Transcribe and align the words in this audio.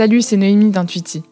Salut, 0.00 0.22
c'est 0.22 0.38
Noémie 0.38 0.70
d'Intuiti. 0.70 1.22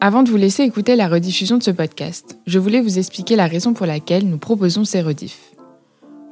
Avant 0.00 0.22
de 0.22 0.30
vous 0.30 0.38
laisser 0.38 0.62
écouter 0.62 0.96
la 0.96 1.08
rediffusion 1.08 1.58
de 1.58 1.62
ce 1.62 1.70
podcast, 1.70 2.38
je 2.46 2.58
voulais 2.58 2.80
vous 2.80 2.98
expliquer 2.98 3.36
la 3.36 3.46
raison 3.46 3.74
pour 3.74 3.84
laquelle 3.84 4.26
nous 4.26 4.38
proposons 4.38 4.86
ces 4.86 5.02
rediffs. 5.02 5.52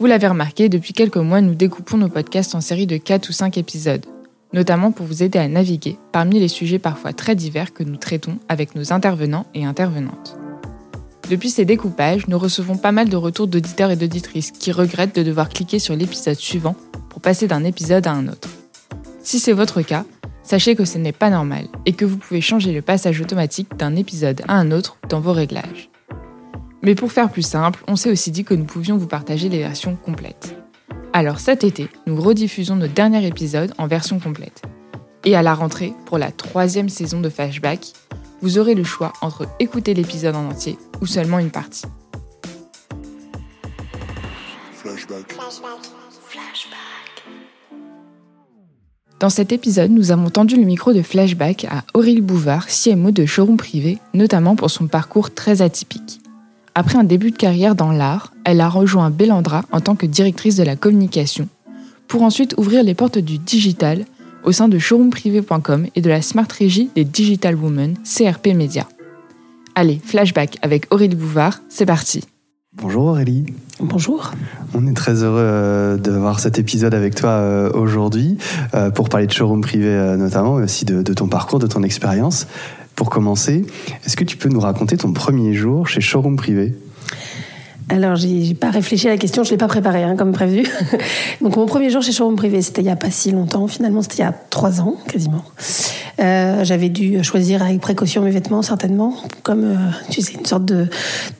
Vous 0.00 0.06
l'avez 0.06 0.26
remarqué, 0.26 0.70
depuis 0.70 0.94
quelques 0.94 1.18
mois, 1.18 1.42
nous 1.42 1.54
découpons 1.54 1.98
nos 1.98 2.08
podcasts 2.08 2.54
en 2.54 2.62
séries 2.62 2.86
de 2.86 2.96
4 2.96 3.28
ou 3.28 3.32
5 3.32 3.58
épisodes, 3.58 4.06
notamment 4.54 4.90
pour 4.90 5.04
vous 5.04 5.22
aider 5.22 5.38
à 5.38 5.46
naviguer 5.48 5.98
parmi 6.12 6.40
les 6.40 6.48
sujets 6.48 6.78
parfois 6.78 7.12
très 7.12 7.34
divers 7.34 7.74
que 7.74 7.84
nous 7.84 7.98
traitons 7.98 8.38
avec 8.48 8.74
nos 8.74 8.94
intervenants 8.94 9.44
et 9.52 9.66
intervenantes. 9.66 10.38
Depuis 11.28 11.50
ces 11.50 11.66
découpages, 11.66 12.26
nous 12.26 12.38
recevons 12.38 12.78
pas 12.78 12.92
mal 12.92 13.10
de 13.10 13.16
retours 13.16 13.48
d'auditeurs 13.48 13.90
et 13.90 13.96
d'auditrices 13.96 14.50
qui 14.50 14.72
regrettent 14.72 15.16
de 15.16 15.22
devoir 15.22 15.50
cliquer 15.50 15.78
sur 15.78 15.94
l'épisode 15.94 16.36
suivant 16.36 16.74
pour 17.10 17.20
passer 17.20 17.48
d'un 17.48 17.64
épisode 17.64 18.06
à 18.06 18.12
un 18.12 18.28
autre. 18.28 18.48
Si 19.22 19.38
c'est 19.38 19.52
votre 19.52 19.82
cas, 19.82 20.06
sachez 20.42 20.74
que 20.74 20.84
ce 20.84 20.98
n'est 20.98 21.12
pas 21.12 21.30
normal 21.30 21.66
et 21.86 21.92
que 21.92 22.04
vous 22.04 22.16
pouvez 22.16 22.40
changer 22.40 22.72
le 22.72 22.82
passage 22.82 23.20
automatique 23.20 23.76
d'un 23.76 23.96
épisode 23.96 24.42
à 24.48 24.56
un 24.56 24.70
autre 24.70 24.98
dans 25.08 25.20
vos 25.20 25.32
réglages. 25.32 25.90
Mais 26.82 26.94
pour 26.94 27.12
faire 27.12 27.30
plus 27.30 27.42
simple, 27.42 27.82
on 27.86 27.96
s'est 27.96 28.10
aussi 28.10 28.30
dit 28.30 28.44
que 28.44 28.54
nous 28.54 28.64
pouvions 28.64 28.96
vous 28.96 29.06
partager 29.06 29.48
les 29.48 29.58
versions 29.58 29.96
complètes. 29.96 30.56
Alors 31.12 31.38
cet 31.38 31.62
été, 31.62 31.88
nous 32.06 32.20
rediffusons 32.20 32.76
notre 32.76 32.94
dernier 32.94 33.26
épisode 33.26 33.72
en 33.78 33.86
version 33.86 34.18
complète. 34.18 34.62
Et 35.24 35.36
à 35.36 35.42
la 35.42 35.54
rentrée, 35.54 35.92
pour 36.06 36.18
la 36.18 36.32
troisième 36.32 36.88
saison 36.88 37.20
de 37.20 37.28
Flashback, 37.28 37.92
vous 38.40 38.58
aurez 38.58 38.74
le 38.74 38.82
choix 38.82 39.12
entre 39.20 39.46
écouter 39.60 39.94
l'épisode 39.94 40.34
en 40.34 40.48
entier 40.48 40.76
ou 41.00 41.06
seulement 41.06 41.38
une 41.38 41.50
partie. 41.50 41.86
Flashback. 44.72 45.32
Dans 49.22 49.30
cet 49.30 49.52
épisode, 49.52 49.92
nous 49.92 50.10
avons 50.10 50.30
tendu 50.30 50.56
le 50.56 50.64
micro 50.64 50.92
de 50.92 51.00
Flashback 51.00 51.64
à 51.66 51.84
Aurélie 51.94 52.20
Bouvard, 52.20 52.66
CMO 52.66 53.12
de 53.12 53.24
Showroom 53.24 53.56
Privé, 53.56 53.98
notamment 54.14 54.56
pour 54.56 54.68
son 54.68 54.88
parcours 54.88 55.32
très 55.32 55.62
atypique. 55.62 56.20
Après 56.74 56.98
un 56.98 57.04
début 57.04 57.30
de 57.30 57.36
carrière 57.36 57.76
dans 57.76 57.92
l'art, 57.92 58.32
elle 58.44 58.60
a 58.60 58.68
rejoint 58.68 59.10
Bellandra 59.10 59.62
en 59.70 59.80
tant 59.80 59.94
que 59.94 60.06
directrice 60.06 60.56
de 60.56 60.64
la 60.64 60.74
communication, 60.74 61.46
pour 62.08 62.22
ensuite 62.22 62.56
ouvrir 62.56 62.82
les 62.82 62.94
portes 62.94 63.18
du 63.18 63.38
digital 63.38 64.06
au 64.42 64.50
sein 64.50 64.66
de 64.66 64.80
showroomprivé.com 64.80 65.86
et 65.94 66.00
de 66.00 66.08
la 66.08 66.20
Smart 66.20 66.48
Régie 66.50 66.90
des 66.96 67.04
Digital 67.04 67.54
Women, 67.54 67.94
CRP 68.02 68.48
Media. 68.48 68.88
Allez, 69.76 70.00
flashback 70.04 70.58
avec 70.62 70.92
Aurélie 70.92 71.14
Bouvard, 71.14 71.60
c'est 71.68 71.86
parti. 71.86 72.24
Bonjour 72.74 73.04
Aurélie. 73.04 73.44
Bonjour. 73.80 74.32
On 74.72 74.86
est 74.86 74.94
très 74.94 75.22
heureux 75.22 75.44
euh, 75.44 75.96
de 75.98 76.10
voir 76.10 76.40
cet 76.40 76.58
épisode 76.58 76.94
avec 76.94 77.14
toi 77.14 77.28
euh, 77.28 77.70
aujourd'hui 77.74 78.38
euh, 78.74 78.90
pour 78.90 79.10
parler 79.10 79.26
de 79.26 79.32
showroom 79.32 79.60
privé 79.60 79.94
notamment, 80.16 80.54
mais 80.56 80.64
aussi 80.64 80.86
de, 80.86 81.02
de 81.02 81.12
ton 81.12 81.28
parcours, 81.28 81.58
de 81.58 81.66
ton 81.66 81.82
expérience. 81.82 82.46
Pour 82.94 83.10
commencer, 83.10 83.66
est-ce 84.06 84.16
que 84.16 84.24
tu 84.24 84.38
peux 84.38 84.48
nous 84.48 84.60
raconter 84.60 84.96
ton 84.96 85.12
premier 85.12 85.52
jour 85.52 85.86
chez 85.86 86.00
Showroom 86.00 86.36
Privé? 86.36 86.74
Alors, 87.90 88.16
j'ai 88.16 88.54
pas 88.54 88.70
réfléchi 88.70 89.06
à 89.06 89.10
la 89.10 89.18
question, 89.18 89.44
je 89.44 89.50
l'ai 89.50 89.58
pas 89.58 89.68
préparé, 89.68 90.02
hein, 90.02 90.16
comme 90.16 90.32
prévu. 90.32 90.66
Donc, 91.42 91.56
mon 91.56 91.66
premier 91.66 91.90
jour 91.90 92.02
chez 92.02 92.12
Showroom 92.12 92.36
Privé, 92.36 92.62
c'était 92.62 92.80
il 92.80 92.86
y 92.86 92.90
a 92.90 92.96
pas 92.96 93.10
si 93.10 93.32
longtemps. 93.32 93.66
Finalement, 93.66 94.00
c'était 94.00 94.16
il 94.16 94.20
y 94.20 94.24
a 94.24 94.32
trois 94.32 94.80
ans, 94.80 94.96
quasiment. 95.08 95.44
Euh, 96.20 96.64
j'avais 96.64 96.88
dû 96.88 97.22
choisir 97.24 97.62
avec 97.62 97.80
précaution 97.80 98.22
mes 98.22 98.30
vêtements, 98.30 98.62
certainement, 98.62 99.14
comme 99.42 99.64
euh, 99.64 99.76
tu 100.10 100.20
sais, 100.20 100.34
une 100.34 100.44
sorte 100.44 100.64
de, 100.64 100.86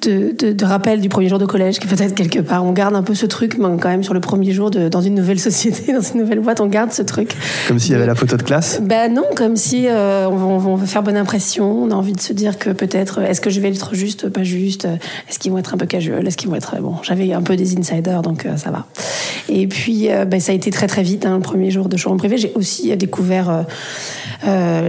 de, 0.02 0.34
de, 0.38 0.52
de, 0.52 0.64
rappel 0.64 1.00
du 1.00 1.08
premier 1.08 1.28
jour 1.28 1.38
de 1.38 1.46
collège, 1.46 1.78
qui 1.78 1.86
peut-être 1.86 2.14
quelque 2.14 2.38
part. 2.38 2.64
On 2.64 2.72
garde 2.72 2.94
un 2.94 3.02
peu 3.02 3.14
ce 3.14 3.26
truc, 3.26 3.58
mais 3.58 3.66
quand 3.80 3.90
même 3.90 4.02
sur 4.02 4.14
le 4.14 4.20
premier 4.20 4.52
jour 4.52 4.70
de, 4.70 4.88
dans 4.88 5.02
une 5.02 5.14
nouvelle 5.14 5.38
société, 5.38 5.92
dans 5.92 6.00
une 6.00 6.20
nouvelle 6.20 6.40
boîte, 6.40 6.60
on 6.60 6.66
garde 6.66 6.92
ce 6.92 7.02
truc. 7.02 7.36
Comme 7.68 7.78
s'il 7.78 7.92
y 7.92 7.94
avait 7.94 8.06
la 8.06 8.14
photo 8.14 8.36
de 8.36 8.42
classe? 8.42 8.80
Ben 8.82 9.12
non, 9.12 9.24
comme 9.36 9.56
si 9.56 9.86
euh, 9.86 10.28
on, 10.28 10.36
on, 10.36 10.76
veut 10.76 10.86
faire 10.86 11.02
bonne 11.02 11.16
impression, 11.16 11.82
on 11.84 11.90
a 11.90 11.94
envie 11.94 12.14
de 12.14 12.20
se 12.20 12.32
dire 12.32 12.58
que 12.58 12.70
peut-être, 12.70 13.20
est-ce 13.20 13.40
que 13.40 13.50
je 13.50 13.60
vais 13.60 13.70
être 13.70 13.94
juste, 13.94 14.28
pas 14.30 14.42
juste, 14.42 14.86
est-ce 15.28 15.38
qu'ils 15.38 15.52
vont 15.52 15.58
être 15.58 15.74
un 15.74 15.78
peu 15.78 15.86
casual, 15.86 16.26
est-ce 16.26 16.36
qu'ils 16.36 16.48
vont 16.48 16.56
être. 16.56 16.80
Bon, 16.80 16.96
j'avais 17.02 17.32
un 17.32 17.42
peu 17.42 17.56
des 17.56 17.76
insiders, 17.78 18.22
donc 18.22 18.46
ça 18.56 18.70
va. 18.70 18.86
Et 19.48 19.66
puis, 19.66 20.08
ben, 20.26 20.40
ça 20.40 20.52
a 20.52 20.54
été 20.54 20.70
très 20.70 20.86
très 20.86 21.02
vite, 21.02 21.26
hein, 21.26 21.36
le 21.36 21.42
premier 21.42 21.70
jour 21.70 21.88
de 21.88 21.96
showroom 21.96 22.18
privé. 22.18 22.38
J'ai 22.38 22.52
aussi 22.54 22.96
découvert 22.96 23.50
euh, 23.50 23.62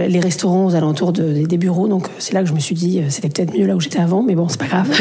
les 0.08 0.20
restaurants 0.20 0.66
aux 0.66 0.74
alentours 0.74 1.12
des 1.12 1.58
bureaux. 1.58 1.88
Donc 1.88 2.08
c'est 2.18 2.32
là 2.32 2.42
que 2.42 2.48
je 2.48 2.54
me 2.54 2.60
suis 2.60 2.74
dit, 2.74 3.00
euh, 3.00 3.04
c'était 3.08 3.28
peut-être 3.28 3.56
mieux 3.56 3.66
là 3.66 3.76
où 3.76 3.80
j'étais 3.80 4.00
avant, 4.00 4.22
mais 4.22 4.34
bon, 4.34 4.48
c'est 4.48 4.58
pas 4.58 4.66
grave. 4.66 4.90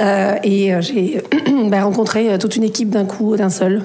euh, 0.00 0.34
et 0.42 0.74
euh, 0.74 0.80
j'ai 0.80 1.22
bah, 1.68 1.84
rencontré 1.84 2.38
toute 2.38 2.56
une 2.56 2.64
équipe 2.64 2.90
d'un 2.90 3.04
coup, 3.04 3.36
d'un 3.36 3.50
seul. 3.50 3.82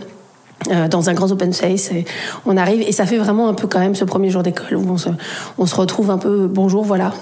dans 0.91 1.09
un 1.09 1.13
grand 1.13 1.31
open 1.31 1.53
space 1.53 1.91
et 1.91 2.03
on 2.45 2.57
arrive 2.57 2.81
et 2.81 2.91
ça 2.91 3.05
fait 3.05 3.17
vraiment 3.17 3.47
un 3.47 3.53
peu 3.53 3.67
quand 3.67 3.79
même 3.79 3.95
ce 3.95 4.03
premier 4.03 4.29
jour 4.29 4.43
d'école 4.43 4.75
où 4.75 4.89
on 4.89 4.97
se, 4.97 5.09
on 5.57 5.65
se 5.65 5.73
retrouve 5.73 6.11
un 6.11 6.17
peu 6.17 6.47
bonjour 6.47 6.83
voilà 6.83 7.13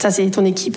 ça 0.00 0.10
c'est 0.10 0.28
ton 0.30 0.44
équipe 0.44 0.76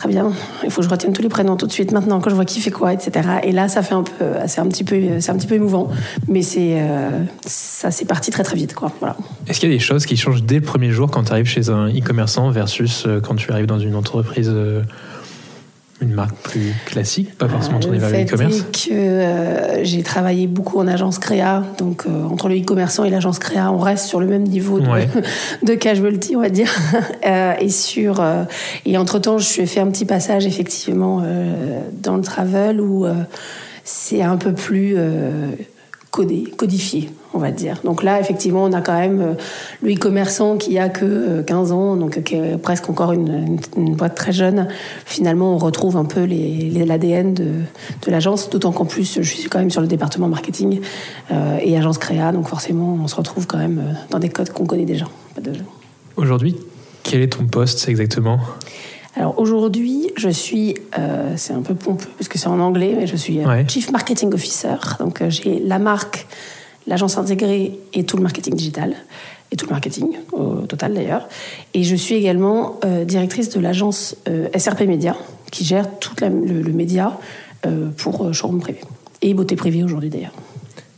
très 0.00 0.08
bien, 0.08 0.32
il 0.64 0.70
faut 0.70 0.80
que 0.80 0.86
je 0.86 0.90
retienne 0.90 1.12
tous 1.12 1.20
les 1.20 1.28
prénoms 1.28 1.56
tout 1.56 1.66
de 1.66 1.72
suite 1.72 1.92
maintenant 1.92 2.20
quand 2.20 2.30
je 2.30 2.34
vois 2.34 2.46
qui 2.46 2.60
fait 2.60 2.70
quoi, 2.70 2.94
etc. 2.94 3.28
Et 3.42 3.52
là, 3.52 3.68
ça 3.68 3.82
fait 3.82 3.92
un 3.92 4.02
peu, 4.02 4.24
c'est 4.46 4.62
un 4.62 4.66
petit 4.66 4.82
peu, 4.82 4.96
c'est 5.20 5.30
un 5.30 5.36
petit 5.36 5.46
peu 5.46 5.56
émouvant, 5.56 5.90
mais 6.26 6.40
c'est, 6.40 6.80
euh, 6.80 7.10
ça 7.44 7.90
c'est 7.90 8.06
parti 8.06 8.30
très 8.30 8.42
très 8.42 8.56
vite, 8.56 8.74
quoi. 8.74 8.90
Voilà. 9.00 9.18
Est-ce 9.46 9.60
qu'il 9.60 9.68
y 9.68 9.72
a 9.72 9.74
des 9.74 9.82
choses 9.82 10.06
qui 10.06 10.16
changent 10.16 10.42
dès 10.42 10.54
le 10.54 10.62
premier 10.62 10.90
jour 10.90 11.10
quand 11.10 11.24
tu 11.24 11.32
arrives 11.32 11.44
chez 11.44 11.68
un 11.68 11.88
e-commerçant 11.88 12.50
versus 12.50 13.04
euh, 13.06 13.20
quand 13.20 13.34
tu 13.34 13.52
arrives 13.52 13.66
dans 13.66 13.78
une 13.78 13.94
entreprise 13.94 14.48
euh, 14.50 14.80
une 16.00 16.12
marque 16.12 16.36
plus 16.36 16.72
classique, 16.86 17.36
pas 17.36 17.48
forcément 17.48 17.78
tournée 17.78 17.98
vers 17.98 18.10
le 18.10 18.24
e-commerce 18.24 18.62
que 18.72 18.90
euh, 18.92 19.84
j'ai 19.84 20.02
travaillé 20.02 20.46
beaucoup 20.46 20.78
en 20.78 20.86
agence 20.86 21.18
créa, 21.18 21.62
donc 21.78 22.04
euh, 22.06 22.24
entre 22.24 22.48
le 22.48 22.58
e-commerçant 22.58 23.04
et 23.04 23.10
l'agence 23.10 23.38
créa, 23.38 23.70
on 23.70 23.78
reste 23.78 24.06
sur 24.06 24.20
le 24.20 24.26
même 24.26 24.44
niveau 24.44 24.80
de, 24.80 24.88
ouais. 24.88 25.08
de 25.62 25.74
casualty, 25.74 26.36
on 26.36 26.40
va 26.40 26.48
dire. 26.48 26.74
euh, 27.26 27.52
et 27.60 27.68
sur 27.68 28.20
euh, 28.20 28.44
et 28.86 28.96
entre 28.96 29.18
temps, 29.18 29.38
je 29.38 29.44
suis 29.44 29.66
fait 29.66 29.80
un 29.80 29.90
petit 29.90 30.06
passage 30.06 30.46
effectivement 30.46 31.22
euh, 31.22 31.80
dans 32.02 32.16
le 32.16 32.22
travel 32.22 32.80
où 32.80 33.06
c'est 33.84 34.22
un 34.22 34.36
peu 34.36 34.52
plus 34.52 34.96
codé, 36.10 36.44
codifié 36.56 37.10
on 37.32 37.38
va 37.38 37.50
dire. 37.50 37.80
Donc 37.84 38.02
là, 38.02 38.20
effectivement, 38.20 38.64
on 38.64 38.72
a 38.72 38.80
quand 38.80 38.98
même 38.98 39.20
euh, 39.20 39.34
le 39.82 39.92
e-commerçant 39.94 40.56
qui 40.56 40.78
a 40.78 40.88
que 40.88 41.42
15 41.42 41.70
euh, 41.70 41.74
ans, 41.74 41.96
donc 41.96 42.22
qui 42.22 42.34
est 42.34 42.58
presque 42.58 42.88
encore 42.90 43.12
une, 43.12 43.58
boîte 43.76 44.14
très 44.14 44.32
jeune. 44.32 44.68
Finalement, 45.04 45.54
on 45.54 45.58
retrouve 45.58 45.96
un 45.96 46.04
peu 46.04 46.24
l'ADN 46.24 47.34
de, 47.34 47.44
de 47.44 48.10
l'agence, 48.10 48.50
d'autant 48.50 48.72
qu'en 48.72 48.84
plus, 48.84 49.18
je 49.20 49.22
suis 49.22 49.48
quand 49.48 49.58
même 49.58 49.70
sur 49.70 49.80
le 49.80 49.86
département 49.86 50.28
marketing 50.28 50.80
euh, 51.30 51.58
et 51.62 51.76
agence 51.76 51.98
créa, 51.98 52.32
donc 52.32 52.48
forcément, 52.48 52.98
on 53.02 53.06
se 53.06 53.14
retrouve 53.14 53.46
quand 53.46 53.58
même 53.58 53.78
euh, 53.78 53.92
dans 54.10 54.18
des 54.18 54.28
codes 54.28 54.50
qu'on 54.50 54.66
connaît 54.66 54.84
déjà. 54.84 55.06
Aujourd'hui, 56.16 56.56
quel 57.02 57.20
est 57.22 57.32
ton 57.32 57.46
poste 57.46 57.88
exactement? 57.88 58.40
Alors 59.16 59.38
aujourd'hui, 59.38 60.12
je 60.16 60.28
suis, 60.28 60.76
euh, 60.98 61.32
c'est 61.36 61.52
un 61.52 61.62
peu 61.62 61.74
pompeux 61.74 62.08
parce 62.16 62.28
que 62.28 62.38
c'est 62.38 62.46
en 62.46 62.60
anglais, 62.60 62.94
mais 62.96 63.08
je 63.08 63.16
suis 63.16 63.44
ouais. 63.44 63.66
Chief 63.68 63.90
Marketing 63.90 64.32
Officer. 64.32 64.76
Donc 65.00 65.20
euh, 65.20 65.30
j'ai 65.30 65.58
la 65.58 65.80
marque 65.80 66.26
l'agence 66.86 67.18
intégrée 67.18 67.78
et 67.92 68.04
tout 68.04 68.16
le 68.16 68.22
marketing 68.22 68.54
digital, 68.54 68.94
et 69.52 69.56
tout 69.56 69.66
le 69.66 69.70
marketing 69.70 70.16
au 70.32 70.66
total 70.66 70.94
d'ailleurs. 70.94 71.28
Et 71.74 71.84
je 71.84 71.96
suis 71.96 72.14
également 72.14 72.78
euh, 72.84 73.04
directrice 73.04 73.48
de 73.50 73.60
l'agence 73.60 74.16
euh, 74.28 74.48
SRP 74.56 74.82
Média, 74.82 75.16
qui 75.50 75.64
gère 75.64 75.86
tout 75.98 76.14
la, 76.20 76.28
le, 76.28 76.62
le, 76.62 76.72
média 76.72 77.18
euh, 77.66 77.88
pour 77.96 78.32
showroom 78.34 78.60
privé. 78.60 78.80
Et 79.22 79.34
beauté 79.34 79.56
privée 79.56 79.82
aujourd'hui 79.82 80.10
d'ailleurs. 80.10 80.34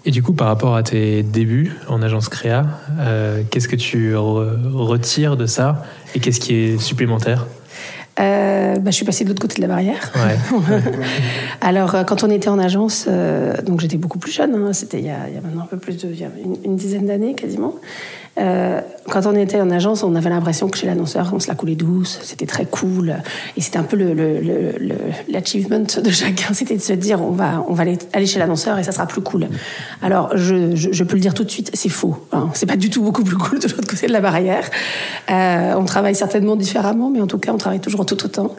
Et 0.05 0.11
du 0.11 0.22
coup, 0.22 0.33
par 0.33 0.49
rapport 0.49 0.75
à 0.75 0.83
tes 0.83 1.22
débuts 1.22 1.77
en 1.89 2.03
agence 2.03 2.28
créa, 2.28 2.67
qu'est-ce 3.51 3.69
que 3.69 3.77
tu 3.77 4.17
re 4.17 4.59
retires 4.72 5.37
de 5.37 5.47
ça 5.47 5.84
et 6.17 6.19
qu'est-ce 6.19 6.41
qui 6.41 6.55
est 6.55 6.78
supplémentaire? 6.78 7.47
Euh, 8.21 8.77
bah, 8.77 8.91
je 8.91 8.97
suis 8.97 9.05
passée 9.05 9.25
de 9.25 9.31
l'autre 9.31 9.41
côté 9.41 9.56
de 9.56 9.62
la 9.62 9.69
barrière. 9.69 10.12
Ouais. 10.15 10.61
Alors, 11.61 11.97
quand 12.06 12.25
on 12.25 12.31
était 12.31 12.49
en 12.49 12.59
agence, 12.59 13.06
euh, 13.09 13.61
donc 13.62 13.81
j'étais 13.81 13.97
beaucoup 13.97 14.19
plus 14.19 14.33
jeune, 14.33 14.55
hein, 14.55 14.73
c'était 14.73 14.99
il, 14.99 15.05
il, 15.05 15.34
y 15.34 15.39
a 15.39 15.41
maintenant 15.41 15.62
un 15.62 15.67
peu 15.67 15.78
plus 15.78 15.97
de, 15.97 16.09
il 16.09 16.21
y 16.21 16.25
a 16.25 16.28
une, 16.45 16.56
une 16.65 16.77
dizaine 16.77 17.06
d'années 17.06 17.34
quasiment. 17.34 17.75
Euh, 18.41 18.81
quand 19.11 19.27
on 19.27 19.34
était 19.34 19.61
en 19.61 19.71
agence, 19.71 20.03
on 20.03 20.15
avait 20.15 20.31
l'impression 20.31 20.69
que 20.69 20.78
chez 20.78 20.86
l'annonceur, 20.86 21.31
on 21.34 21.41
se 21.41 21.48
la 21.48 21.54
coulait 21.54 21.75
douce, 21.75 22.19
c'était 22.22 22.47
très 22.47 22.65
cool. 22.65 23.16
Et 23.57 23.60
c'était 23.60 23.78
un 23.78 23.83
peu 23.83 23.97
l'achievement 25.28 25.77
le, 25.78 25.84
le, 25.97 26.03
de 26.03 26.10
chacun, 26.10 26.47
c'était 26.54 26.77
de 26.77 26.81
se 26.81 26.95
dire 26.95 27.21
on 27.21 27.33
va, 27.33 27.65
on 27.69 27.75
va 27.75 27.83
aller, 27.83 27.98
aller 28.15 28.27
chez 28.27 28.39
l'annonceur 28.39 28.78
et 28.78 28.84
ça 28.84 28.92
sera 28.92 29.07
plus 29.07 29.21
cool. 29.21 29.48
Alors, 30.01 30.34
je, 30.36 30.75
je, 30.75 30.92
je 30.92 31.04
peux 31.04 31.15
le 31.15 31.21
dire 31.21 31.34
tout 31.34 31.45
de 31.45 31.51
suite, 31.51 31.71
c'est 31.75 31.91
faux. 31.91 32.16
Hein. 32.33 32.48
C'est 32.54 32.66
pas 32.66 32.77
du 32.77 32.89
tout 32.89 33.03
beaucoup 33.03 33.22
plus 33.22 33.36
cool 33.36 33.59
de 33.59 33.69
l'autre 33.69 33.86
côté 33.86 34.07
de 34.07 34.13
la 34.13 34.21
barrière. 34.21 34.65
Euh, 35.31 35.75
on 35.77 35.84
travaille 35.84 36.15
certainement 36.15 36.57
différemment, 36.57 37.10
mais 37.10 37.21
en 37.21 37.27
tout 37.27 37.39
cas, 37.39 37.53
on 37.53 37.59
travaille 37.59 37.81
toujours 37.81 38.07
tout 38.16 38.24
autant. 38.24 38.56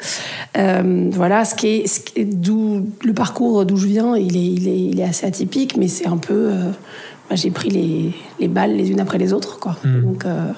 Euh, 0.57 1.09
voilà, 1.11 1.45
ce 1.45 1.55
qui 1.55 1.67
est, 1.67 1.87
ce 1.87 1.99
qui 1.99 2.21
est 2.21 2.25
d'où 2.25 2.87
le 3.03 3.13
parcours 3.13 3.65
d'où 3.65 3.77
je 3.77 3.87
viens, 3.87 4.15
il 4.15 4.35
est, 4.37 4.45
il 4.45 4.67
est, 4.67 4.79
il 4.79 4.99
est 4.99 5.03
assez 5.03 5.25
atypique, 5.25 5.77
mais 5.77 5.87
c'est 5.87 6.07
un 6.07 6.17
peu 6.17 6.49
euh, 6.51 6.71
j'ai 7.35 7.51
pris 7.51 7.69
les, 7.69 8.13
les, 8.39 8.47
balles 8.47 8.75
les 8.75 8.91
unes 8.91 8.99
après 8.99 9.17
les 9.17 9.33
autres. 9.33 9.59
Quoi. 9.59 9.75
Mmh. 9.83 10.01
Donc, 10.01 10.25
euh, 10.25 10.51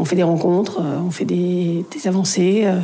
on 0.00 0.04
fait 0.04 0.16
des 0.16 0.22
rencontres, 0.22 0.80
euh, 0.80 0.98
on 1.06 1.10
fait 1.10 1.24
des, 1.24 1.84
des 1.94 2.08
avancées, 2.08 2.62
euh, 2.64 2.80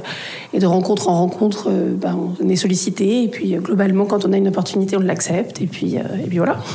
et 0.52 0.58
de 0.58 0.66
rencontre 0.66 1.08
en 1.08 1.18
rencontre, 1.18 1.70
ben, 1.70 2.16
on 2.42 2.48
est 2.48 2.56
sollicité, 2.56 3.24
et 3.24 3.28
puis 3.28 3.54
globalement, 3.54 4.04
quand 4.04 4.24
on 4.24 4.32
a 4.32 4.36
une 4.36 4.48
opportunité, 4.48 4.96
on 4.96 5.00
l'accepte, 5.00 5.60
et 5.60 5.66
puis, 5.66 5.96
et 5.96 6.26
puis 6.28 6.38
voilà. 6.38 6.58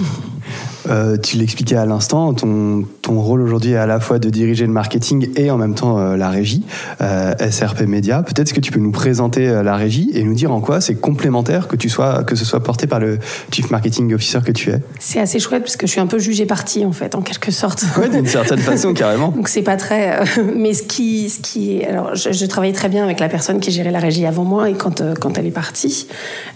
Euh, 0.89 1.17
tu 1.17 1.37
l'expliquais 1.37 1.75
à 1.75 1.85
l'instant, 1.85 2.33
ton, 2.33 2.85
ton 3.01 3.19
rôle 3.19 3.41
aujourd'hui 3.41 3.73
est 3.73 3.77
à 3.77 3.85
la 3.85 3.99
fois 3.99 4.19
de 4.19 4.29
diriger 4.29 4.65
le 4.65 4.71
marketing 4.71 5.29
et 5.35 5.51
en 5.51 5.57
même 5.57 5.75
temps 5.75 5.99
euh, 5.99 6.17
la 6.17 6.29
régie, 6.29 6.63
euh, 7.01 7.33
SRP 7.37 7.81
Média. 7.81 8.23
Peut-être 8.23 8.51
que 8.51 8.59
tu 8.59 8.71
peux 8.71 8.79
nous 8.79 8.91
présenter 8.91 9.47
euh, 9.47 9.63
la 9.63 9.75
régie 9.75 10.09
et 10.13 10.23
nous 10.23 10.33
dire 10.33 10.51
en 10.51 10.59
quoi 10.59 10.81
c'est 10.81 10.95
complémentaire 10.95 11.67
que, 11.67 11.75
tu 11.75 11.87
sois, 11.87 12.23
que 12.23 12.35
ce 12.35 12.45
soit 12.45 12.63
porté 12.63 12.87
par 12.87 12.99
le 12.99 13.19
Chief 13.51 13.69
Marketing 13.69 14.13
Officer 14.13 14.39
que 14.45 14.51
tu 14.51 14.71
es? 14.71 14.79
C'est 14.99 15.19
assez 15.19 15.39
chouette 15.39 15.63
parce 15.63 15.77
que 15.77 15.85
je 15.85 15.91
suis 15.91 16.01
un 16.01 16.07
peu 16.07 16.19
jugée 16.19 16.45
partie 16.45 16.83
en 16.83 16.91
fait, 16.91 17.13
en 17.13 17.21
quelque 17.21 17.51
sorte. 17.51 17.85
Oui, 17.97 18.09
d'une 18.09 18.25
certaine 18.25 18.59
façon, 18.59 18.93
carrément. 18.93 19.29
Donc 19.29 19.49
c'est 19.49 19.61
pas 19.61 19.77
très. 19.77 20.19
mais 20.55 20.73
ce 20.73 20.83
qui, 20.83 21.29
ce 21.29 21.39
qui. 21.39 21.83
Alors, 21.83 22.15
je, 22.15 22.31
je 22.31 22.45
travaillais 22.45 22.73
très 22.73 22.89
bien 22.89 23.03
avec 23.03 23.19
la 23.19 23.29
personne 23.29 23.59
qui 23.59 23.71
gérait 23.71 23.91
la 23.91 23.99
régie 23.99 24.25
avant 24.25 24.43
moi 24.43 24.69
et 24.69 24.73
quand, 24.73 25.01
euh, 25.01 25.13
quand 25.19 25.37
elle 25.37 25.45
est 25.45 25.51
partie, 25.51 26.07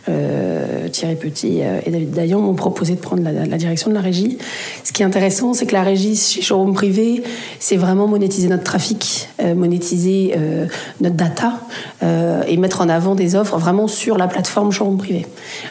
euh, 0.10 0.88
Thierry 0.89 1.16
Petit 1.16 1.62
euh, 1.62 1.80
et 1.86 1.92
David 1.92 2.12
Dayan 2.12 2.39
m'ont 2.39 2.54
proposé 2.54 2.95
de 2.95 3.00
prendre 3.00 3.24
la, 3.24 3.31
la 3.31 3.57
direction 3.57 3.89
de 3.89 3.95
la 3.95 4.01
régie. 4.01 4.38
Ce 4.83 4.92
qui 4.92 5.01
est 5.01 5.06
intéressant, 5.06 5.54
c'est 5.54 5.66
que 5.66 5.74
la 5.74 5.83
régie 5.83 6.16
chez 6.16 6.42
Showroom 6.42 6.74
Privé, 6.74 7.24
c'est 7.60 7.77
vraiment 7.77 8.07
monétiser 8.07 8.48
notre 8.48 8.63
trafic, 8.63 9.30
euh, 9.42 9.56
monétiser 9.56 10.33
euh, 10.38 10.66
notre 11.01 11.16
data 11.16 11.54
euh, 12.04 12.44
et 12.48 12.57
mettre 12.57 12.81
en 12.81 12.89
avant 12.89 13.16
des 13.16 13.36
offres 13.36 13.57
vraiment 13.57 13.88
sur 13.88 14.18
la 14.18 14.27
plateforme 14.27 14.72
Showroom 14.72 14.98
Privé. 14.98 15.25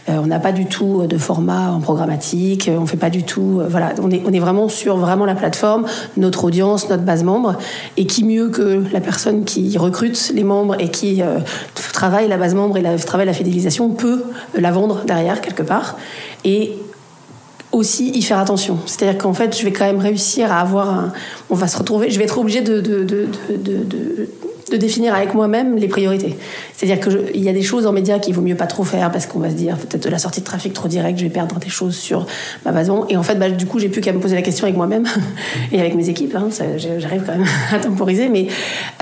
On 0.09 0.27
n'a 0.27 0.39
pas 0.39 0.53
du 0.53 0.67
tout 0.67 1.07
de 1.07 1.19
format 1.19 1.71
en 1.71 1.81
programmatique, 1.81 2.71
on 2.77 2.87
fait 2.87 2.97
pas 2.97 3.11
du 3.11 3.23
tout. 3.23 3.63
voilà, 3.69 3.93
on 4.03 4.11
est, 4.11 4.23
on 4.27 4.33
est 4.33 4.39
vraiment 4.39 4.69
sur 4.69 4.97
vraiment 4.97 5.25
la 5.25 5.35
plateforme, 5.35 5.87
notre 6.17 6.45
audience, 6.45 6.89
notre 6.89 7.03
base 7.03 7.23
membre. 7.23 7.57
Et 7.97 8.07
qui 8.07 8.25
mieux 8.25 8.49
que 8.49 8.83
la 8.93 9.01
personne 9.01 9.45
qui 9.45 9.77
recrute 9.79 10.33
les 10.35 10.45
membres 10.45 10.77
et 10.79 10.91
qui 10.91 11.23
euh, 11.23 11.39
travaille 11.93 12.29
la 12.29 12.37
base 12.37 12.55
membre 12.55 12.77
et 12.77 12.83
la, 12.83 12.99
travaille 12.99 13.27
la 13.27 13.33
fidélisation 13.33 13.91
peut 13.91 14.25
la 14.55 14.71
vendre 14.73 15.05
derrière 15.05 15.41
quelque 15.41 15.63
part. 15.63 15.97
Et 16.45 16.73
aussi 17.75 18.11
y 18.11 18.23
faire 18.23 18.39
attention. 18.39 18.79
C'est-à-dire 18.87 19.19
qu'en 19.19 19.35
fait, 19.35 19.59
je 19.59 19.65
vais 19.65 19.73
quand 19.73 19.85
même 19.85 19.99
réussir 19.99 20.53
à 20.53 20.61
avoir 20.61 20.91
un... 20.91 21.13
On 21.51 21.55
va 21.55 21.67
se 21.67 21.77
retrouver... 21.77 22.11
Je 22.11 22.19
vais 22.19 22.25
être 22.25 22.39
obligé 22.39 22.61
de, 22.61 22.81
de- 24.71 24.77
définir 24.77 25.15
avec 25.15 25.35
moi-même 25.35 25.77
les 25.77 25.89
priorités. 25.89 26.37
C'est-à-dire 26.77 27.01
qu'il 27.07 27.43
y 27.43 27.49
a 27.49 27.53
des 27.53 27.63
choses 27.63 27.87
en 27.87 27.93
médias 27.93 28.19
qu'il 28.19 28.35
vaut 28.35 28.43
mieux 28.43 28.57
pas 28.57 28.67
trop 28.67 28.85
faire 28.85 29.11
parce 29.11 29.27
qu'on 29.27 29.39
va 29.39 29.51
se 29.51 29.55
dire 29.55 29.77
peut-être 29.77 30.05
de 30.05 30.11
la 30.11 30.19
sortie 30.19 30.41
de 30.41 30.45
trafic 30.45 30.73
trop 30.73 30.89
direct, 30.89 31.19
je 31.19 31.25
vais 31.25 31.31
perdre 31.31 31.59
des 31.59 31.69
choses 31.69 31.97
sur 31.97 32.27
ma 32.65 32.73
membre. 32.73 33.07
Et 33.09 33.17
en 33.17 33.23
fait, 33.23 33.37
bah, 33.37 33.51
du 33.51 33.67
coup, 33.67 33.79
j'ai 33.79 33.89
plus 33.89 34.01
qu'à 34.01 34.13
me 34.13 34.21
poser 34.21 34.35
la 34.35 34.43
question 34.43 34.65
avec 34.65 34.77
moi-même 34.77 35.07
et 35.73 35.81
avec 35.81 35.95
mes 35.95 36.09
équipes. 36.09 36.35
hein. 36.37 36.49
Ça, 36.51 36.65
J'arrive 36.77 37.23
quand 37.27 37.33
même 37.33 37.47
à 37.73 37.79
temporiser, 37.79 38.29
mais 38.29 38.49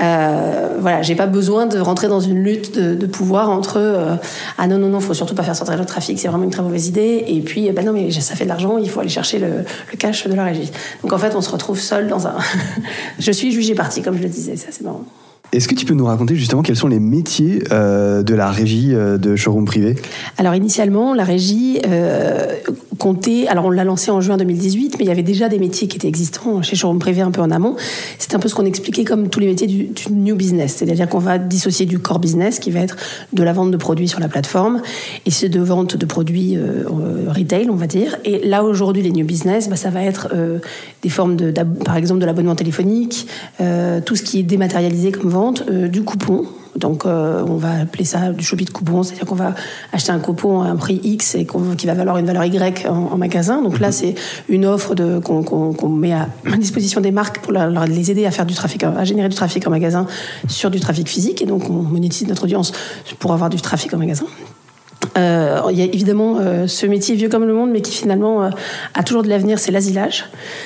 euh, 0.01 0.77
voilà, 0.79 1.01
j'ai 1.01 1.15
pas 1.15 1.27
besoin 1.27 1.65
de 1.65 1.79
rentrer 1.79 2.07
dans 2.07 2.19
une 2.19 2.43
lutte 2.43 2.77
de, 2.77 3.05
pouvoir 3.05 3.49
entre 3.49 3.77
euh, 3.77 4.15
ah 4.57 4.67
non 4.67 4.77
non 4.77 4.87
non, 4.89 4.99
faut 4.99 5.13
surtout 5.13 5.35
pas 5.35 5.43
faire 5.43 5.55
sortir 5.55 5.77
le 5.77 5.85
trafic, 5.85 6.17
c'est 6.19 6.27
vraiment 6.27 6.43
une 6.45 6.49
très 6.49 6.63
mauvaise 6.63 6.87
idée. 6.87 7.25
Et 7.27 7.41
puis 7.41 7.69
bah 7.71 7.83
non 7.83 7.93
mais 7.93 8.09
ça 8.11 8.35
fait 8.35 8.45
de 8.45 8.49
l'argent, 8.49 8.77
il 8.77 8.89
faut 8.89 8.99
aller 8.99 9.09
chercher 9.09 9.39
le, 9.39 9.47
le 9.91 9.97
cash 9.97 10.27
de 10.27 10.33
la 10.33 10.45
régie. 10.45 10.71
Donc 11.03 11.13
en 11.13 11.17
fait, 11.17 11.35
on 11.35 11.41
se 11.41 11.49
retrouve 11.51 11.79
seul 11.79 12.07
dans 12.07 12.27
un. 12.27 12.35
je 13.19 13.31
suis 13.31 13.51
jugée 13.51 13.75
partie, 13.75 14.01
comme 14.01 14.17
je 14.17 14.23
le 14.23 14.29
disais, 14.29 14.55
c'est 14.55 14.69
assez 14.69 14.83
marrant. 14.83 15.03
Est-ce 15.53 15.67
que 15.67 15.75
tu 15.75 15.85
peux 15.85 15.93
nous 15.93 16.05
raconter 16.05 16.35
justement 16.35 16.63
quels 16.63 16.75
sont 16.75 16.87
les 16.87 16.99
métiers 16.99 17.63
euh, 17.71 18.23
de 18.23 18.33
la 18.33 18.49
régie 18.49 18.95
euh, 18.95 19.19
de 19.19 19.35
showroom 19.35 19.65
privé? 19.65 19.95
Alors 20.39 20.55
initialement, 20.55 21.13
la 21.13 21.23
régie 21.23 21.79
euh, 21.85 22.47
comptait, 22.97 23.45
alors 23.47 23.65
on 23.65 23.69
l'a 23.69 23.83
lancé 23.83 24.09
en 24.09 24.19
juin 24.19 24.37
2018, 24.37 24.95
mais 24.97 25.05
il 25.05 25.07
y 25.07 25.11
avait 25.11 25.21
déjà 25.21 25.49
des 25.49 25.59
métiers 25.59 25.87
qui 25.87 25.97
étaient 25.97 26.07
existants 26.07 26.63
chez 26.63 26.75
Showroom 26.75 26.97
Privé 26.97 27.21
un 27.21 27.29
peu 27.29 27.41
en 27.41 27.51
amont. 27.51 27.75
C'est 28.17 28.33
un 28.33 28.39
peu 28.39 28.49
ce 28.49 28.55
qu'on 28.55 28.65
expliquait 28.65 29.03
comme 29.03 29.29
tous 29.29 29.39
les 29.39 29.45
métiers 29.45 29.67
du, 29.67 29.83
du 29.83 30.11
new 30.11 30.35
business, 30.35 30.77
c'est-à-dire 30.77 31.07
qu'on 31.07 31.19
va 31.19 31.37
dissocier 31.37 31.85
du 31.85 31.99
core 31.99 32.17
business 32.17 32.57
qui 32.57 32.71
va 32.71 32.79
être 32.79 32.95
de 33.31 33.43
la 33.43 33.53
vente 33.53 33.69
de 33.69 33.77
produits 33.77 34.07
sur 34.07 34.19
la 34.19 34.29
plateforme 34.29 34.81
et 35.27 35.29
c'est 35.29 35.49
de 35.49 35.59
vente 35.59 35.97
de 35.97 36.05
produits 36.07 36.57
retail, 37.27 37.69
on 37.69 37.75
va 37.75 37.85
dire. 37.85 38.17
Et 38.25 38.47
là 38.47 38.63
aujourd'hui, 38.63 39.03
les 39.03 39.11
new 39.11 39.25
business, 39.25 39.69
bah, 39.69 39.75
ça 39.75 39.91
va 39.91 40.01
être 40.01 40.29
des 41.03 41.09
formes 41.09 41.35
de, 41.35 41.51
par 41.85 41.95
exemple 41.95 42.21
de 42.21 42.25
l'abonnement 42.25 42.55
téléphonique, 42.55 43.27
tout 44.05 44.15
ce 44.15 44.23
qui 44.23 44.39
est 44.39 44.43
dématérialisé 44.43 45.11
comme 45.11 45.29
vente, 45.29 45.42
euh, 45.69 45.87
du 45.87 46.03
coupon. 46.03 46.45
Donc, 46.75 47.05
euh, 47.05 47.43
on 47.47 47.57
va 47.57 47.81
appeler 47.81 48.03
ça 48.03 48.31
du 48.31 48.43
shopping 48.43 48.65
de 48.65 48.71
coupon, 48.71 49.03
c'est-à-dire 49.03 49.27
qu'on 49.27 49.35
va 49.35 49.53
acheter 49.91 50.11
un 50.11 50.17
coupon 50.19 50.61
à 50.61 50.65
un 50.69 50.75
prix 50.75 50.99
X 51.03 51.35
et 51.35 51.45
qu'on- 51.45 51.75
qui 51.75 51.85
va 51.85 51.93
valoir 51.93 52.17
une 52.17 52.25
valeur 52.25 52.43
Y 52.45 52.87
en, 52.87 53.09
en 53.11 53.17
magasin. 53.17 53.61
Donc 53.61 53.79
là, 53.79 53.91
c'est 53.91 54.15
une 54.49 54.65
offre 54.65 54.95
qu'on 55.21 55.89
met 55.89 56.13
à 56.13 56.27
disposition 56.57 56.99
des 56.99 57.11
marques 57.11 57.39
pour 57.41 57.51
leur- 57.51 57.85
les 57.85 58.09
aider 58.09 58.25
à 58.25 58.31
faire 58.31 58.47
du 58.47 58.55
trafic, 58.55 58.83
à 58.83 59.03
générer 59.03 59.29
du 59.29 59.35
trafic 59.35 59.67
en 59.67 59.69
magasin 59.69 60.07
sur 60.47 60.71
du 60.71 60.79
trafic 60.79 61.07
physique. 61.07 61.43
Et 61.43 61.45
donc, 61.45 61.69
on 61.69 61.73
monétise 61.73 62.27
notre 62.27 62.45
audience 62.45 62.71
pour 63.19 63.33
avoir 63.33 63.51
du 63.51 63.61
trafic 63.61 63.93
en 63.93 63.97
magasin. 63.99 64.25
Euh, 65.15 65.61
il 65.69 65.77
y 65.77 65.81
a 65.81 65.85
évidemment 65.85 66.37
euh, 66.39 66.65
ce 66.65 66.87
métier 66.87 67.13
vieux 67.15 67.29
comme 67.29 67.45
le 67.45 67.53
monde, 67.53 67.69
mais 67.71 67.81
qui 67.81 67.91
finalement 67.91 68.45
euh, 68.45 68.49
a 68.95 69.03
toujours 69.03 69.21
de 69.21 69.29
l'avenir, 69.29 69.59
c'est 69.59 69.71
l'asilage. 69.71 70.25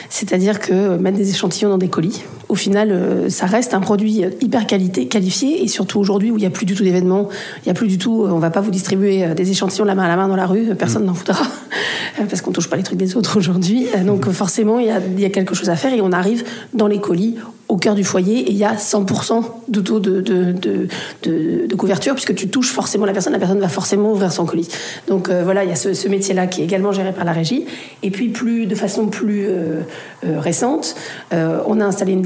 C'est-à-dire 0.10 0.60
que 0.62 0.96
mettre 0.98 1.18
des 1.18 1.30
échantillons 1.32 1.70
dans 1.70 1.78
des 1.78 1.90
colis, 1.90 2.24
au 2.50 2.56
final, 2.56 2.92
euh, 2.92 3.30
ça 3.30 3.46
reste 3.46 3.74
un 3.74 3.80
produit 3.80 4.24
hyper 4.42 4.68
qualité, 4.68 5.08
qualifié, 5.08 5.64
et 5.64 5.68
surtout 5.68 6.00
aujourd'hui 6.00 6.32
où 6.32 6.38
il 6.38 6.42
n'y 6.42 6.46
a 6.46 6.50
plus 6.50 6.66
du 6.66 6.76
tout 6.76 6.84
d'événements, 6.84 7.28
il 7.58 7.64
n'y 7.66 7.72
a 7.72 7.74
plus 7.74 7.88
du 7.88 7.98
tout, 7.98 8.24
euh, 8.24 8.30
on 8.32 8.40
va 8.40 8.50
pas 8.50 8.62
vous 8.62 8.72
distribuer 8.72 9.24
euh, 9.24 9.34
des 9.34 9.52
échantillons 9.52 9.86
la 9.86 9.96
main 9.96 10.04
à 10.04 10.08
la 10.08 10.16
main 10.16 10.28
dans 10.28 10.36
la 10.36 10.46
rue, 10.46 10.74
personne 10.76 11.06
n'en 11.06 11.14
voudra, 11.14 11.46
parce 12.18 12.42
qu'on 12.42 12.52
touche 12.52 12.70
pas 12.70 12.78
les 12.78 12.84
trucs 12.84 12.98
des 12.98 13.18
autres 13.18 13.38
aujourd'hui. 13.38 13.88
Donc 14.06 14.28
euh, 14.28 14.32
forcément, 14.32 14.80
il 14.80 14.88
y 14.88 14.92
a, 14.92 15.00
il 15.00 15.20
y 15.20 15.26
a 15.26 15.30
quelque 15.30 15.56
chose 15.56 15.70
à 15.70 15.76
faire, 15.76 15.94
et 15.94 16.02
on 16.02 16.12
arrive 16.12 16.44
dans 16.74 16.88
les 16.88 17.00
colis 17.00 17.36
au 17.68 17.78
cœur 17.78 17.96
du 17.96 18.04
foyer 18.04 18.40
et 18.40 18.52
il 18.52 18.58
y 18.58 18.64
a 18.64 18.76
100% 18.76 19.44
de 19.68 19.82
taux 19.82 20.00
de, 20.00 20.22
de, 20.22 20.54
de, 20.54 20.88
de, 21.24 21.68
de 21.68 21.76
couverture 21.76 22.14
puisque 22.14 22.34
tu 22.34 22.48
touches 22.48 22.72
forcément 22.72 23.06
la 23.06 23.12
personne, 23.12 23.34
la 23.34 23.40
personne 23.40 23.60
va 23.60 23.68
forcément 23.68 24.12
ouvrir 24.12 24.32
son 24.32 24.46
colis. 24.46 24.70
Donc 25.08 25.30
euh, 25.30 25.44
voilà, 25.44 25.64
il 25.64 25.70
y 25.70 25.74
a 25.74 25.76
ce, 25.76 25.94
ce 25.94 26.08
métier-là 26.08 26.48
qui 26.48 26.62
est 26.62 26.64
également 26.64 26.94
géré 26.94 27.12
par 27.12 27.26
la 27.26 27.34
régie. 27.34 27.66
Et 28.04 28.12
puis 28.12 28.30
plus 28.30 28.68
de 28.68 28.76
façon 28.76 29.08
plus 29.08 29.48
euh, 29.48 29.82
euh, 30.26 30.40
récente, 30.40 30.96
on 31.32 31.82
a 31.82 31.86
installé 31.86 32.14
une 32.14 32.22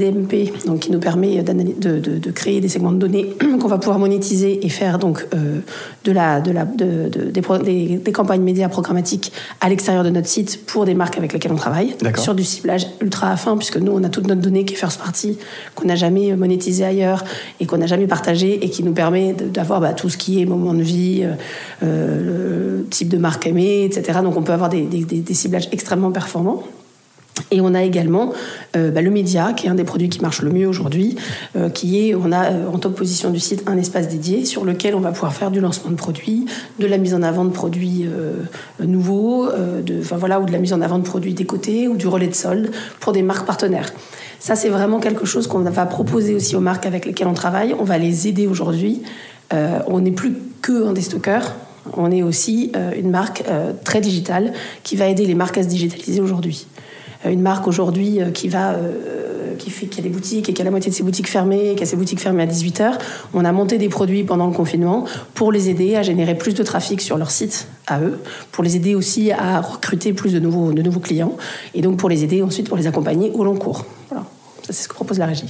Donc, 0.66 0.80
qui 0.80 0.90
nous 0.92 0.98
permet 1.00 1.42
de, 1.42 1.98
de, 1.98 2.18
de 2.18 2.30
créer 2.30 2.60
des 2.60 2.68
segments 2.68 2.92
de 2.92 2.98
données 2.98 3.34
qu'on 3.60 3.68
va 3.68 3.78
pouvoir 3.78 3.98
monétiser 3.98 4.64
et 4.64 4.68
faire 4.68 4.98
donc 4.98 5.26
euh, 5.34 5.60
de 6.04 6.12
la, 6.12 6.40
de 6.40 6.50
la, 6.50 6.64
de, 6.64 7.08
de- 7.08 7.30
des, 7.30 7.40
pro- 7.42 7.58
des, 7.58 7.96
des 7.96 8.12
campagnes 8.12 8.42
médias 8.42 8.68
programmatiques 8.68 9.32
à 9.60 9.68
l'extérieur 9.68 10.04
de 10.04 10.10
notre 10.10 10.28
site 10.28 10.64
pour 10.66 10.84
des 10.84 10.94
marques 10.94 11.16
avec 11.18 11.32
lesquelles 11.32 11.52
on 11.52 11.56
travaille 11.56 11.94
sur 12.22 12.34
du 12.34 12.44
ciblage 12.44 12.86
ultra 13.00 13.36
fin, 13.36 13.56
puisque 13.56 13.76
nous, 13.78 13.92
on 13.92 14.02
a 14.04 14.08
toute 14.08 14.26
notre 14.26 14.40
donnée 14.40 14.64
qui 14.64 14.74
est 14.74 14.76
first 14.76 14.98
party, 15.00 15.38
qu'on 15.74 15.86
n'a 15.86 15.96
jamais 15.96 16.34
monétisé 16.36 16.84
ailleurs 16.84 17.24
et 17.60 17.66
qu'on 17.66 17.78
n'a 17.78 17.86
jamais 17.86 18.06
partagé 18.06 18.64
et 18.64 18.70
qui 18.70 18.82
nous 18.82 18.92
permet 18.92 19.32
d'avoir 19.34 19.80
bah, 19.80 19.92
tout 19.92 20.08
ce 20.08 20.16
qui 20.16 20.40
est 20.40 20.44
moment 20.46 20.74
de 20.74 20.82
vie, 20.82 21.22
euh, 21.24 21.32
euh, 21.82 22.78
le 22.80 22.84
type 22.90 23.08
de 23.08 23.18
marque 23.18 23.46
aimée, 23.46 23.84
etc. 23.84 24.18
Donc 24.22 24.36
on 24.36 24.42
peut 24.42 24.52
avoir 24.52 24.68
des 24.68 24.88
ciblages 25.34 25.68
extrêmement 25.72 26.10
performants. 26.12 26.62
Et 27.50 27.60
on 27.60 27.74
a 27.74 27.82
également 27.82 28.32
euh, 28.76 28.90
bah, 28.90 29.00
le 29.00 29.10
média, 29.10 29.52
qui 29.52 29.66
est 29.66 29.70
un 29.70 29.74
des 29.74 29.84
produits 29.84 30.08
qui 30.08 30.20
marche 30.20 30.42
le 30.42 30.50
mieux 30.50 30.68
aujourd'hui, 30.68 31.16
euh, 31.56 31.70
qui 31.70 32.08
est, 32.08 32.14
on 32.14 32.30
a 32.30 32.50
euh, 32.50 32.68
en 32.72 32.78
top 32.78 32.94
position 32.94 33.30
du 33.30 33.40
site 33.40 33.62
un 33.66 33.78
espace 33.78 34.08
dédié 34.08 34.44
sur 34.44 34.64
lequel 34.64 34.94
on 34.94 35.00
va 35.00 35.12
pouvoir 35.12 35.32
faire 35.32 35.50
du 35.50 35.60
lancement 35.60 35.90
de 35.90 35.96
produits, 35.96 36.46
de 36.78 36.86
la 36.86 36.98
mise 36.98 37.14
en 37.14 37.22
avant 37.22 37.44
de 37.44 37.50
produits 37.50 38.06
nouveaux, 38.80 39.48
voilà, 40.02 40.40
ou 40.40 40.46
de 40.46 40.52
la 40.52 40.58
mise 40.58 40.72
en 40.72 40.80
avant 40.80 40.98
de 40.98 41.04
produits 41.04 41.34
des 41.34 41.44
côtés, 41.44 41.88
ou 41.88 41.96
du 41.96 42.06
relais 42.06 42.28
de 42.28 42.34
solde 42.34 42.70
pour 43.00 43.12
des 43.12 43.22
marques 43.22 43.46
partenaires. 43.46 43.92
Ça, 44.38 44.56
c'est 44.56 44.68
vraiment 44.68 44.98
quelque 44.98 45.24
chose 45.24 45.46
qu'on 45.46 45.60
va 45.60 45.86
proposer 45.86 46.34
aussi 46.34 46.56
aux 46.56 46.60
marques 46.60 46.86
avec 46.86 47.06
lesquelles 47.06 47.28
on 47.28 47.34
travaille. 47.34 47.74
On 47.78 47.84
va 47.84 47.98
les 47.98 48.28
aider 48.28 48.46
aujourd'hui. 48.46 49.02
On 49.50 50.00
n'est 50.00 50.12
plus 50.12 50.34
que 50.60 50.86
un 50.86 50.92
déstockeur. 50.92 51.54
On 51.96 52.10
est 52.10 52.22
aussi 52.22 52.72
une 52.96 53.10
marque 53.10 53.44
très 53.84 54.00
digitale 54.00 54.52
qui 54.82 54.96
va 54.96 55.06
aider 55.06 55.26
les 55.26 55.34
marques 55.34 55.58
à 55.58 55.62
se 55.62 55.68
digitaliser 55.68 56.20
aujourd'hui. 56.20 56.66
Une 57.24 57.40
marque 57.40 57.68
aujourd'hui 57.68 58.20
euh, 58.20 58.30
qui 58.30 58.48
va 58.48 58.72
euh, 58.72 59.54
qui 59.58 59.70
fait 59.70 59.86
qui 59.86 60.00
a 60.00 60.02
des 60.02 60.08
boutiques 60.08 60.48
et 60.48 60.52
qui 60.52 60.62
a 60.62 60.64
la 60.64 60.70
moitié 60.70 60.90
de 60.90 60.96
ses 60.96 61.02
boutiques 61.02 61.28
fermées, 61.28 61.74
qui 61.76 61.82
a 61.82 61.86
ses 61.86 61.96
boutiques 61.96 62.20
fermées 62.20 62.42
à 62.42 62.46
18h. 62.46 62.98
On 63.34 63.44
a 63.44 63.52
monté 63.52 63.78
des 63.78 63.88
produits 63.88 64.24
pendant 64.24 64.46
le 64.46 64.52
confinement 64.52 65.04
pour 65.34 65.52
les 65.52 65.70
aider 65.70 65.94
à 65.94 66.02
générer 66.02 66.36
plus 66.36 66.54
de 66.54 66.62
trafic 66.62 67.00
sur 67.00 67.18
leur 67.18 67.30
site 67.30 67.68
à 67.86 68.00
eux, 68.00 68.18
pour 68.50 68.64
les 68.64 68.76
aider 68.76 68.94
aussi 68.94 69.30
à 69.30 69.60
recruter 69.60 70.12
plus 70.12 70.32
de 70.32 70.40
nouveaux 70.40 70.72
de 70.72 70.82
nouveaux 70.82 71.00
clients 71.00 71.36
et 71.74 71.82
donc 71.82 71.98
pour 71.98 72.08
les 72.08 72.24
aider 72.24 72.42
ensuite 72.42 72.68
pour 72.68 72.76
les 72.76 72.86
accompagner 72.86 73.30
au 73.34 73.44
long 73.44 73.56
cours. 73.56 73.84
Voilà. 74.08 74.24
Ça 74.62 74.72
c'est 74.72 74.84
ce 74.84 74.88
que 74.88 74.94
propose 74.94 75.18
la 75.18 75.26
régie. 75.26 75.46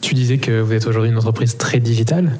Tu 0.00 0.14
disais 0.14 0.38
que 0.38 0.60
vous 0.60 0.72
êtes 0.72 0.86
aujourd'hui 0.86 1.10
une 1.10 1.16
entreprise 1.18 1.56
très 1.56 1.80
digitale. 1.80 2.38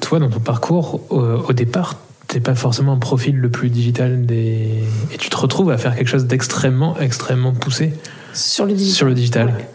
Toi, 0.00 0.18
dans 0.18 0.28
ton 0.28 0.38
parcours, 0.38 1.00
au 1.10 1.52
départ, 1.54 1.96
t'es 2.36 2.40
pas 2.40 2.54
forcément 2.54 2.92
un 2.92 2.98
profil 2.98 3.38
le 3.38 3.48
plus 3.48 3.70
digital 3.70 4.26
des. 4.26 4.68
Et 5.10 5.16
tu 5.16 5.30
te 5.30 5.36
retrouves 5.38 5.70
à 5.70 5.78
faire 5.78 5.96
quelque 5.96 6.08
chose 6.08 6.26
d'extrêmement, 6.26 6.94
extrêmement 7.00 7.54
poussé 7.54 7.94
Sur 8.34 8.66
le 8.66 8.74
digital. 8.74 8.94
sur 8.94 9.06
le 9.06 9.14
digital. 9.14 9.46
Ouais. 9.46 9.68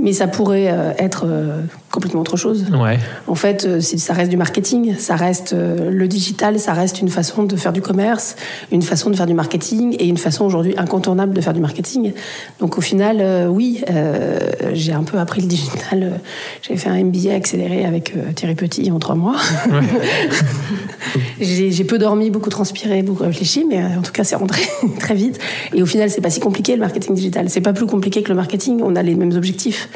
Mais 0.00 0.12
ça 0.12 0.28
pourrait 0.28 0.70
euh, 0.70 0.92
être 0.98 1.24
euh, 1.26 1.62
complètement 1.96 2.20
autre 2.20 2.36
chose. 2.36 2.66
Ouais. 2.78 2.98
En 3.26 3.34
fait, 3.34 3.64
euh, 3.64 3.80
ça 3.80 4.12
reste 4.12 4.30
du 4.30 4.36
marketing, 4.36 4.96
ça 4.98 5.16
reste 5.16 5.54
euh, 5.54 5.88
le 5.90 6.06
digital, 6.08 6.60
ça 6.60 6.74
reste 6.74 7.00
une 7.00 7.08
façon 7.08 7.44
de 7.44 7.56
faire 7.56 7.72
du 7.72 7.80
commerce, 7.80 8.36
une 8.70 8.82
façon 8.82 9.08
de 9.08 9.16
faire 9.16 9.26
du 9.26 9.32
marketing 9.32 9.96
et 9.98 10.06
une 10.06 10.18
façon 10.18 10.44
aujourd'hui 10.44 10.74
incontournable 10.76 11.32
de 11.32 11.40
faire 11.40 11.54
du 11.54 11.60
marketing. 11.60 12.12
Donc 12.60 12.76
au 12.76 12.82
final, 12.82 13.18
euh, 13.20 13.46
oui, 13.46 13.82
euh, 13.90 14.38
j'ai 14.74 14.92
un 14.92 15.04
peu 15.04 15.18
appris 15.18 15.40
le 15.40 15.48
digital. 15.48 16.20
J'ai 16.62 16.76
fait 16.76 16.88
un 16.88 17.02
MBA 17.02 17.32
accéléré 17.34 17.84
avec 17.84 18.12
euh, 18.16 18.32
Thierry 18.34 18.54
Petit 18.54 18.90
en 18.90 18.98
trois 18.98 19.14
mois. 19.14 19.36
j'ai 21.40 21.70
j'ai 21.70 21.84
peu 21.84 21.98
dormi, 21.98 22.30
beaucoup 22.30 22.50
transpiré, 22.50 23.02
beaucoup 23.02 23.22
réfléchi, 23.22 23.64
mais 23.68 23.82
en 23.82 24.02
tout 24.02 24.12
cas, 24.12 24.24
c'est 24.24 24.36
rentré 24.36 24.62
très 24.98 25.14
vite. 25.14 25.38
Et 25.72 25.82
au 25.82 25.86
final, 25.86 26.10
c'est 26.10 26.20
pas 26.20 26.30
si 26.30 26.40
compliqué 26.40 26.74
le 26.74 26.80
marketing 26.80 27.14
digital. 27.14 27.48
C'est 27.48 27.60
pas 27.60 27.72
plus 27.72 27.86
compliqué 27.86 28.22
que 28.22 28.28
le 28.28 28.34
marketing. 28.34 28.80
On 28.82 28.96
a 28.96 29.02
les 29.02 29.14
mêmes 29.14 29.32
objectifs. 29.32 29.88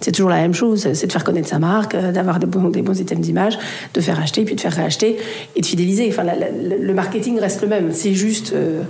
C'est 0.00 0.12
toujours 0.12 0.30
la 0.30 0.36
même 0.36 0.54
chose, 0.54 0.88
c'est 0.92 1.06
de 1.06 1.12
faire 1.12 1.24
connaître 1.24 1.48
sa 1.48 1.58
marque, 1.58 1.94
euh, 1.94 2.12
d'avoir 2.12 2.38
des 2.38 2.46
bons, 2.46 3.00
items 3.00 3.20
d'image, 3.20 3.58
de 3.94 4.00
faire 4.00 4.20
acheter, 4.20 4.44
puis 4.44 4.54
de 4.54 4.60
faire 4.60 4.72
réacheter 4.72 5.16
et 5.54 5.60
de 5.60 5.66
fidéliser. 5.66 6.08
Enfin, 6.10 6.22
le 6.24 6.94
marketing 6.94 7.38
reste 7.40 7.62
le 7.62 7.68
même. 7.68 7.92
C'est 7.92 8.14
juste, 8.14 8.52
euh, 8.52 8.82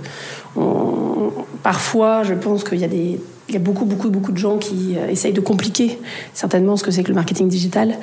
parfois, 1.63 2.23
je 2.23 2.33
pense 2.33 2.63
qu'il 2.63 2.79
y 2.79 3.55
a 3.55 3.59
beaucoup, 3.59 3.85
beaucoup, 3.85 4.09
beaucoup 4.09 4.31
de 4.33 4.37
gens 4.37 4.57
qui 4.57 4.95
euh, 4.97 5.09
essayent 5.09 5.33
de 5.33 5.41
compliquer 5.41 5.97
certainement 6.33 6.75
ce 6.75 6.83
que 6.83 6.91
c'est 6.91 7.03
que 7.03 7.09
le 7.09 7.15
marketing 7.15 7.47
digital. 7.47 7.95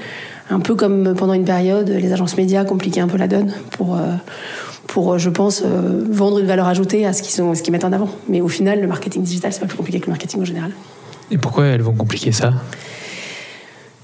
Un 0.50 0.61
peu 0.61 0.75
comme 0.75 1.14
pendant 1.14 1.34
une 1.34 1.44
période, 1.44 1.88
les 1.88 2.12
agences 2.12 2.37
médias 2.37 2.64
compliquaient 2.64 3.00
un 3.00 3.08
peu 3.08 3.16
la 3.16 3.28
donne 3.28 3.52
pour, 3.70 3.99
pour 4.87 5.18
je 5.18 5.30
pense, 5.30 5.62
vendre 5.62 6.38
une 6.38 6.46
valeur 6.46 6.66
ajoutée 6.66 7.06
à 7.06 7.14
ce 7.14 7.23
qu'ils 7.23 7.32
ce 7.32 7.62
qu'ils 7.62 7.73
mettent 7.73 7.87
en 7.87 7.92
avant. 7.92 8.11
Mais 8.28 8.42
au 8.42 8.49
final, 8.49 8.82
le 8.82 8.87
marketing 8.87 9.23
digital, 9.23 9.54
c'est 9.54 9.61
pas 9.61 9.66
plus 9.66 9.78
compliqué 9.78 10.00
que 10.00 10.06
le 10.06 10.11
marketing 10.11 10.42
en 10.42 10.44
général. 10.44 10.70
Et 11.30 11.38
pourquoi 11.38 11.64
elles 11.64 11.80
vont 11.80 11.94
compliquer 11.94 12.32
ça? 12.32 12.52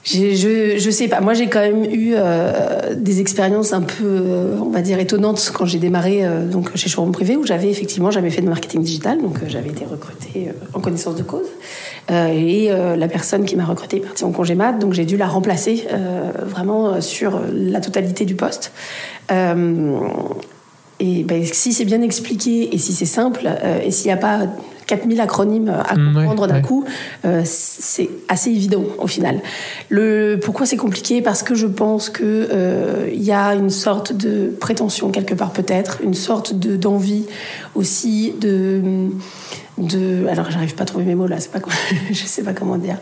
Je, 0.02 0.78
je 0.78 0.90
sais 0.90 1.08
pas. 1.08 1.20
Moi, 1.20 1.34
j'ai 1.34 1.48
quand 1.48 1.60
même 1.60 1.84
eu 1.84 2.14
euh, 2.14 2.94
des 2.96 3.20
expériences 3.20 3.72
un 3.72 3.82
peu, 3.82 4.04
euh, 4.04 4.56
on 4.58 4.70
va 4.70 4.80
dire, 4.80 4.98
étonnantes 4.98 5.52
quand 5.54 5.66
j'ai 5.66 5.78
démarré 5.78 6.24
euh, 6.24 6.46
donc 6.46 6.74
chez 6.74 6.88
Showroom 6.88 7.12
Privé, 7.12 7.36
où 7.36 7.44
j'avais 7.44 7.68
effectivement 7.68 8.10
jamais 8.10 8.30
fait 8.30 8.40
de 8.40 8.48
marketing 8.48 8.82
digital, 8.82 9.20
donc 9.20 9.38
j'avais 9.46 9.68
été 9.68 9.84
recrutée 9.84 10.48
en 10.72 10.80
connaissance 10.80 11.16
de 11.16 11.22
cause. 11.22 11.46
Et 12.08 12.70
la 12.70 13.06
personne 13.06 13.44
qui 13.44 13.54
m'a 13.54 13.64
recrutée 13.64 13.98
est 13.98 14.00
partie 14.00 14.24
en 14.24 14.32
congé 14.32 14.56
mat, 14.56 14.72
donc 14.72 14.94
j'ai 14.94 15.04
dû 15.04 15.16
la 15.16 15.28
remplacer 15.28 15.86
vraiment 16.44 17.00
sur 17.00 17.40
la 17.52 17.80
totalité 17.80 18.24
du 18.24 18.34
poste. 18.34 18.72
Et 19.30 21.22
ben, 21.22 21.44
si 21.44 21.72
c'est 21.72 21.84
bien 21.84 22.02
expliqué 22.02 22.74
et 22.74 22.78
si 22.78 22.92
c'est 22.94 23.06
simple, 23.06 23.48
et 23.84 23.92
s'il 23.92 24.06
n'y 24.06 24.12
a 24.12 24.16
pas 24.16 24.40
4000 24.90 25.20
acronymes 25.20 25.68
à 25.70 25.94
Mm, 25.96 26.16
ouais, 26.16 26.22
comprendre 26.26 26.46
d'un 26.46 26.54
ouais. 26.56 26.62
coup, 26.62 26.84
euh, 27.24 27.42
c'est 27.44 28.10
assez 28.28 28.50
évident 28.50 28.84
au 28.98 29.06
final. 29.06 29.40
Le, 29.88 30.38
pourquoi 30.42 30.66
c'est 30.66 30.76
compliqué? 30.76 31.22
Parce 31.22 31.42
que 31.42 31.54
je 31.54 31.66
pense 31.66 32.10
qu'il 32.10 32.26
euh, 32.26 33.08
y 33.12 33.32
a 33.32 33.54
une 33.54 33.70
sorte 33.70 34.12
de 34.12 34.52
prétention 34.60 35.10
quelque 35.10 35.34
part 35.34 35.52
peut-être, 35.52 35.98
une 36.02 36.14
sorte 36.14 36.54
de- 36.54 36.76
d'envie 36.76 37.26
aussi 37.74 38.34
de, 38.40 38.82
de... 39.78 40.26
Alors 40.28 40.50
j'arrive 40.50 40.74
pas 40.74 40.82
à 40.82 40.86
trouver 40.86 41.04
mes 41.04 41.14
mots 41.14 41.26
là, 41.26 41.36
c'est 41.40 41.52
pas, 41.52 41.60
je 42.10 42.14
sais 42.14 42.42
pas 42.42 42.52
comment 42.52 42.76
dire. 42.78 42.96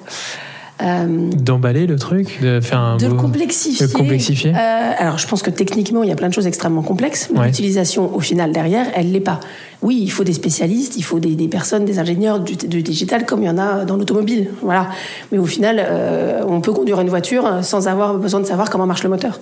Euh, 0.82 1.30
D'emballer 1.36 1.86
le 1.86 1.96
truc 1.96 2.38
De 2.40 2.60
faire 2.60 2.78
un 2.78 2.96
de 2.98 3.06
le 3.06 3.14
complexifier. 3.14 3.86
de 3.86 3.92
complexifier 3.92 4.52
Euh, 4.54 4.90
alors, 4.98 5.18
je 5.18 5.26
pense 5.26 5.42
que 5.42 5.50
techniquement, 5.50 6.02
il 6.02 6.08
y 6.08 6.12
a 6.12 6.16
plein 6.16 6.28
de 6.28 6.34
choses 6.34 6.46
extrêmement 6.46 6.82
complexes, 6.82 7.28
mais 7.32 7.40
Ouais. 7.40 7.46
l'utilisation, 7.46 8.14
au 8.14 8.20
final, 8.20 8.52
derrière, 8.52 8.86
elle 8.94 9.10
l'est 9.12 9.20
pas. 9.20 9.40
Oui, 9.80 10.00
il 10.02 10.10
faut 10.10 10.24
des 10.24 10.32
spécialistes, 10.32 10.96
il 10.96 11.02
faut 11.02 11.20
des, 11.20 11.36
des 11.36 11.46
personnes, 11.46 11.84
des 11.84 11.98
ingénieurs 12.00 12.40
du, 12.40 12.56
du 12.56 12.82
digital, 12.82 13.24
comme 13.26 13.42
il 13.42 13.46
y 13.46 13.50
en 13.50 13.58
a 13.58 13.84
dans 13.84 13.96
l'automobile. 13.96 14.48
Voilà. 14.62 14.88
Mais 15.30 15.38
au 15.38 15.46
final, 15.46 15.76
euh, 15.80 16.42
on 16.48 16.60
peut 16.60 16.72
conduire 16.72 17.00
une 17.00 17.08
voiture 17.08 17.58
sans 17.62 17.86
avoir 17.86 18.16
besoin 18.18 18.40
de 18.40 18.46
savoir 18.46 18.70
comment 18.70 18.86
marche 18.86 19.04
le 19.04 19.08
moteur. 19.08 19.38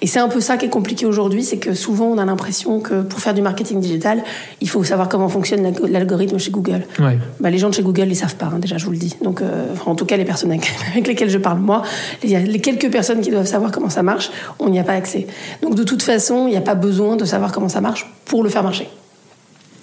Et 0.00 0.06
c'est 0.06 0.20
un 0.20 0.28
peu 0.28 0.40
ça 0.40 0.56
qui 0.56 0.66
est 0.66 0.70
compliqué 0.70 1.04
aujourd'hui, 1.04 1.44
c'est 1.44 1.58
que 1.58 1.74
souvent, 1.74 2.06
on 2.06 2.16
a 2.18 2.24
l'impression 2.24 2.80
que 2.80 3.02
pour 3.02 3.20
faire 3.20 3.34
du 3.34 3.42
marketing 3.42 3.78
digital, 3.80 4.22
il 4.62 4.68
faut 4.70 4.82
savoir 4.84 5.08
comment 5.10 5.28
fonctionne 5.28 5.62
l'alg- 5.62 5.86
l'algorithme 5.90 6.38
chez 6.38 6.50
Google. 6.50 6.86
Ouais. 6.98 7.18
Bah, 7.40 7.50
les 7.50 7.58
gens 7.58 7.68
de 7.68 7.74
chez 7.74 7.82
Google, 7.82 8.06
ils 8.08 8.16
savent 8.16 8.36
pas, 8.36 8.46
hein, 8.54 8.58
déjà, 8.60 8.78
je 8.78 8.86
vous 8.86 8.92
le 8.92 8.98
dis. 8.98 9.14
Donc, 9.22 9.42
enfin, 9.74 9.90
en 9.90 9.94
tout 9.94 10.06
cas, 10.06 10.16
les 10.16 10.24
personnes 10.24 10.50
avec, 10.50 10.72
avec 10.90 11.06
lesquelles 11.06 11.30
je 11.30 11.38
parle, 11.38 11.58
moi, 11.60 11.82
les, 12.22 12.38
les 12.40 12.58
quelques 12.60 12.90
personnes 12.90 13.20
qui 13.20 13.30
doivent 13.30 13.46
savoir 13.46 13.70
comment 13.72 13.90
ça 13.90 14.02
marche, 14.02 14.30
on 14.58 14.68
n'y 14.68 14.78
a 14.78 14.84
pas 14.84 14.94
accès. 14.94 15.26
Donc, 15.62 15.74
de 15.74 15.82
toute 15.82 16.02
façon, 16.02 16.46
il 16.46 16.50
n'y 16.50 16.56
a 16.56 16.60
pas 16.62 16.74
besoin 16.74 17.16
de 17.16 17.24
savoir 17.24 17.52
comment 17.52 17.68
ça 17.68 17.80
marche 17.80 18.10
pour 18.24 18.42
le 18.42 18.48
faire 18.50 18.62
marcher. 18.62 18.88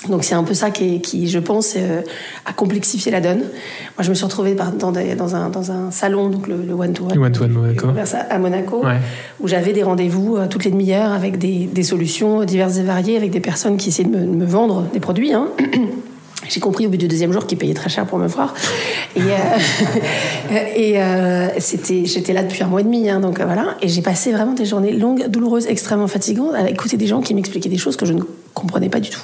Donc 0.10 0.24
c'est 0.24 0.34
un 0.34 0.44
peu 0.44 0.56
ça 0.56 0.72
qui, 0.72 0.96
est- 0.96 1.00
qui 1.00 1.28
je 1.28 1.38
pense, 1.38 1.76
euh, 1.78 2.02
a 2.48 2.54
complexifié 2.54 3.12
la 3.12 3.22
donne. 3.22 3.38
Moi, 3.42 4.00
je 4.00 4.10
me 4.10 4.16
suis 4.16 4.26
retrouvée 4.26 4.56
dans, 4.56 4.92
des- 4.92 5.14
dans, 5.14 5.36
un, 5.36 5.50
dans 5.52 5.72
un 5.72 5.92
salon, 5.92 6.30
donc 6.30 6.48
le 6.48 6.56
le 6.64 6.74
one-to-one, 6.74 7.14
Le 7.14 7.22
one-to-one 7.22 7.52
Monaco. 7.52 7.86
commerce 7.86 8.16
à- 8.16 8.22
à 8.22 8.40
Monaco, 8.40 8.84
Ouais. 8.84 8.98
où 9.42 9.48
j'avais 9.48 9.74
des 9.74 9.84
rendez-vous 9.84 10.38
euh, 10.38 10.48
toutes 10.48 10.66
les 10.66 10.72
demi-heures 10.72 11.12
avec 11.12 11.38
des, 11.38 11.70
des 11.72 11.84
solutions 11.84 12.44
diverses 12.46 12.78
et 12.80 12.84
variées, 12.84 13.16
avec 13.16 13.30
des 13.30 13.42
personnes 13.42 13.78
qui 13.78 13.90
essayaient 13.90 14.10
de 14.10 14.18
me, 14.18 14.22
de 14.26 14.36
me 14.36 14.46
vendre 14.46 14.86
des 14.92 15.00
produits. 15.00 15.34
hein. 15.34 15.50
J'ai 16.50 16.60
compris 16.60 16.88
au 16.88 16.90
bout 16.90 16.98
du 16.98 17.08
deuxième 17.08 17.32
jour 17.32 17.46
qu'ils 17.46 17.58
payaient 17.58 17.74
très 17.74 17.90
cher 17.90 18.06
pour 18.06 18.18
me 18.18 18.28
voir. 18.28 18.54
Et, 19.16 19.22
euh, 19.22 20.56
et 20.76 21.02
euh, 21.02 21.48
c'était, 21.60 22.06
j'étais 22.06 22.34
là 22.34 22.44
depuis 22.44 22.64
un 22.64 22.68
mois 22.68 22.82
et 22.82 22.84
demi, 22.84 23.10
hein, 23.10 23.20
donc 23.20 23.40
euh, 23.40 23.46
voilà. 23.46 23.78
Et 23.82 23.88
j'ai 23.88 24.02
passé 24.02 24.32
vraiment 24.32 24.54
des 24.54 24.66
journées 24.66 24.92
longues, 24.92 25.28
douloureuses, 25.28 25.68
extrêmement 25.68 26.08
fatigantes, 26.08 26.56
à 26.56 26.70
écouter 26.70 26.98
des 26.98 27.08
gens 27.08 27.22
qui 27.22 27.36
m'expliquaient 27.36 27.70
des 27.70 27.78
choses 27.78 27.96
que 27.96 28.06
je 28.06 28.14
ne 28.14 28.22
comprenais 28.54 28.90
pas 28.90 29.00
du 29.00 29.10
tout 29.10 29.22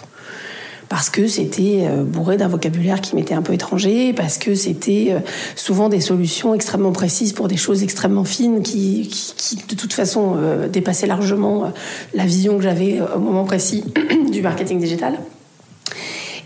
parce 0.90 1.10
que 1.10 1.28
c'était 1.28 1.86
bourré 2.06 2.38
d'un 2.38 2.48
vocabulaire 2.48 3.02
qui 3.02 3.18
m'était 3.18 3.34
un 3.34 3.42
peu 3.42 3.52
étranger, 3.52 4.14
parce 4.14 4.38
que 4.38 4.56
c'était 4.56 5.14
souvent 5.54 5.90
des 5.90 6.00
solutions 6.00 6.54
extrêmement 6.54 6.94
précises 6.94 7.34
pour 7.34 7.50
des 7.50 7.58
choses 7.58 7.84
extrêmement 7.84 8.24
fines 8.24 8.64
qui, 8.64 9.10
qui, 9.10 9.34
qui, 9.36 9.56
de 9.68 9.76
toute 9.76 9.92
façon, 9.92 10.38
dépassaient 10.72 11.06
largement 11.06 11.74
la 12.14 12.26
vision 12.26 12.56
que 12.56 12.64
j'avais 12.64 13.02
au 13.14 13.20
moment 13.20 13.44
précis 13.44 13.84
du 14.32 14.42
marketing 14.42 14.80
digital. 14.80 15.20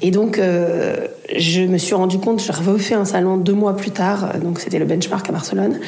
Et 0.03 0.09
donc, 0.09 0.39
euh, 0.39 1.07
je 1.37 1.61
me 1.61 1.77
suis 1.77 1.93
rendu 1.93 2.17
compte, 2.17 2.41
j'ai 2.41 2.51
refait 2.51 2.95
un 2.95 3.05
salon 3.05 3.37
deux 3.37 3.53
mois 3.53 3.75
plus 3.77 3.91
tard, 3.91 4.31
euh, 4.33 4.39
donc 4.39 4.59
c'était 4.59 4.79
le 4.79 4.85
benchmark 4.85 5.29
à 5.29 5.31
Barcelone, 5.31 5.79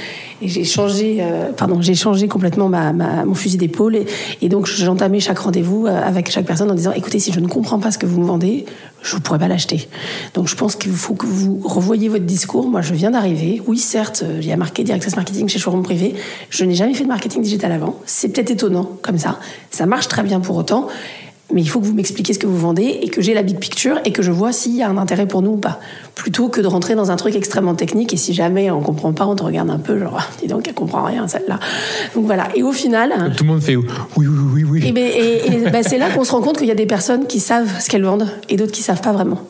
et 0.42 0.48
j'ai 0.48 0.64
changé, 0.64 1.18
euh, 1.22 1.52
pardon, 1.52 1.82
j'ai 1.82 1.96
changé 1.96 2.28
complètement 2.28 2.70
ma, 2.70 2.94
ma- 2.94 3.26
mon 3.26 3.34
fusil 3.34 3.58
d'épaule, 3.58 3.96
et, 3.96 4.06
et 4.44 4.50
donc 4.50 4.68
j'entamais 4.68 5.20
chaque 5.20 5.40
rendez-vous 5.40 5.88
euh, 5.88 6.00
avec 6.00 6.30
chaque 6.30 6.46
personne 6.46 6.70
en 6.70 6.76
disant, 6.76 6.92
écoutez, 6.94 7.18
si 7.18 7.32
je 7.34 7.40
ne 7.40 7.48
comprends 7.48 7.80
pas 7.80 7.90
ce 7.90 7.98
que 7.98 8.06
vous 8.06 8.22
me 8.22 8.26
vendez, 8.26 8.66
je 9.02 9.16
ne 9.16 9.22
pourrais 9.22 9.40
pas 9.40 9.48
l'acheter. 9.48 9.90
Donc 10.36 10.48
je 10.48 10.56
pense 10.56 10.76
qu'il 10.76 10.92
faut 10.92 11.16
que 11.16 11.26
vous 11.26 11.60
revoyiez 11.64 12.08
votre 12.08 12.24
discours. 12.26 12.70
Moi, 12.70 12.82
je 12.82 12.94
viens 12.94 13.12
d'arriver. 13.12 13.62
Oui, 13.68 13.78
certes, 13.80 14.24
euh, 14.24 14.38
il 14.40 14.48
y 14.48 14.52
a 14.52 14.58
marqué 14.58 14.84
directrice 14.84 15.16
marketing 15.16 15.50
chez 15.50 15.60
Showroom 15.60 15.84
Privé. 15.84 16.14
Je 16.52 16.64
n'ai 16.64 16.76
jamais 16.76 16.94
fait 16.94 17.04
de 17.04 17.10
marketing 17.10 17.42
digital 17.42 17.72
avant. 17.72 17.96
C'est 18.06 18.30
peut-être 18.30 18.52
étonnant 18.52 18.92
comme 19.02 19.18
ça. 19.18 19.40
Ça 19.72 19.86
marche 19.88 20.08
très 20.08 20.24
bien 20.24 20.40
pour 20.40 20.56
autant. 20.56 20.88
Mais 21.52 21.62
il 21.62 21.68
faut 21.70 21.80
que 21.80 21.86
vous 21.86 21.94
m'expliquiez 21.94 22.34
ce 22.34 22.40
que 22.40 22.48
vous 22.48 22.58
vendez 22.58 23.00
et 23.02 23.10
que 23.10 23.22
j'ai 23.22 23.34
la 23.34 23.44
big 23.44 23.60
picture 23.60 24.00
et 24.06 24.12
que 24.12 24.24
je 24.24 24.32
vois 24.32 24.52
s'il 24.54 24.76
y 24.76 24.82
a 24.82 24.90
un 24.90 24.98
intérêt 24.98 25.28
pour 25.28 25.42
nous 25.42 25.52
ou 25.52 25.58
pas. 25.58 25.80
Plutôt 26.16 26.48
que 26.48 26.62
de 26.62 26.68
rentrer 26.68 26.96
dans 26.96 27.12
un 27.12 27.16
truc 27.16 27.36
extrêmement 27.36 27.76
technique 27.76 28.12
et 28.14 28.18
si 28.18 28.34
jamais 28.34 28.72
on 28.72 28.82
comprend 28.82 29.14
pas, 29.14 29.26
on 29.28 29.36
te 29.36 29.44
regarde 29.44 29.70
un 29.70 29.78
peu 29.78 30.00
genre, 30.00 30.20
dis 30.42 30.48
donc, 30.48 30.68
elle 30.68 30.74
comprend 30.74 31.04
rien 31.04 31.28
celle-là. 31.28 31.60
Donc 32.16 32.26
voilà. 32.26 32.48
Et 32.56 32.64
au 32.64 32.72
final, 32.72 33.34
Tout 33.38 33.44
le 33.44 33.50
monde 33.52 33.62
fait 33.62 33.76
oui, 33.76 33.86
oui, 34.18 34.28
oui, 34.28 34.64
oui. 34.64 34.88
et, 34.88 34.92
ben, 34.94 35.04
et- 35.04 35.46
et 35.68 35.70
ben, 35.70 35.84
c'est 35.84 35.98
là 35.98 36.10
qu'on 36.10 36.24
se 36.24 36.32
rend 36.32 36.42
compte 36.42 36.58
qu'il 36.58 36.68
y 36.68 36.72
a 36.72 36.76
des 36.76 36.86
personnes 36.88 37.28
qui 37.28 37.40
savent 37.40 37.70
ce 37.80 37.90
qu'elles 37.90 38.04
vendent 38.06 38.28
et 38.50 38.56
d'autres 38.56 38.72
qui 38.72 38.82
savent 38.82 39.02
pas 39.02 39.12
vraiment. 39.12 39.42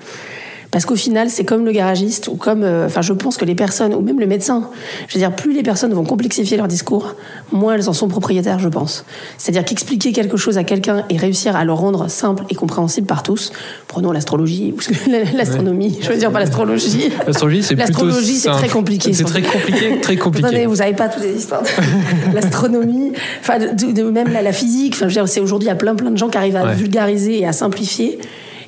Parce 0.74 0.86
qu'au 0.86 0.96
final, 0.98 1.30
c'est 1.30 1.46
comme 1.46 1.64
le 1.66 1.72
garagiste 1.72 2.28
ou 2.28 2.36
comme, 2.36 2.64
euh, 2.64 2.88
enfin, 2.88 3.02
je 3.02 3.14
pense 3.14 3.38
que 3.38 3.46
les 3.46 3.54
personnes 3.56 3.94
ou 3.94 4.02
même 4.02 4.20
le 4.20 4.26
médecin. 4.26 4.70
Je 5.08 5.14
veux 5.14 5.20
dire, 5.20 5.32
plus 5.34 5.54
les 5.54 5.62
personnes 5.64 5.94
vont 5.94 6.04
complexifier 6.04 6.58
leur 6.58 6.68
discours, 6.68 7.16
moins 7.52 7.76
elles 7.76 7.88
en 7.90 7.94
sont 7.94 8.08
propriétaires, 8.08 8.58
je 8.60 8.70
pense. 8.70 9.06
C'est-à-dire 9.38 9.64
qu'expliquer 9.66 10.12
quelque 10.12 10.36
chose 10.36 10.58
à 10.58 10.64
quelqu'un 10.64 11.06
et 11.12 11.18
réussir 11.18 11.56
à 11.56 11.64
le 11.64 11.74
rendre 11.74 12.10
simple 12.10 12.44
et 12.50 12.56
compréhensible 12.56 13.06
par 13.06 13.22
tous. 13.22 13.52
Prenons 13.88 14.12
l'astrologie, 14.12 14.74
ou 14.76 14.80
l'astronomie. 15.38 16.00
Je 16.02 16.10
veux 16.10 16.18
dire 16.18 16.32
pas 16.32 16.40
l'astrologie. 16.40 17.10
L'astrologie, 17.28 17.62
c'est 17.64 17.76
L'astrologie, 17.76 18.36
c'est 18.38 18.50
très 18.50 18.68
compliqué. 18.68 19.14
C'est 19.14 19.24
très 19.26 19.44
compliqué, 19.44 20.02
très 20.02 20.18
compliqué. 20.18 20.48
Attendez, 20.48 20.66
vous 20.66 20.78
n'avez 20.78 20.94
pas 20.94 21.08
toutes 21.08 21.24
les 21.24 21.36
histoires. 21.38 21.62
de 21.62 22.34
L'astronomie, 22.36 23.12
enfin, 23.42 23.60
de, 23.60 23.92
de- 23.92 24.04
même 24.10 24.34
la, 24.34 24.42
la 24.42 24.52
physique. 24.54 24.94
Enfin, 24.96 25.06
je 25.08 25.14
veux 25.14 25.22
dire, 25.22 25.28
c'est 25.32 25.40
aujourd'hui, 25.40 25.68
il 25.68 25.70
y 25.70 25.72
a 25.72 25.76
plein, 25.76 25.94
plein 25.94 26.10
de 26.10 26.18
gens 26.18 26.30
qui 26.30 26.38
arrivent 26.40 26.56
à 26.56 26.66
Ouais. 26.66 26.74
vulgariser 26.74 27.40
et 27.42 27.46
à 27.46 27.54
simplifier. 27.54 28.18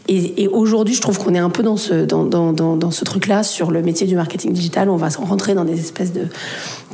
Et, 0.07 0.43
et 0.43 0.47
aujourd'hui, 0.47 0.93
je 0.93 1.01
trouve 1.01 1.17
qu'on 1.17 1.33
est 1.33 1.39
un 1.39 1.49
peu 1.49 1.63
dans 1.63 1.77
ce, 1.77 2.05
dans, 2.05 2.23
dans, 2.23 2.53
dans, 2.53 2.77
dans 2.77 2.91
ce 2.91 3.03
truc-là 3.03 3.43
sur 3.43 3.71
le 3.71 3.81
métier 3.81 4.05
du 4.05 4.15
marketing 4.15 4.53
digital. 4.53 4.89
On 4.89 4.97
va 4.97 5.09
s'en 5.09 5.25
rentrer 5.25 5.55
dans 5.55 5.65
des 5.65 5.79
espèces 5.79 6.13
de, 6.13 6.27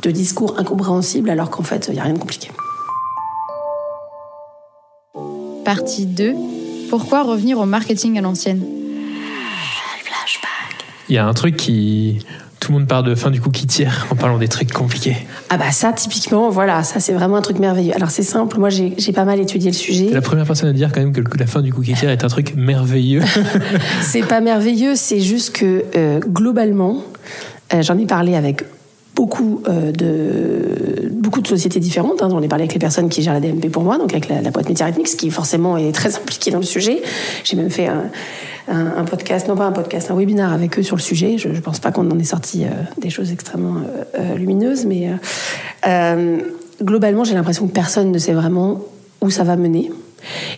de 0.02 0.10
discours 0.10 0.58
incompréhensibles, 0.58 1.28
alors 1.28 1.50
qu'en 1.50 1.62
fait, 1.62 1.86
il 1.88 1.94
n'y 1.94 2.00
a 2.00 2.04
rien 2.04 2.14
de 2.14 2.18
compliqué. 2.18 2.50
Partie 5.64 6.06
2. 6.06 6.34
Pourquoi 6.88 7.22
revenir 7.22 7.58
au 7.58 7.66
marketing 7.66 8.18
à 8.18 8.22
l'ancienne? 8.22 8.62
Il 11.08 11.14
y 11.14 11.18
a 11.18 11.26
un 11.26 11.34
truc 11.34 11.56
qui. 11.56 12.20
Tout 12.62 12.70
le 12.70 12.78
monde 12.78 12.86
parle 12.86 13.06
de 13.06 13.16
fin 13.16 13.32
du 13.32 13.40
coup 13.40 13.50
qui 13.50 13.66
tire 13.66 14.06
en 14.12 14.14
parlant 14.14 14.38
des 14.38 14.46
trucs 14.46 14.70
compliqués. 14.70 15.16
Ah 15.50 15.56
bah 15.56 15.72
ça, 15.72 15.92
typiquement, 15.92 16.48
voilà, 16.48 16.84
ça 16.84 17.00
c'est 17.00 17.12
vraiment 17.12 17.34
un 17.34 17.42
truc 17.42 17.58
merveilleux. 17.58 17.92
Alors 17.92 18.12
c'est 18.12 18.22
simple, 18.22 18.56
moi 18.60 18.68
j'ai 18.68 19.12
pas 19.12 19.24
mal 19.24 19.40
étudié 19.40 19.68
le 19.72 19.76
sujet. 19.76 20.06
C'est 20.10 20.14
la 20.14 20.20
première 20.20 20.46
personne 20.46 20.68
à 20.68 20.72
dire 20.72 20.92
quand 20.92 21.00
même 21.00 21.12
que 21.12 21.22
la 21.36 21.46
fin 21.46 21.60
du 21.60 21.72
coup 21.72 21.82
qui 21.82 21.94
tire 21.94 22.08
est 22.08 22.22
un 22.22 22.28
truc 22.28 22.54
merveilleux. 22.54 23.22
C'est 24.00 24.22
pas 24.22 24.40
merveilleux, 24.40 24.94
c'est 24.94 25.18
juste 25.18 25.56
que 25.56 25.84
euh, 25.96 26.20
globalement, 26.20 27.02
euh, 27.74 27.82
j'en 27.82 27.98
ai 27.98 28.06
parlé 28.06 28.36
avec 28.36 28.62
beaucoup 29.14 29.62
euh, 29.68 29.92
de 29.92 31.08
beaucoup 31.10 31.40
de 31.40 31.48
sociétés 31.48 31.80
différentes. 31.80 32.22
Hein. 32.22 32.28
J'en 32.30 32.42
ai 32.42 32.48
parlé 32.48 32.62
avec 32.62 32.74
les 32.74 32.80
personnes 32.80 33.08
qui 33.08 33.22
gèrent 33.22 33.34
la 33.34 33.40
DMP 33.40 33.70
pour 33.70 33.82
moi, 33.82 33.98
donc 33.98 34.12
avec 34.12 34.28
la, 34.28 34.50
boîte 34.50 34.68
métier 34.68 34.86
qui 35.16 35.30
forcément 35.30 35.76
est 35.76 35.92
très 35.92 36.16
impliquée 36.16 36.50
dans 36.50 36.58
le 36.58 36.64
sujet. 36.64 37.02
J'ai 37.44 37.56
même 37.56 37.70
fait 37.70 37.88
un, 37.88 39.04
podcast, 39.04 39.48
non 39.48 39.56
pas 39.56 39.66
un 39.66 39.72
podcast, 39.72 40.10
un 40.10 40.16
webinaire 40.16 40.52
avec 40.52 40.78
eux 40.78 40.82
sur 40.82 40.96
le 40.96 41.02
sujet. 41.02 41.38
Je 41.38 41.48
ne 41.48 41.60
pense 41.60 41.78
pas 41.78 41.92
qu'on 41.92 42.10
en 42.10 42.18
ait 42.18 42.24
sorti 42.24 42.64
des 42.98 43.10
choses 43.10 43.32
extrêmement 43.32 43.76
lumineuses, 44.36 44.86
mais 44.86 45.10
globalement, 46.82 47.24
j'ai 47.24 47.34
l'impression 47.34 47.66
que 47.66 47.72
personne 47.72 48.10
ne 48.10 48.18
sait 48.18 48.32
vraiment 48.32 48.80
où 49.20 49.30
ça 49.30 49.44
va 49.44 49.56
mener. 49.56 49.90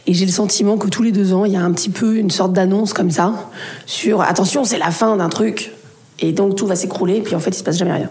Et 0.06 0.14
j'ai 0.14 0.26
le 0.26 0.32
sentiment 0.32 0.76
que 0.76 0.88
tous 0.88 1.02
les 1.02 1.12
deux 1.12 1.32
ans, 1.32 1.44
il 1.44 1.52
y 1.52 1.56
a 1.56 1.62
un 1.62 1.72
petit 1.72 1.90
peu 1.90 2.16
une 2.16 2.30
sorte 2.30 2.52
d'annonce 2.52 2.92
comme 2.92 3.10
ça 3.10 3.50
sur 3.86 4.20
attention, 4.20 4.64
c'est 4.64 4.78
la 4.78 4.90
fin 4.90 5.16
d'un 5.16 5.28
truc. 5.28 5.72
Et 6.20 6.32
donc 6.32 6.54
tout 6.54 6.66
va 6.66 6.76
s'écrouler, 6.76 7.16
et 7.16 7.20
puis 7.20 7.34
en 7.34 7.40
fait, 7.40 7.50
il 7.50 7.58
se 7.58 7.64
passe 7.64 7.76
jamais 7.76 7.92
rien. 7.92 8.08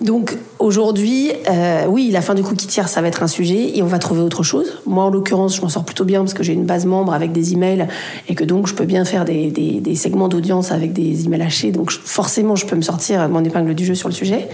Donc 0.00 0.38
aujourd'hui, 0.58 1.32
euh, 1.50 1.84
oui, 1.86 2.10
la 2.10 2.22
fin 2.22 2.34
du 2.34 2.42
cookie 2.42 2.66
tiers, 2.66 2.88
ça 2.88 3.02
va 3.02 3.08
être 3.08 3.22
un 3.22 3.28
sujet, 3.28 3.76
et 3.76 3.82
on 3.82 3.86
va 3.86 3.98
trouver 3.98 4.22
autre 4.22 4.42
chose. 4.42 4.80
Moi, 4.86 5.04
en 5.04 5.10
l'occurrence, 5.10 5.56
je 5.56 5.60
m'en 5.60 5.68
sors 5.68 5.84
plutôt 5.84 6.04
bien 6.04 6.20
parce 6.20 6.32
que 6.32 6.42
j'ai 6.42 6.54
une 6.54 6.64
base 6.64 6.86
membre 6.86 7.12
avec 7.12 7.32
des 7.32 7.52
emails, 7.52 7.88
et 8.28 8.34
que 8.34 8.44
donc 8.44 8.68
je 8.68 8.74
peux 8.74 8.86
bien 8.86 9.04
faire 9.04 9.26
des, 9.26 9.82
segments 9.96 10.28
d'audience 10.28 10.72
avec 10.72 10.94
des 10.94 11.26
emails 11.26 11.42
hachés. 11.42 11.72
Donc 11.72 11.90
forcément, 11.90 12.56
je 12.56 12.64
peux 12.64 12.76
me 12.76 12.82
sortir 12.82 13.28
mon 13.28 13.44
épingle 13.44 13.74
du 13.74 13.84
jeu 13.84 13.94
sur 13.94 14.08
le 14.08 14.14
sujet. 14.14 14.48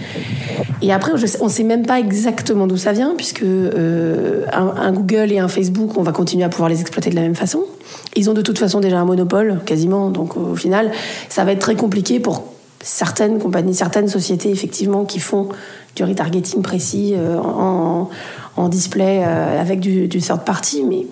Et 0.81 0.91
après, 0.91 1.13
on 1.39 1.45
ne 1.45 1.49
sait 1.49 1.63
même 1.63 1.85
pas 1.85 1.99
exactement 1.99 2.67
d'où 2.67 2.77
ça 2.77 2.91
vient, 2.91 3.13
puisque 3.15 3.43
euh, 3.43 4.45
un 4.51 4.91
Google 4.91 5.31
et 5.31 5.39
un 5.39 5.47
Facebook, 5.47 5.97
on 5.97 6.03
va 6.03 6.11
continuer 6.11 6.43
à 6.43 6.49
pouvoir 6.49 6.69
les 6.69 6.81
exploiter 6.81 7.09
de 7.09 7.15
la 7.15 7.21
même 7.21 7.35
façon. 7.35 7.63
Ils 8.15 8.29
ont 8.29 8.33
de 8.33 8.41
toute 8.41 8.59
façon 8.59 8.81
déjà 8.81 8.99
un 8.99 9.05
monopole, 9.05 9.61
quasiment. 9.65 10.09
Donc 10.09 10.35
au 10.35 10.55
final, 10.55 10.91
ça 11.29 11.45
va 11.45 11.53
être 11.53 11.59
très 11.59 11.75
compliqué 11.75 12.19
pour 12.19 12.43
certaines 12.83 13.39
compagnies, 13.39 13.73
certaines 13.73 14.07
sociétés 14.07 14.51
effectivement 14.51 15.05
qui 15.05 15.19
font 15.19 15.49
du 15.95 16.03
retargeting 16.03 16.61
précis 16.61 17.13
euh, 17.15 17.37
en, 17.37 18.09
display 18.69 19.23
euh, 19.25 19.59
avec 19.59 19.79
du, 19.79 20.07
du 20.07 20.19
third 20.19 20.43
party, 20.45 20.83
mais 20.83 21.07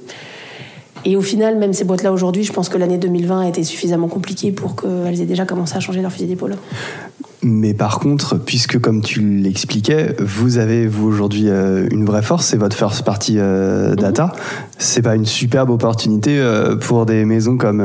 et 1.05 1.15
au 1.15 1.21
final, 1.21 1.57
même 1.57 1.73
ces 1.73 1.83
boîtes-là 1.83 2.11
aujourd'hui, 2.11 2.43
je 2.43 2.53
pense 2.53 2.69
que 2.69 2.77
l'année 2.77 2.97
2020 2.97 3.41
a 3.41 3.47
été 3.47 3.63
suffisamment 3.63 4.07
compliquée 4.07 4.51
pour 4.51 4.75
qu'elles 4.75 5.21
aient 5.21 5.25
déjà 5.25 5.45
commencé 5.45 5.75
à 5.75 5.79
changer 5.79 6.01
leur 6.01 6.11
fusil 6.11 6.27
d'épaule. 6.27 6.55
Mais 7.43 7.73
par 7.73 7.99
contre, 7.99 8.37
puisque 8.37 8.79
comme 8.79 9.01
tu 9.01 9.19
l'expliquais, 9.19 10.15
vous 10.19 10.59
avez 10.59 10.85
vous 10.85 11.07
aujourd'hui 11.07 11.49
euh, 11.49 11.87
une 11.89 12.05
vraie 12.05 12.21
force, 12.21 12.45
c'est 12.45 12.57
votre 12.57 12.75
first 12.75 13.03
party 13.03 13.37
euh, 13.39 13.95
data. 13.95 14.25
Mhm. 14.25 14.31
C'est 14.77 15.01
pas 15.01 15.15
une 15.15 15.25
superbe 15.25 15.71
opportunité 15.71 16.37
euh, 16.37 16.75
pour 16.75 17.07
des 17.07 17.25
maisons 17.25 17.57
comme 17.57 17.83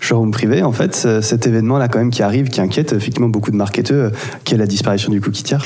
showroom 0.00 0.30
privé 0.30 0.62
en 0.62 0.72
fait. 0.72 0.94
Cet 1.22 1.46
événement 1.46 1.78
là 1.78 1.88
quand 1.88 1.98
même 1.98 2.10
qui 2.10 2.22
arrive, 2.22 2.48
qui 2.48 2.60
inquiète 2.60 2.92
effectivement 2.92 3.30
beaucoup 3.30 3.50
de 3.50 3.56
marketeurs, 3.56 4.12
qui 4.44 4.54
est 4.54 4.58
la 4.58 4.66
disparition 4.66 5.10
du 5.10 5.22
cookie 5.22 5.42
tiers. 5.42 5.64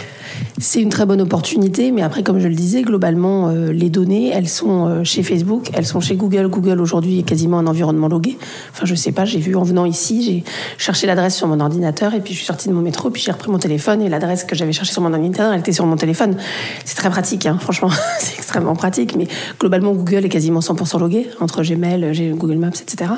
C'est 0.59 0.83
une 0.83 0.91
très 0.91 1.07
bonne 1.07 1.21
opportunité, 1.21 1.91
mais 1.91 2.03
après, 2.03 2.23
comme 2.23 2.39
je 2.39 2.47
le 2.47 2.55
disais, 2.55 2.83
globalement, 2.83 3.49
euh, 3.49 3.73
les 3.73 3.89
données, 3.89 4.29
elles 4.29 4.49
sont 4.49 4.87
euh, 4.87 5.05
chez 5.05 5.23
Facebook, 5.23 5.71
elles 5.73 5.87
sont 5.87 6.01
chez 6.01 6.17
Google. 6.17 6.49
Google 6.49 6.81
aujourd'hui 6.81 7.21
est 7.21 7.23
quasiment 7.23 7.59
un 7.59 7.67
environnement 7.67 8.09
logué. 8.09 8.37
Enfin, 8.73 8.85
je 8.85 8.95
sais 8.95 9.13
pas, 9.13 9.25
j'ai 9.25 9.39
vu 9.39 9.57
en 9.57 9.63
venant 9.63 9.87
ici, 9.87 10.23
j'ai 10.23 10.45
cherché 10.77 11.07
l'adresse 11.07 11.37
sur 11.37 11.47
mon 11.47 11.61
ordinateur 11.61 12.15
et 12.15 12.21
puis 12.21 12.35
je 12.35 12.39
suis 12.39 12.47
sortie 12.47 12.69
de 12.69 12.75
mon 12.75 12.83
métro, 12.83 13.11
puis 13.11 13.23
j'ai 13.23 13.33
repris 13.33 13.51
mon 13.51 13.59
téléphone 13.59 14.03
et 14.03 14.09
l'adresse 14.09 14.45
que 14.45 14.55
j'avais 14.55 14.73
cherchée 14.73 14.93
sur 14.93 15.03
mon 15.03 15.13
ordinateur, 15.13 15.53
elle 15.53 15.61
était 15.61 15.73
sur 15.73 15.87
mon 15.87 15.97
téléphone. 15.97 16.37
C'est 16.85 16.97
très 16.97 17.11
pratique, 17.11 17.47
hein, 17.47 17.57
franchement, 17.61 17.91
c'est 18.19 18.37
extrêmement 18.37 18.77
pratique, 18.77 19.17
mais 19.17 19.29
globalement, 19.59 19.93
Google 19.93 20.27
est 20.27 20.31
quasiment 20.31 20.61
100% 20.61 21.01
logué 21.01 21.29
entre 21.41 21.63
Gmail, 21.63 22.35
Google 22.37 22.57
Maps, 22.57 22.69
etc. 22.69 23.13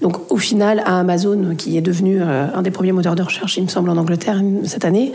Donc, 0.00 0.32
au 0.32 0.36
final, 0.36 0.82
à 0.86 1.00
Amazon, 1.00 1.54
qui 1.56 1.76
est 1.76 1.82
devenu 1.82 2.20
euh, 2.20 2.46
un 2.54 2.62
des 2.62 2.70
premiers 2.70 2.92
moteurs 2.92 3.14
de 3.14 3.22
recherche, 3.22 3.56
il 3.58 3.64
me 3.64 3.68
semble, 3.68 3.90
en 3.90 3.96
Angleterre 3.96 4.40
cette 4.64 4.84
année, 4.84 5.12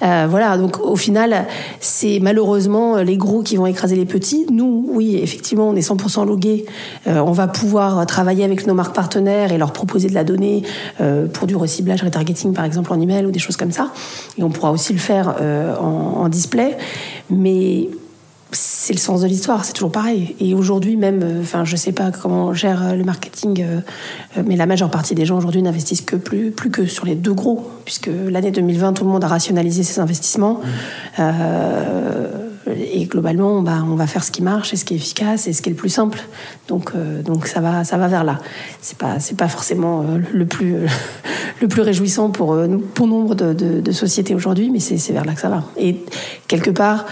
voilà, 0.00 0.56
donc 0.58 0.80
au 0.80 0.95
final, 0.96 1.46
c'est 1.80 2.18
malheureusement 2.20 2.96
les 2.96 3.16
gros 3.16 3.42
qui 3.42 3.56
vont 3.56 3.66
écraser 3.66 3.96
les 3.96 4.04
petits. 4.04 4.46
Nous, 4.50 4.86
oui, 4.88 5.16
effectivement, 5.22 5.68
on 5.68 5.76
est 5.76 5.88
100% 5.88 6.26
logués. 6.26 6.66
Euh, 7.06 7.18
on 7.18 7.32
va 7.32 7.48
pouvoir 7.48 8.06
travailler 8.06 8.44
avec 8.44 8.66
nos 8.66 8.74
marques 8.74 8.94
partenaires 8.94 9.52
et 9.52 9.58
leur 9.58 9.72
proposer 9.72 10.08
de 10.08 10.14
la 10.14 10.24
donnée 10.24 10.62
euh, 11.00 11.26
pour 11.26 11.46
du 11.46 11.56
reciblage, 11.56 12.02
retargeting, 12.02 12.52
par 12.52 12.64
exemple, 12.64 12.92
en 12.92 13.00
email 13.00 13.26
ou 13.26 13.30
des 13.30 13.38
choses 13.38 13.56
comme 13.56 13.72
ça. 13.72 13.92
Et 14.38 14.42
on 14.42 14.50
pourra 14.50 14.70
aussi 14.70 14.92
le 14.92 14.98
faire 14.98 15.36
euh, 15.40 15.76
en, 15.76 16.22
en 16.22 16.28
display. 16.28 16.76
Mais 17.30 17.88
c'est 18.52 18.92
le 18.92 18.98
sens 18.98 19.22
de 19.22 19.26
l'histoire, 19.26 19.64
c'est 19.64 19.72
toujours 19.72 19.90
pareil. 19.90 20.36
Et 20.38 20.54
aujourd'hui 20.54 20.96
même, 20.96 21.20
euh, 21.22 21.40
enfin, 21.42 21.64
je 21.64 21.74
sais 21.76 21.92
pas 21.92 22.12
comment 22.12 22.54
gère 22.54 22.82
euh, 22.84 22.94
le 22.94 23.04
marketing, 23.04 23.62
euh, 23.62 23.80
mais 24.46 24.56
la 24.56 24.66
majeure 24.66 24.90
partie 24.90 25.14
des 25.14 25.26
gens 25.26 25.36
aujourd'hui 25.36 25.62
n'investissent 25.62 26.02
que 26.02 26.16
plus, 26.16 26.52
plus 26.52 26.70
que 26.70 26.86
sur 26.86 27.04
les 27.06 27.16
deux 27.16 27.34
gros, 27.34 27.68
puisque 27.84 28.08
l'année 28.28 28.52
2020, 28.52 28.92
tout 28.92 29.04
le 29.04 29.10
monde 29.10 29.24
a 29.24 29.28
rationalisé 29.28 29.82
ses 29.82 30.00
investissements. 30.00 30.60
et 32.68 33.04
globalement, 33.06 33.62
bah, 33.62 33.84
on 33.88 33.94
va 33.94 34.06
faire 34.06 34.24
ce 34.24 34.30
qui 34.30 34.42
marche 34.42 34.72
et 34.72 34.76
ce 34.76 34.84
qui 34.84 34.94
est 34.94 34.96
efficace 34.96 35.46
et 35.48 35.52
ce 35.52 35.62
qui 35.62 35.68
est 35.68 35.72
le 35.72 35.76
plus 35.76 35.88
simple. 35.88 36.20
Donc, 36.68 36.92
donc 37.24 37.46
ça 37.46 37.60
va, 37.60 37.84
ça 37.84 37.96
va 37.96 38.08
vers 38.08 38.24
là. 38.24 38.40
C'est 38.80 38.98
pas, 38.98 39.18
c'est 39.20 39.36
pas 39.36 39.48
forcément 39.48 40.04
le 40.32 40.46
plus, 40.46 40.76
le 41.60 41.68
plus 41.68 41.82
réjouissant 41.82 42.30
pour 42.30 42.56
pour 42.94 43.06
nombre 43.06 43.34
de, 43.34 43.52
de, 43.52 43.80
de 43.80 43.92
sociétés 43.92 44.34
aujourd'hui, 44.34 44.70
mais 44.70 44.80
c'est 44.80 45.12
vers 45.12 45.24
là 45.24 45.34
que 45.34 45.40
ça 45.40 45.48
va. 45.48 45.64
Et 45.76 46.04
quelque 46.48 46.70
part 46.70 47.06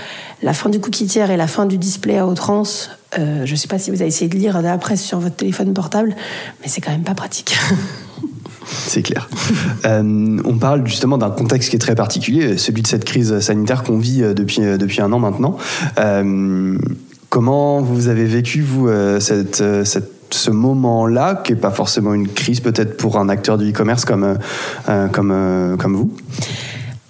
la 0.45 0.53
fin 0.53 0.69
du 0.69 0.79
cookie 0.79 1.07
tiers 1.07 1.31
et 1.31 1.39
la 1.39 1.47
fin 1.47 1.65
du 1.65 1.79
display 1.79 2.19
à 2.19 2.27
outrance, 2.27 2.91
euh, 3.19 3.47
je 3.47 3.53
ne 3.53 3.57
sais 3.57 3.67
pas 3.67 3.79
si 3.79 3.91
vous 3.91 4.03
avez 4.03 4.09
essayé 4.09 4.29
de 4.29 4.37
lire 4.37 4.61
la 4.61 4.77
presse 4.77 5.03
sur 5.03 5.19
votre 5.19 5.37
téléphone 5.37 5.73
portable, 5.73 6.15
mais 6.61 6.69
c'est 6.69 6.83
quand 6.83 6.91
même 6.91 7.03
pas 7.03 7.15
pratique. 7.15 7.57
C'est 8.67 9.03
clair. 9.03 9.29
Euh, 9.85 10.39
on 10.45 10.57
parle 10.57 10.87
justement 10.87 11.19
d'un 11.19 11.31
contexte 11.31 11.69
qui 11.69 11.77
est 11.77 11.79
très 11.79 11.95
particulier, 11.95 12.57
celui 12.57 12.81
de 12.81 12.87
cette 12.87 13.05
crise 13.05 13.39
sanitaire 13.41 13.83
qu'on 13.83 13.99
vit 13.99 14.23
euh, 14.23 14.33
depuis, 14.33 14.63
depuis 14.79 15.03
un 15.03 15.13
an 15.13 15.19
maintenant. 15.19 15.59
comment 17.29 17.83
vous 17.83 18.09
avez 18.09 18.25
vécu, 18.25 18.63
vous, 18.63 18.89
ce 18.89 20.51
moment-là, 20.51 21.43
qui 21.45 21.53
n'est 21.53 21.59
pas 21.59 21.71
forcément 21.71 22.15
une 22.15 22.29
crise 22.29 22.61
peut-être 22.61 22.97
pour 22.97 23.19
un 23.19 23.29
acteur 23.29 23.59
du 23.59 23.71
e-commerce 23.71 24.07
comme, 24.07 24.39
comme, 25.13 25.77
comme 25.79 25.97
vous? 25.97 26.11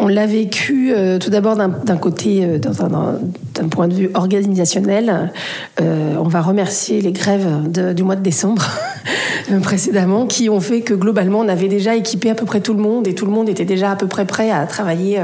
On 0.05 0.09
l'a 0.09 0.27
vécu 0.27 0.93
euh, 0.93 1.19
tout 1.19 1.31
d'abord 1.31 1.57
d'un 1.57 1.97
côté, 1.97 2.45
euh, 2.45 2.59
d'un 2.59 3.69
point 3.69 3.89
de 3.89 3.95
vue 3.95 4.11
organisationnel. 4.13 5.33
Euh, 5.81 6.17
on 6.19 6.29
va 6.29 6.43
remercier 6.43 7.01
les 7.01 7.13
grèves 7.13 7.49
du 7.95 8.03
mois 8.03 8.17
de 8.17 8.23
décembre 8.23 8.69
précédemment 9.63 10.27
qui 10.27 10.51
ont 10.51 10.61
fait 10.61 10.83
que 10.83 10.93
globalement 10.93 11.41
on 11.41 11.49
avait 11.49 11.69
déjà 11.69 11.97
équipé 11.97 12.29
à 12.29 12.35
peu 12.35 12.45
près 12.45 12.61
tout 12.61 12.75
le 12.75 12.83
monde 12.83 13.09
et 13.09 13.15
tout 13.15 13.25
le 13.25 13.33
monde 13.33 13.49
était 13.49 13.65
déjà 13.65 13.93
à 13.93 13.97
peu 13.97 14.07
près 14.07 14.27
prêt 14.27 14.51
à 14.51 14.67
travailler 14.67 15.21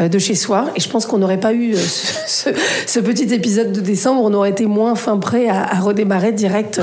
de 0.00 0.18
chez 0.18 0.34
soi. 0.34 0.70
Et 0.74 0.80
je 0.80 0.88
pense 0.88 1.06
qu'on 1.06 1.18
n'aurait 1.18 1.40
pas 1.40 1.54
eu 1.54 1.74
ce, 1.76 3.00
petit 3.00 3.32
épisode 3.32 3.72
de 3.72 3.80
décembre, 3.80 4.22
on 4.24 4.34
aurait 4.34 4.50
été 4.50 4.66
moins 4.66 4.96
fin 4.96 5.16
prêt 5.18 5.48
à, 5.48 5.78
redémarrer 5.80 6.32
direct 6.32 6.80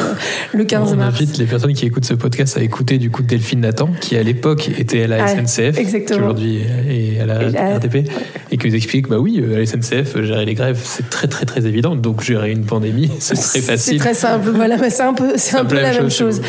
le 0.54 0.64
15 0.64 0.94
on 0.94 0.96
mars. 0.98 1.16
On 1.20 1.24
invite 1.24 1.38
les 1.38 1.46
personnes 1.46 1.74
qui 1.74 1.86
écoutent 1.86 2.06
ce 2.06 2.14
podcast 2.14 2.58
à 2.58 2.62
écouter 2.62 2.98
du 2.98 3.10
coup 3.10 3.24
Delphine 3.24 3.62
Nathan 3.62 3.90
qui 4.00 4.16
à 4.16 4.24
l'époque 4.24 4.70
était 4.78 5.04
à 5.04 5.08
la 5.08 5.28
SNCF, 5.28 5.76
qui 5.76 6.14
aujourd'hui 6.14 6.62
est 6.90 7.25
à 7.30 7.42
la 7.50 7.76
RTP, 7.78 8.10
et 8.52 8.58
qui 8.58 8.68
nous 8.68 8.76
explique 8.76 9.08
bah 9.08 9.18
oui, 9.20 9.44
à 9.44 9.60
la 9.60 9.66
SNCF, 9.66 10.22
gérer 10.22 10.46
les 10.46 10.54
grèves, 10.54 10.80
c'est 10.84 11.10
très 11.10 11.28
très 11.28 11.46
très 11.46 11.66
évident. 11.66 11.96
Donc 11.96 12.22
gérer 12.22 12.52
une 12.52 12.66
pandémie, 12.66 13.12
c'est 13.20 13.36
très 13.36 13.62
facile. 13.62 13.94
C'est 13.94 14.00
très 14.00 14.14
simple. 14.14 14.50
Voilà, 14.50 14.78
c'est 14.90 15.04
un 15.04 15.14
peu, 15.14 15.34
c'est 15.36 15.58
un 15.58 15.66
peu 15.66 15.76
la 15.76 15.92
même 15.92 16.12
chose. 16.12 16.42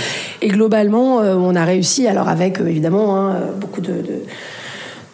Et 0.42 0.48
globalement, 0.48 1.20
euh, 1.20 1.34
on 1.36 1.54
a 1.54 1.64
réussi. 1.64 2.06
Alors 2.06 2.28
avec 2.28 2.60
euh, 2.60 2.66
évidemment 2.66 3.16
hein, 3.16 3.36
beaucoup 3.60 3.80
de 3.80 3.92
de 3.92 4.22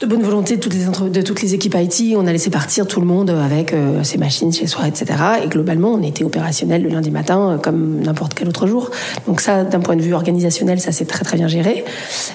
bonne 0.06 0.22
volonté 0.22 0.56
de 0.56 0.60
toutes 0.60 0.74
les, 0.74 1.10
de 1.10 1.22
toutes 1.22 1.42
les 1.42 1.54
équipes 1.54 1.76
IT. 1.78 2.14
On 2.16 2.26
a 2.26 2.32
laissé 2.32 2.50
partir 2.50 2.86
tout 2.86 3.00
le 3.00 3.06
monde 3.06 3.30
avec 3.30 3.72
euh, 3.72 4.02
ses 4.02 4.18
machines 4.18 4.52
chez 4.52 4.66
soi, 4.66 4.86
etc. 4.88 5.06
Et 5.44 5.48
globalement, 5.48 5.92
on 5.92 6.02
était 6.02 6.24
opérationnel 6.24 6.82
le 6.82 6.88
lundi 6.88 7.10
matin 7.10 7.52
euh, 7.52 7.58
comme 7.58 8.00
n'importe 8.00 8.34
quel 8.34 8.48
autre 8.48 8.66
jour. 8.66 8.90
Donc 9.26 9.40
ça, 9.40 9.64
d'un 9.64 9.80
point 9.80 9.96
de 9.96 10.02
vue 10.02 10.14
organisationnel, 10.14 10.80
ça 10.80 10.92
s'est 10.92 11.04
très 11.04 11.24
très 11.24 11.36
bien 11.36 11.48
géré. 11.48 11.84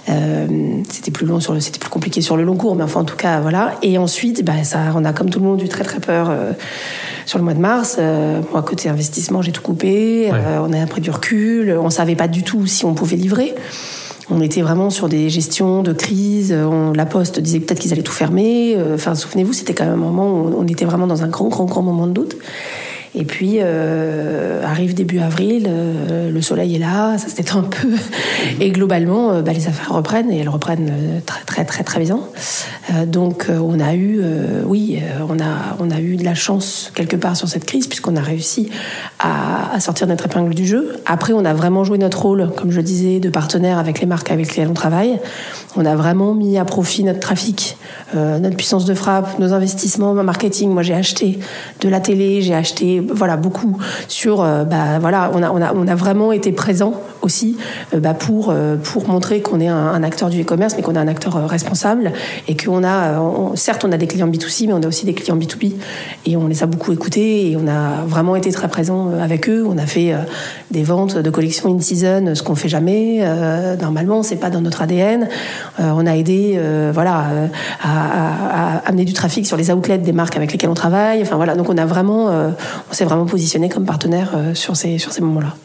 Euh, 0.10 0.48
c'était 0.90 1.12
plus 1.12 1.26
long 1.26 1.40
sur 1.40 1.54
le, 1.54 1.60
c'était 1.60 1.80
plus 1.80 1.90
compliqué 1.90 2.22
sur 2.22 2.38
le 2.38 2.44
long 2.44 2.56
cours, 2.56 2.76
mais 2.76 2.84
enfin 2.84 3.02
en 3.02 3.06
tout 3.06 3.18
cas 3.18 3.40
voilà. 3.40 3.76
Et 3.82 3.98
ensuite, 3.98 4.44
bah, 4.44 4.64
ça, 4.64 4.80
on 4.96 5.06
a 5.06 5.14
comme 5.14 5.30
tout 5.30 5.40
le 5.40 5.46
monde 5.46 5.62
eu 5.62 5.68
très 5.70 5.84
très 5.84 6.00
peur 6.00 6.32
sur 7.26 7.38
le 7.38 7.44
mois 7.44 7.54
de 7.54 7.60
mars. 7.60 8.00
moi, 8.52 8.62
côté 8.62 8.90
investissement, 8.90 9.42
j'ai 9.42 9.52
tout 9.52 9.62
coupé. 9.62 10.32
on 10.32 10.74
a 10.74 10.86
pris 10.86 11.02
du 11.02 11.12
recul. 11.12 11.78
On 11.80 11.90
savait 11.90 12.16
pas 12.16 12.28
du 12.28 12.44
tout 12.44 12.66
si 12.66 12.86
on 12.86 12.94
pouvait 12.94 13.18
livrer. 13.18 13.56
On 14.30 14.42
était 14.42 14.62
vraiment 14.62 14.90
sur 14.90 15.08
des 15.08 15.30
gestions 15.30 15.84
de 15.84 15.94
crise. 15.94 16.54
la 16.94 17.06
Poste 17.06 17.40
disait 17.40 17.60
peut-être 17.60 17.80
qu'ils 17.80 17.94
allaient 17.94 18.04
tout 18.04 18.12
fermer. 18.12 18.76
Euh, 18.76 18.96
enfin, 18.96 19.16
souvenez-vous, 19.16 19.54
c'était 19.54 19.74
quand 19.74 19.86
même 19.86 19.94
un 19.94 19.98
moment 19.98 20.30
où 20.30 20.54
on 20.58 20.68
était 20.68 20.86
vraiment 20.86 21.08
dans 21.08 21.24
un 21.24 21.30
grand, 21.30 21.48
grand, 21.48 21.66
grand 21.66 21.82
moment 21.82 22.08
de 22.08 22.14
doute. 22.14 22.36
Et 23.18 23.26
puis 23.26 23.60
arrive 23.60 24.94
début 24.94 25.20
avril, 25.20 25.70
le 26.32 26.42
soleil 26.42 26.76
est 26.76 26.80
là, 26.80 27.18
ça 27.18 27.30
se 27.30 27.36
détend 27.36 27.60
un 27.60 27.64
peu, 27.64 27.90
et 28.60 28.70
globalement, 28.70 29.42
bah, 29.42 29.54
les 29.54 29.68
affaires 29.68 29.94
reprennent 29.94 30.32
et 30.32 30.38
elles 30.40 30.50
reprennent 30.50 31.22
très 31.26 31.44
très 31.44 31.66
très 31.66 31.84
très 31.84 32.00
bien. 32.00 32.20
donc 33.08 33.48
on 33.50 33.80
a 33.80 33.96
eu, 33.96 34.22
oui, 34.66 35.00
on 35.28 35.40
a 35.40 35.76
on 35.80 35.90
a 35.90 36.00
eu 36.00 36.16
de 36.16 36.24
la 36.24 36.36
chance 36.36 36.92
quelque 36.94 37.16
part 37.16 37.36
sur 37.36 37.48
cette 37.48 37.66
crise 37.66 37.88
puisqu'on 37.88 38.16
a 38.16 38.22
réussi 38.22 38.70
à, 39.20 39.74
à 39.74 39.80
sortir 39.80 40.08
notre 40.08 40.26
épingle 40.26 40.54
du 40.54 40.68
jeu. 40.68 40.98
Après, 41.06 41.34
on 41.34 41.46
a 41.46 41.54
vraiment 41.54 41.84
joué 41.84 41.98
notre 41.98 42.22
rôle, 42.22 42.50
comme 42.56 42.72
je 42.72 42.78
le 42.78 42.84
disais, 42.84 43.20
de 43.20 43.30
partenaire 43.30 43.78
avec 43.80 44.00
les 44.00 44.06
marques 44.06 44.32
avec 44.32 44.48
lesquelles 44.50 44.70
on 44.70 44.74
travaille. 44.74 45.20
On 45.76 45.86
a 45.86 45.96
vraiment 45.96 46.34
mis 46.34 46.58
à 46.58 46.66
profit 46.66 47.04
notre 47.04 47.20
trafic, 47.20 47.78
euh, 48.16 48.40
notre 48.40 48.56
puissance 48.56 48.86
de 48.86 48.94
frappe, 48.94 49.38
nos 49.40 49.54
investissements 49.54 50.12
en 50.12 50.24
marketing. 50.24 50.72
Moi, 50.72 50.82
j'ai 50.84 50.96
acheté 50.96 51.40
de 51.82 51.90
la 51.90 52.00
télé, 52.00 52.42
j'ai 52.42 52.56
acheté 52.56 53.02
voilà 53.14 53.38
beaucoup 53.38 53.78
sur. 54.08 54.42
Euh, 54.42 54.64
bah, 54.64 55.00
voilà, 55.00 55.32
on 55.34 55.44
a, 55.44 55.52
on 55.52 55.62
a, 55.62 55.74
on 55.74 55.88
a 55.88 55.96
vraiment 55.96 56.32
été 56.32 56.52
présent 56.52 56.94
aussi 57.22 57.58
euh, 57.94 58.00
bah, 58.00 58.14
pour 58.14 58.54
pour 58.84 59.08
montrer 59.10 59.42
qu'on 59.42 59.60
est 59.60 59.68
un, 59.68 60.04
acteur 60.04 60.30
du 60.30 60.42
e-commerce, 60.42 60.76
mais 60.78 60.84
qu'on 60.84 60.96
est 60.96 61.00
un 61.00 61.08
acteur 61.08 61.48
responsable 61.48 62.12
et 62.48 62.56
qu'on 62.56 62.84
a, 62.84 63.20
certes, 63.56 63.84
on 63.86 63.92
a 63.92 63.98
des 63.98 64.08
clients 64.08 64.28
B2C, 64.28 64.68
mais 64.68 64.74
on 64.74 64.84
a 64.84 64.88
aussi 64.88 65.06
des 65.06 65.14
clients 65.14 65.38
B2B 65.38 65.74
et 66.26 66.38
on 66.38 66.48
les 66.48 66.64
a 66.64 66.66
beaucoup 66.66 66.94
écoutés 66.94 67.52
et 67.52 67.58
on 67.58 67.68
a 67.68 68.06
vraiment 68.06 68.36
été 68.36 68.52
très 68.52 68.68
présent 68.68 69.12
avec 69.22 69.50
eux. 69.50 69.66
On 69.68 69.78
a 69.78 69.86
fait 69.86 70.14
des 70.72 70.84
ventes 70.84 71.18
de 71.18 71.30
collections 71.30 71.76
in 71.76 71.80
season, 71.80 72.36
ce 72.36 72.44
qu'on 72.44 72.56
fait 72.56 72.70
jamais. 72.70 73.24
normalement, 73.82 74.24
c'est 74.24 74.38
pas 74.38 74.50
dans 74.50 74.62
notre 74.62 74.82
ADN. 74.82 75.28
Euh, 75.80 75.92
on 75.96 76.06
a 76.06 76.16
aidé, 76.16 76.56
euh, 76.58 76.92
voilà, 76.94 77.26
euh, 77.32 77.48
à, 77.84 78.82
amener 78.86 79.06
du 79.06 79.14
trafic 79.14 79.46
sur 79.46 79.58
les 79.58 79.72
outlets 79.72 79.98
des 79.98 80.12
marques 80.12 80.36
avec 80.36 80.52
lesquelles 80.52 80.70
on 80.70 80.76
travaille. 80.76 81.22
Enfin 81.22 81.36
voilà, 81.36 81.56
donc 81.56 81.70
on 81.70 81.78
a 81.78 81.86
vraiment, 81.86 82.32
on 82.90 82.94
s'est 82.94 83.06
vraiment 83.06 83.26
positionné 83.26 83.70
comme 83.70 83.86
partenaire 83.86 84.36
sur 84.54 84.76
ces 84.76 84.98
sur 84.98 85.12
ces 85.12 85.22
moments-là. 85.22 85.56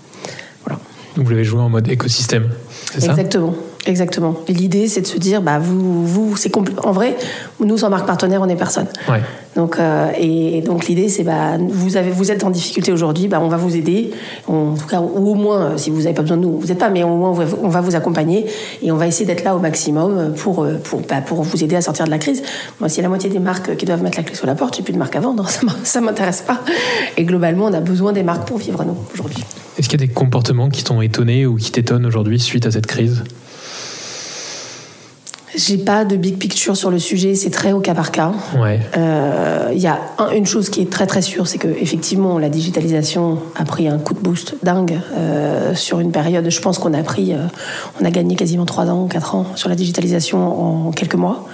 Voilà. 0.64 0.80
Donc 1.16 1.26
vous 1.26 1.30
l'avez 1.30 1.44
joué 1.44 1.60
en 1.60 1.68
mode 1.68 1.88
écosystème, 1.88 2.50
c'est 2.92 3.00
ça? 3.00 3.10
Exactement. 3.12 3.54
Exactement. 3.86 4.36
Et 4.46 4.52
l'idée, 4.52 4.86
c'est 4.86 5.00
de 5.00 5.06
se 5.06 5.18
dire, 5.18 5.42
bah, 5.42 5.58
vous, 5.58 6.06
vous, 6.06 6.36
c'est 6.36 6.52
en 6.56 6.92
vrai, 6.92 7.16
nous, 7.58 7.78
sans 7.78 7.90
marque 7.90 8.06
partenaire, 8.06 8.40
on 8.40 8.46
n'est 8.46 8.56
personne. 8.56 8.86
Ouais. 9.08 9.20
Donc, 9.56 9.78
euh, 9.78 10.10
et, 10.18 10.62
donc 10.62 10.86
l'idée, 10.86 11.08
c'est, 11.08 11.24
bah, 11.24 11.58
vous 11.58 11.96
avez, 11.96 12.10
vous 12.10 12.30
êtes 12.30 12.44
en 12.44 12.50
difficulté 12.50 12.92
aujourd'hui, 12.92 13.26
bah, 13.26 13.40
on 13.42 13.48
va 13.48 13.56
vous 13.56 13.76
aider. 13.76 14.12
en 14.46 14.74
tout 14.74 14.86
cas, 14.86 15.00
ou 15.00 15.32
au 15.32 15.34
moins, 15.34 15.76
si 15.76 15.90
vous 15.90 16.02
n'avez 16.02 16.14
pas 16.14 16.22
besoin 16.22 16.36
de 16.36 16.42
nous, 16.42 16.58
vous 16.60 16.68
n'êtes 16.68 16.78
pas, 16.78 16.90
mais 16.90 17.02
au 17.02 17.16
moins, 17.16 17.34
on 17.62 17.68
va 17.68 17.80
vous 17.80 17.96
accompagner 17.96 18.46
et 18.82 18.92
on 18.92 18.96
va 18.96 19.08
essayer 19.08 19.26
d'être 19.26 19.42
là 19.42 19.56
au 19.56 19.58
maximum 19.58 20.32
pour, 20.34 20.66
pour, 20.84 21.00
bah, 21.00 21.20
pour 21.20 21.42
vous 21.42 21.64
aider 21.64 21.74
à 21.74 21.82
sortir 21.82 22.04
de 22.04 22.10
la 22.10 22.18
crise. 22.18 22.42
Moi, 22.78 22.88
si 22.88 23.02
la 23.02 23.08
moitié 23.08 23.30
des 23.30 23.40
marques 23.40 23.76
qui 23.76 23.84
doivent 23.84 24.02
mettre 24.02 24.16
la 24.16 24.22
clé 24.22 24.36
sur 24.36 24.46
la 24.46 24.54
porte, 24.54 24.76
j'ai 24.76 24.82
plus 24.82 24.92
de 24.92 24.98
marques 24.98 25.16
à 25.16 25.20
vendre, 25.20 25.48
ça 25.82 26.00
m'intéresse 26.00 26.42
pas. 26.42 26.60
Et 27.16 27.24
globalement, 27.24 27.66
on 27.66 27.72
a 27.72 27.80
besoin 27.80 28.12
des 28.12 28.22
marques 28.22 28.46
pour 28.46 28.58
vivre, 28.58 28.84
nous, 28.84 28.96
aujourd'hui. 29.12 29.42
Est-ce 29.76 29.88
qu'il 29.88 30.00
y 30.00 30.04
a 30.04 30.06
des 30.06 30.12
comportements 30.12 30.68
qui 30.68 30.84
t'ont 30.84 31.02
étonné 31.02 31.46
ou 31.46 31.56
qui 31.56 31.72
t'étonnent 31.72 32.06
aujourd'hui 32.06 32.38
suite 32.38 32.66
à 32.66 32.70
cette 32.70 32.86
crise? 32.86 33.24
J'ai 35.54 35.78
pas 35.78 36.04
de 36.04 36.16
big 36.16 36.38
picture 36.38 36.76
sur 36.76 36.90
le 36.90 36.98
sujet, 36.98 37.34
c'est 37.34 37.50
très 37.50 37.72
au 37.72 37.80
cas 37.80 37.94
par 37.94 38.10
cas. 38.10 38.32
Il 38.54 38.60
ouais. 38.60 38.80
euh, 38.96 39.70
y 39.74 39.86
a 39.86 39.98
une 40.34 40.46
chose 40.46 40.70
qui 40.70 40.80
est 40.80 40.90
très 40.90 41.06
très 41.06 41.22
sûre, 41.22 41.46
c'est 41.46 41.58
que 41.58 41.68
effectivement 41.68 42.38
la 42.38 42.48
digitalisation 42.48 43.38
a 43.56 43.64
pris 43.64 43.88
un 43.88 43.98
coup 43.98 44.14
de 44.14 44.20
boost 44.20 44.54
dingue 44.62 44.98
euh, 45.14 45.74
sur 45.74 46.00
une 46.00 46.12
période. 46.12 46.48
Je 46.48 46.60
pense 46.60 46.78
qu'on 46.78 46.94
a 46.94 47.02
pris, 47.02 47.34
euh, 47.34 47.46
on 48.00 48.04
a 48.04 48.10
gagné 48.10 48.36
quasiment 48.36 48.64
3 48.64 48.90
ans, 48.90 49.06
4 49.06 49.34
ans 49.34 49.46
sur 49.54 49.68
la 49.68 49.74
digitalisation 49.74 50.86
en 50.88 50.90
quelques 50.92 51.14
mois. 51.16 51.46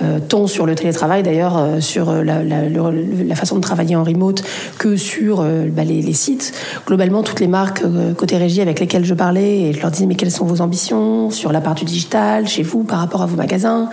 Euh, 0.00 0.18
tant 0.20 0.46
sur 0.46 0.66
le 0.66 0.74
télétravail 0.74 1.22
d'ailleurs, 1.22 1.58
euh, 1.58 1.80
sur 1.80 2.08
euh, 2.10 2.22
la, 2.22 3.36
façon 3.36 3.56
de 3.56 3.60
travailler 3.60 3.96
en 3.96 4.04
remote 4.04 4.42
que 4.78 4.96
sur 4.96 5.44
bah, 5.70 5.84
les, 5.84 6.12
sites. 6.12 6.52
Globalement, 6.86 7.22
toutes 7.22 7.40
les 7.40 7.48
marques 7.48 7.82
côté 8.16 8.36
régie 8.36 8.60
avec 8.60 8.78
lesquelles 8.78 9.04
je 9.04 9.14
parlais, 9.14 9.62
et 9.62 9.72
je 9.72 9.80
leur 9.80 9.90
disais 9.90 10.06
mais 10.06 10.14
quelles 10.14 10.30
sont 10.30 10.44
vos 10.44 10.60
ambitions 10.60 11.30
sur 11.30 11.50
la 11.50 11.60
part 11.60 11.74
du 11.74 11.84
digital 11.84 12.46
chez 12.46 12.62
vous 12.62 12.84
par 12.84 12.98
rapport 12.98 13.22
à 13.22 13.26
vos 13.26 13.36
magasins? 13.36 13.88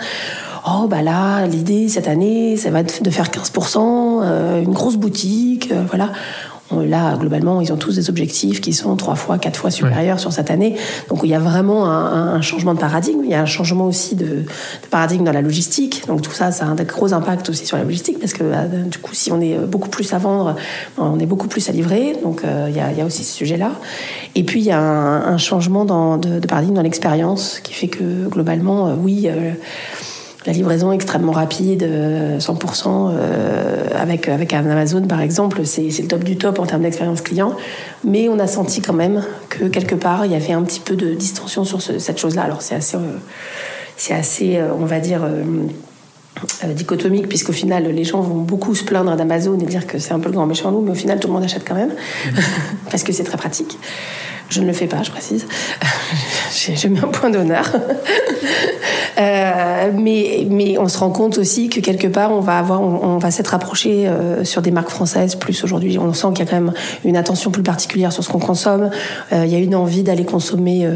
Oh 0.66 0.86
bah 0.88 1.02
là, 1.02 1.46
l'idée 1.46 1.88
cette 1.88 2.06
année, 2.06 2.56
ça 2.56 2.70
va 2.70 2.80
être 2.80 3.02
de 3.02 3.10
faire 3.10 3.26
15%, 3.26 4.62
une 4.62 4.72
grosse 4.72 4.96
boutique, 4.96 5.72
voilà. 5.88 6.10
Là, 6.70 7.16
globalement, 7.16 7.60
ils 7.60 7.72
ont 7.72 7.76
tous 7.76 7.96
des 7.96 8.10
objectifs 8.10 8.60
qui 8.60 8.72
sont 8.72 8.94
trois 8.96 9.16
fois, 9.16 9.38
quatre 9.38 9.58
fois 9.58 9.70
supérieurs 9.70 10.20
sur 10.20 10.32
cette 10.32 10.50
année. 10.50 10.76
Donc, 11.08 11.20
il 11.24 11.30
y 11.30 11.34
a 11.34 11.38
vraiment 11.38 11.86
un, 11.86 12.40
changement 12.40 12.74
de 12.74 12.78
paradigme. 12.78 13.20
Il 13.24 13.30
y 13.30 13.34
a 13.34 13.42
un 13.42 13.46
changement 13.46 13.86
aussi 13.86 14.14
de, 14.14 14.44
paradigme 14.90 15.24
dans 15.24 15.32
la 15.32 15.42
logistique. 15.42 16.04
Donc, 16.06 16.22
tout 16.22 16.32
ça, 16.32 16.52
ça 16.52 16.66
a 16.66 16.68
un 16.68 16.74
gros 16.74 17.12
impact 17.12 17.48
aussi 17.50 17.66
sur 17.66 17.76
la 17.76 17.84
logistique 17.84 18.18
parce 18.18 18.32
que, 18.32 18.44
bah, 18.44 18.64
du 18.66 18.98
coup, 18.98 19.14
si 19.14 19.32
on 19.32 19.40
est 19.40 19.58
beaucoup 19.58 19.88
plus 19.88 20.12
à 20.12 20.18
vendre, 20.18 20.56
on 20.96 21.18
est 21.18 21.26
beaucoup 21.26 21.48
plus 21.48 21.68
à 21.68 21.72
livrer. 21.72 22.16
Donc, 22.22 22.44
euh, 22.44 22.68
il, 22.68 22.76
y 22.76 23.00
a, 23.00 23.04
aussi 23.04 23.24
ce 23.24 23.34
sujet-là. 23.36 23.72
Et 24.34 24.44
puis, 24.44 24.60
il 24.60 24.66
y 24.66 24.72
a 24.72 24.80
un, 24.80 25.38
changement 25.38 25.84
de, 25.84 26.46
paradigme 26.46 26.74
dans 26.74 26.82
l'expérience 26.82 27.60
qui 27.60 27.74
fait 27.74 27.88
que, 27.88 28.28
globalement, 28.28 28.88
euh, 28.88 28.94
oui, 28.98 29.26
euh, 29.26 29.52
la 30.46 30.52
livraison 30.52 30.90
extrêmement 30.92 31.32
rapide, 31.32 31.82
100%, 31.82 31.86
euh, 31.86 33.12
euh, 33.12 33.88
avec, 33.94 34.28
avec 34.28 34.54
un 34.54 34.64
Amazon 34.68 35.02
par 35.02 35.20
exemple, 35.20 35.64
c'est 35.66 35.82
le 35.82 36.06
top 36.06 36.24
du 36.24 36.36
top 36.36 36.58
en 36.58 36.66
termes 36.66 36.82
d'expérience 36.82 37.20
client. 37.20 37.54
Mais 38.04 38.28
on 38.28 38.38
a 38.38 38.46
senti 38.46 38.80
quand 38.80 38.94
même 38.94 39.22
que 39.50 39.66
quelque 39.66 39.94
part, 39.94 40.24
il 40.24 40.32
y 40.32 40.34
avait 40.34 40.52
un 40.52 40.62
petit 40.62 40.80
peu 40.80 40.96
de 40.96 41.14
distension 41.14 41.64
sur 41.64 41.82
cette 41.82 42.18
chose-là. 42.18 42.42
Alors 42.42 42.62
c'est 42.62 42.74
assez, 42.74 42.96
euh, 42.96 44.14
assez 44.14 44.58
on 44.78 44.86
va 44.86 44.98
dire, 44.98 45.22
dichotomique, 46.74 47.28
puisqu'au 47.28 47.52
final, 47.52 47.84
les 47.84 48.04
gens 48.04 48.22
vont 48.22 48.40
beaucoup 48.40 48.74
se 48.74 48.84
plaindre 48.84 49.14
d'Amazon 49.16 49.58
et 49.58 49.66
dire 49.66 49.86
que 49.86 49.98
c'est 49.98 50.12
un 50.12 50.20
peu 50.20 50.30
le 50.30 50.34
grand 50.34 50.46
méchant 50.46 50.72
nous, 50.72 50.80
mais 50.80 50.92
au 50.92 50.94
final, 50.94 51.20
tout 51.20 51.28
le 51.28 51.34
monde 51.34 51.44
achète 51.44 51.68
quand 51.68 51.74
même, 51.74 51.92
parce 52.90 53.02
que 53.02 53.12
c'est 53.12 53.24
très 53.24 53.36
pratique. 53.36 53.78
Je 54.50 54.60
ne 54.60 54.66
le 54.66 54.72
fais 54.72 54.88
pas, 54.88 55.02
je 55.04 55.12
précise. 55.12 55.46
je 56.52 56.88
mets 56.88 56.98
un 56.98 57.08
point 57.08 57.30
d'honneur. 57.30 57.70
euh, 59.18 59.90
mais, 59.94 60.46
mais 60.50 60.76
on 60.76 60.88
se 60.88 60.98
rend 60.98 61.10
compte 61.10 61.38
aussi 61.38 61.68
que 61.68 61.78
quelque 61.78 62.08
part, 62.08 62.32
on 62.32 62.40
va 62.40 62.64
on, 62.64 63.18
va 63.18 63.30
s'être 63.30 63.54
approché 63.54 64.08
euh, 64.08 64.44
sur 64.44 64.60
des 64.60 64.72
marques 64.72 64.90
françaises 64.90 65.36
plus 65.36 65.62
aujourd'hui. 65.62 65.98
On 65.98 66.12
sent 66.12 66.28
qu'il 66.34 66.44
y 66.44 66.48
a 66.48 66.50
quand 66.50 66.60
même 66.60 66.72
une 67.04 67.16
attention 67.16 67.52
plus 67.52 67.62
particulière 67.62 68.12
sur 68.12 68.24
ce 68.24 68.28
qu'on 68.28 68.40
consomme. 68.40 68.90
Euh, 69.32 69.44
il 69.46 69.52
y 69.52 69.54
a 69.54 69.58
une 69.58 69.76
envie 69.76 70.02
d'aller 70.02 70.24
consommer. 70.24 70.88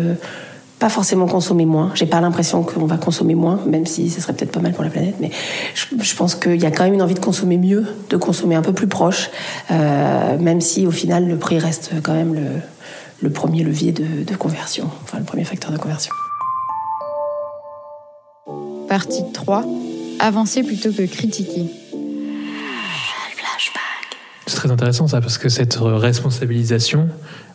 Pas 0.80 0.88
forcément 0.88 1.28
consommer 1.28 1.64
moins. 1.64 1.92
J'ai 1.94 2.04
pas 2.04 2.20
l'impression 2.20 2.64
qu'on 2.64 2.84
va 2.84 2.96
consommer 2.96 3.36
moins, 3.36 3.60
même 3.64 3.86
si 3.86 4.10
ce 4.10 4.20
serait 4.20 4.32
peut-être 4.32 4.50
pas 4.50 4.60
mal 4.60 4.72
pour 4.72 4.82
la 4.82 4.90
planète. 4.90 5.14
Mais 5.20 5.30
je, 5.74 6.16
pense 6.16 6.34
qu'il 6.34 6.60
y 6.60 6.66
a 6.66 6.72
quand 6.72 6.82
même 6.82 6.94
une 6.94 7.00
envie 7.00 7.14
de 7.14 7.20
consommer 7.20 7.56
mieux, 7.56 7.86
de 8.10 8.16
consommer 8.16 8.56
un 8.56 8.60
peu 8.60 8.72
plus 8.72 8.88
proche, 8.88 9.30
même 9.70 10.60
si 10.60 10.86
au 10.86 10.90
final 10.90 11.28
le 11.28 11.36
prix 11.36 11.58
reste 11.58 11.92
quand 12.02 12.12
même 12.12 12.34
le, 12.34 12.42
le 13.24 13.30
premier 13.30 13.62
levier 13.62 13.90
de, 13.90 14.36
conversion, 14.36 14.90
enfin 15.02 15.18
le 15.18 15.24
premier 15.24 15.44
facteur 15.44 15.72
de 15.72 15.78
conversion. 15.78 16.12
Partie 18.86 19.22
3. 19.32 19.64
Avancer 20.20 20.62
plutôt 20.62 20.92
que 20.92 21.06
critiquer. 21.06 21.64
C'est 24.46 24.56
très 24.56 24.70
intéressant 24.70 25.08
ça, 25.08 25.22
parce 25.22 25.38
que 25.38 25.48
cette 25.48 25.78
responsabilisation, 25.80 27.08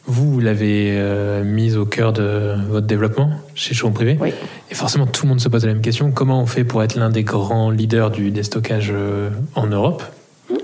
vous, 0.08 0.40
l'avez 0.40 0.96
euh, 0.98 1.44
mise 1.44 1.78
au 1.78 1.86
cœur 1.86 2.14
de 2.14 2.56
votre 2.68 2.88
développement 2.88 3.30
chez 3.54 3.76
Showroom 3.76 3.94
Privé. 3.94 4.18
Oui. 4.20 4.34
Et 4.72 4.74
forcément, 4.74 5.06
tout 5.06 5.28
le 5.28 5.30
monde 5.30 5.40
se 5.40 5.50
pose 5.50 5.66
la 5.68 5.74
même 5.74 5.84
question. 5.84 6.12
Comment 6.12 6.42
on 6.42 6.48
fait 6.48 6.64
pour 6.64 6.82
être 6.82 6.96
l'un 6.96 7.12
des 7.12 7.24
grands 7.24 7.70
leaders 7.70 8.10
du 8.10 8.32
déstockage 8.32 8.92
euh, 8.92 9.30
en 9.54 9.68
Europe 9.68 10.02
mmh. 10.50 10.56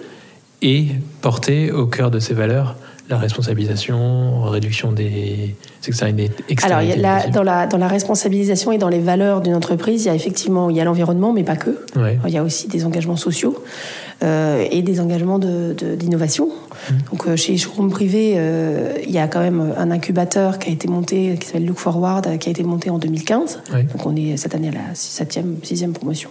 et 0.64 0.88
porter 1.22 1.72
au 1.72 1.86
cœur 1.86 2.10
de 2.10 2.18
ces 2.18 2.34
valeurs 2.34 2.76
la 3.10 3.18
responsabilisation, 3.18 4.44
réduction 4.44 4.92
des 4.92 5.56
Alors, 6.64 6.82
il 6.82 6.90
y 6.90 7.06
a 7.06 7.28
dans, 7.28 7.44
la, 7.44 7.68
dans 7.68 7.78
la 7.78 7.88
responsabilisation 7.88 8.72
et 8.72 8.78
dans 8.78 8.90
les 8.90 9.00
valeurs 9.00 9.42
d'une 9.42 9.56
entreprise, 9.56 10.06
il 10.06 10.08
y 10.08 10.12
a 10.12 10.16
effectivement 10.16 10.70
il 10.70 10.76
y 10.76 10.82
a 10.82 10.84
l'environnement, 10.84 11.32
mais 11.32 11.44
pas 11.44 11.56
que. 11.56 11.86
Il 12.26 12.34
y 12.34 12.38
a 12.38 12.44
aussi 12.44 12.68
des 12.68 12.86
engagements 12.86 13.18
sociaux 13.18 13.64
euh, 14.26 14.66
et 14.72 14.82
des 14.82 15.00
engagements 15.00 15.40
d'innovation. 15.40 16.48
De, 16.48 16.52
mmh. 16.94 16.98
Donc, 17.12 17.28
euh, 17.28 17.36
chez 17.36 17.58
Showroom 17.58 17.90
Privé, 17.90 18.34
euh, 18.36 18.94
il 19.06 19.12
y 19.12 19.18
a 19.18 19.28
quand 19.28 19.40
même 19.40 19.74
un 19.78 19.92
incubateur 19.92 20.60
qui 20.60 20.70
a 20.70 20.74
été 20.74 20.88
monté, 20.88 21.38
qui 21.40 21.48
s'appelle 21.48 21.66
Look 21.66 21.78
Forward, 21.78 22.38
qui 22.40 22.50
a 22.50 22.52
été 22.52 22.64
monté 22.64 22.90
en 22.90 22.98
2015. 22.98 23.62
Donc, 23.72 24.06
on 24.06 24.16
est 24.16 24.38
cette 24.38 24.56
année 24.56 24.70
à 24.70 24.72
la 24.72 24.94
7e, 24.94 25.60
6e 25.64 25.92
promotion. 25.92 26.30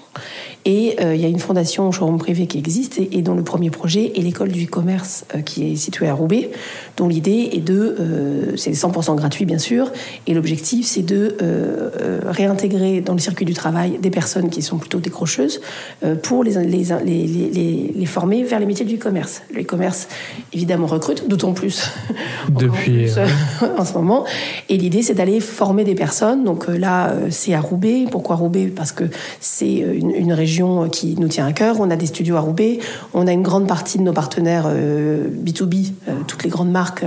Et 0.64 0.96
il 1.00 1.20
y 1.20 1.24
a 1.24 1.28
une 1.28 1.38
fondation 1.38 1.90
Showroom 1.92 2.18
Privé 2.18 2.46
qui 2.46 2.58
existe 2.58 2.98
et, 2.98 3.18
et 3.18 3.22
dont 3.22 3.34
le 3.34 3.44
premier 3.44 3.70
projet 3.70 4.12
est 4.16 4.22
l'école 4.22 4.50
du 4.50 4.64
e-commerce 4.64 5.24
qui 5.44 5.72
est 5.72 5.76
située 5.76 6.08
à 6.08 6.14
Roubaix, 6.14 6.50
dont 6.96 7.08
l'idée 7.08 7.50
est 7.52 7.60
de, 7.60 8.54
c'est 8.56 8.72
100% 8.72 9.14
gratuit 9.16 9.44
bien 9.44 9.58
sûr. 9.58 9.90
Et 10.26 10.34
l'objectif, 10.34 10.86
c'est 10.86 11.02
de 11.02 11.36
euh, 11.42 11.90
euh, 12.00 12.20
réintégrer 12.24 13.00
dans 13.00 13.12
le 13.12 13.18
circuit 13.18 13.44
du 13.44 13.54
travail 13.54 13.98
des 13.98 14.10
personnes 14.10 14.50
qui 14.50 14.62
sont 14.62 14.78
plutôt 14.78 14.98
décrocheuses 14.98 15.60
euh, 16.04 16.14
pour 16.14 16.44
les, 16.44 16.54
les, 16.64 16.84
les, 17.04 17.83
former 18.06 18.44
vers 18.44 18.60
les 18.60 18.66
métiers 18.66 18.84
du 18.84 18.96
e-commerce. 18.96 19.42
Le 19.52 19.62
e-commerce, 19.62 20.08
évidemment, 20.52 20.86
recrute, 20.86 21.28
d'autant 21.28 21.52
plus 21.52 21.90
depuis 22.48 23.06
en 23.78 23.84
ce 23.84 23.94
moment. 23.94 24.24
Et 24.68 24.76
l'idée, 24.76 25.02
c'est 25.02 25.14
d'aller 25.14 25.40
former 25.40 25.84
des 25.84 25.94
personnes. 25.94 26.44
Donc 26.44 26.68
là, 26.68 27.12
c'est 27.30 27.54
à 27.54 27.60
Roubaix. 27.60 28.06
Pourquoi 28.10 28.36
Roubaix? 28.36 28.66
Parce 28.66 28.92
que 28.92 29.04
c'est 29.40 29.72
une, 29.74 30.10
une, 30.10 30.32
région 30.32 30.88
qui 30.88 31.14
nous 31.18 31.28
tient 31.28 31.46
à 31.46 31.52
cœur. 31.52 31.76
On 31.80 31.90
a 31.90 31.96
des 31.96 32.06
studios 32.06 32.36
à 32.36 32.40
Roubaix. 32.40 32.78
On 33.12 33.26
a 33.26 33.32
une 33.32 33.42
grande 33.42 33.68
partie 33.68 33.98
de 33.98 34.02
nos 34.02 34.12
partenaires 34.12 34.68
B2B, 34.68 35.92
toutes 36.26 36.44
les 36.44 36.50
grandes 36.50 36.70
marques 36.70 37.04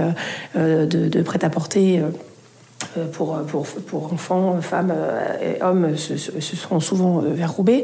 de, 0.55 0.85
de 0.85 1.21
prêt-à-porter 1.21 1.99
euh, 1.99 2.09
pour, 3.05 3.37
pour, 3.47 3.65
pour, 3.65 4.13
enfants, 4.13 4.59
femmes 4.61 4.93
euh, 4.95 5.55
et 5.57 5.61
hommes, 5.61 5.95
ce, 5.97 6.15
seront 6.17 6.79
souvent 6.79 7.21
euh, 7.21 7.33
vers 7.33 7.51
Roubaix. 7.53 7.83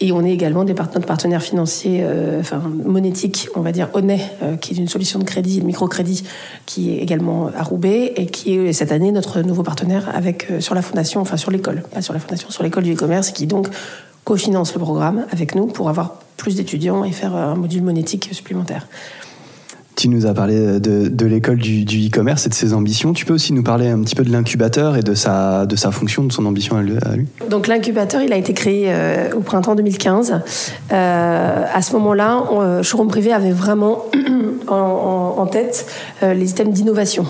Et 0.00 0.12
on 0.12 0.24
est 0.24 0.32
également 0.32 0.64
des 0.64 0.74
partenaires, 0.74 1.06
partenaires 1.06 1.42
financiers, 1.42 2.04
enfin 2.40 2.58
monétiques, 2.58 3.48
on 3.54 3.60
va 3.60 3.72
dire 3.72 3.88
Honnet, 3.94 4.20
qui 4.60 4.74
est 4.74 4.76
une 4.76 4.88
solution 4.88 5.18
de 5.18 5.24
crédit, 5.24 5.60
de 5.60 5.66
microcrédit, 5.66 6.24
qui 6.66 6.92
est 6.92 6.98
également 6.98 7.50
à 7.56 7.62
Roubaix 7.62 8.12
et 8.16 8.26
qui 8.26 8.56
est 8.56 8.72
cette 8.72 8.92
année 8.92 9.12
notre 9.12 9.40
nouveau 9.42 9.62
partenaire 9.62 10.10
avec, 10.14 10.48
sur 10.60 10.74
la 10.74 10.82
fondation, 10.82 11.20
enfin 11.20 11.36
sur 11.36 11.50
l'école, 11.50 11.82
pas 11.92 12.02
sur 12.02 12.14
la 12.14 12.20
fondation, 12.20 12.50
sur 12.50 12.62
l'école 12.62 12.84
du 12.84 12.94
e-commerce, 12.94 13.30
qui 13.30 13.46
donc 13.46 13.68
cofinance 14.24 14.74
le 14.74 14.80
programme 14.80 15.26
avec 15.30 15.54
nous 15.54 15.66
pour 15.66 15.88
avoir 15.88 16.16
plus 16.36 16.56
d'étudiants 16.56 17.04
et 17.04 17.12
faire 17.12 17.36
un 17.36 17.54
module 17.54 17.82
monétique 17.82 18.30
supplémentaire. 18.32 18.86
Tu 19.94 20.08
nous 20.08 20.26
as 20.26 20.34
parlé 20.34 20.80
de, 20.80 21.26
l'école 21.26 21.58
du, 21.58 22.08
e-commerce 22.08 22.46
et 22.46 22.48
de 22.48 22.54
ses 22.54 22.72
ambitions. 22.72 23.12
Tu 23.12 23.24
peux 23.24 23.34
aussi 23.34 23.52
nous 23.52 23.62
parler 23.62 23.88
un 23.88 24.00
petit 24.00 24.14
peu 24.14 24.24
de 24.24 24.32
l'incubateur 24.32 24.96
et 24.96 25.02
de 25.02 25.14
sa, 25.14 25.66
de 25.66 25.76
sa 25.76 25.90
fonction, 25.90 26.24
de 26.24 26.32
son 26.32 26.46
ambition 26.46 26.76
à 26.76 26.82
lui, 26.82 26.94
Donc 27.50 27.66
l'incubateur, 27.66 28.22
il 28.22 28.32
a 28.32 28.36
été 28.36 28.54
créé 28.54 28.86
euh, 28.88 29.30
au 29.34 29.40
printemps 29.40 29.74
2015. 29.74 30.40
Euh, 30.92 31.64
à 31.72 31.82
ce 31.82 31.92
moment-là, 31.92 32.44
euh, 32.52 32.82
Showroom 32.82 33.08
Privé 33.08 33.32
avait 33.32 33.52
vraiment 33.52 34.06
en, 34.68 35.46
tête 35.46 35.86
les 36.22 36.50
items 36.50 36.72
d'innovation. 36.72 37.26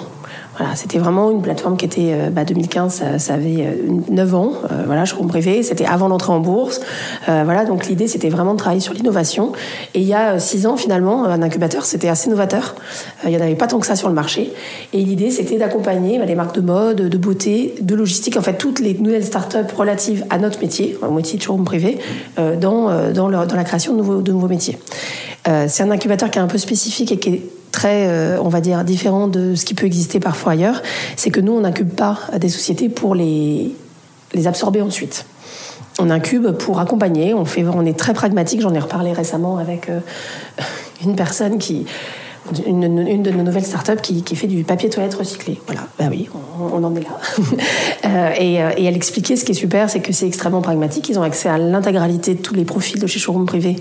Voilà, 0.59 0.77
c'était 0.77 0.99
vraiment 0.99 1.31
une 1.31 1.41
plateforme 1.41 1.79
qui 1.79 1.87
était, 1.87 2.13
euh, 2.13 2.31
bah, 2.31 2.45
2015, 2.45 3.03
ça, 3.17 3.35
avait 3.35 3.79
9 4.11 4.33
euh, 4.33 4.37
ans. 4.37 4.53
Euh, 4.71 4.83
voilà, 4.85 5.05
je 5.05 5.15
privé, 5.15 5.63
c'était 5.63 5.87
avant 5.87 6.09
l'entrée 6.09 6.33
en 6.33 6.41
bourse. 6.41 6.81
voilà, 7.27 7.65
donc 7.65 7.87
l'idée, 7.87 8.09
c'était 8.09 8.29
vraiment 8.29 8.53
de 8.53 8.59
travailler 8.59 8.81
sur 8.81 8.93
l'innovation. 8.93 9.53
Et 9.95 10.01
il 10.01 10.07
y 10.07 10.15
a 10.15 10.39
6 10.39 10.67
ans, 10.67 10.77
finalement, 10.77 11.25
un 11.25 11.41
incubateur, 11.43 11.85
c'était 11.85 12.09
assez 12.09 12.29
novateur. 12.29 12.75
il 13.25 13.31
n'y 13.31 13.37
en 13.37 13.41
avait 13.41 13.55
pas 13.55 13.69
tant 13.69 13.79
que 13.79 13.87
ça 13.87 13.95
sur 13.95 14.09
le 14.09 14.15
marché. 14.15 14.53
Et 14.93 14.99
l'idée, 14.99 15.31
c'était 15.31 15.59
d'accompagner 15.59 16.19
bah, 16.19 16.25
les 16.25 16.35
marques 16.35 16.57
de 16.57 16.61
mode, 16.61 17.09
de 17.09 17.19
beauté, 17.19 17.75
de 17.81 17.95
logistique, 17.95 18.37
en 18.37 18.43
fait, 18.43 18.55
toutes 18.55 18.81
les 18.81 18.95
nouvelles 18.95 19.25
startups 19.25 19.73
relatives 19.77 20.25
à 20.29 20.39
notre 20.39 20.61
métier, 20.61 20.99
au 21.07 21.13
métier 21.13 21.39
de 21.39 21.43
showroom 21.43 21.65
privé, 21.65 21.99
dans, 22.37 23.11
dans, 23.13 23.31
dans, 23.31 23.57
la 23.57 23.65
création 23.65 23.93
de 23.93 23.99
nouveaux, 23.99 24.23
de 24.23 24.33
nouveaux 24.33 24.49
métiers. 24.49 24.79
c'est 25.69 25.83
un 25.83 25.91
incubateur 25.91 26.31
qui 26.31 26.39
est 26.39 26.43
un 26.43 26.49
peu 26.49 26.59
spécifique 26.59 27.13
et 27.13 27.19
qui 27.19 27.29
est 27.31 27.43
très, 27.73 28.07
euh, 28.07 28.39
on 28.41 28.49
va 28.49 28.61
dire, 28.61 28.85
différent 28.85 29.27
de 29.27 29.55
ce 29.55 29.65
qui 29.65 29.75
peut 29.75 29.87
exister 29.87 30.21
parfois 30.21 30.53
ailleurs, 30.53 30.83
c'est 31.17 31.31
que 31.31 31.41
nous, 31.41 31.53
on 31.53 31.63
n'incube 31.63 31.91
pas 31.91 32.19
des 32.39 32.49
sociétés 32.49 32.89
pour 32.89 33.15
les, 33.15 33.75
les 34.35 34.47
absorber 34.47 34.83
ensuite. 34.83 35.27
On 35.99 36.11
incube 36.11 36.53
pour 36.53 36.79
accompagner, 36.81 37.35
on, 37.35 37.45
fait, 37.45 37.65
on 37.65 37.85
est 37.85 37.99
très 37.99 38.15
pragmatique, 38.15 38.61
j'en 38.61 38.73
ai 38.75 38.79
reparlé 38.79 39.13
récemment 39.13 39.59
avec 39.59 39.89
euh, 39.89 40.01
une 41.05 41.17
personne 41.17 41.59
qui, 41.59 41.87
une, 42.67 43.07
une, 43.07 43.23
de 43.23 43.31
nos 43.31 43.43
nouvelles 43.43 43.65
startups 43.65 44.01
qui, 44.03 44.23
qui 44.23 44.37
fait 44.37 44.47
du 44.47 44.65
papier 44.65 44.91
toilette 44.91 45.15
recyclé. 45.15 45.61
Voilà, 45.67 45.83
bah 45.99 46.07
oui, 46.11 46.29
on, 46.59 46.83
en 46.83 46.95
est 46.95 47.01
là. 47.01 47.19
Euh, 48.05 48.31
et, 48.37 48.61
euh, 48.61 48.71
et, 48.77 48.85
elle 48.85 48.97
expliquait 48.97 49.37
ce 49.37 49.45
qui 49.45 49.53
est 49.53 49.55
super, 49.55 49.89
c'est 49.89 50.01
que 50.01 50.13
c'est 50.13 50.27
extrêmement 50.27 50.61
pragmatique. 50.61 51.09
Ils 51.09 51.19
ont 51.21 51.23
accès 51.23 51.49
à 51.49 51.57
l'intégralité 51.57 52.35
de 52.35 52.43
tous 52.43 52.55
les 52.55 52.65
profils 52.65 53.01
de 53.01 53.07
chez 53.07 53.21
Showroom 53.21 53.47
Privé 53.47 53.77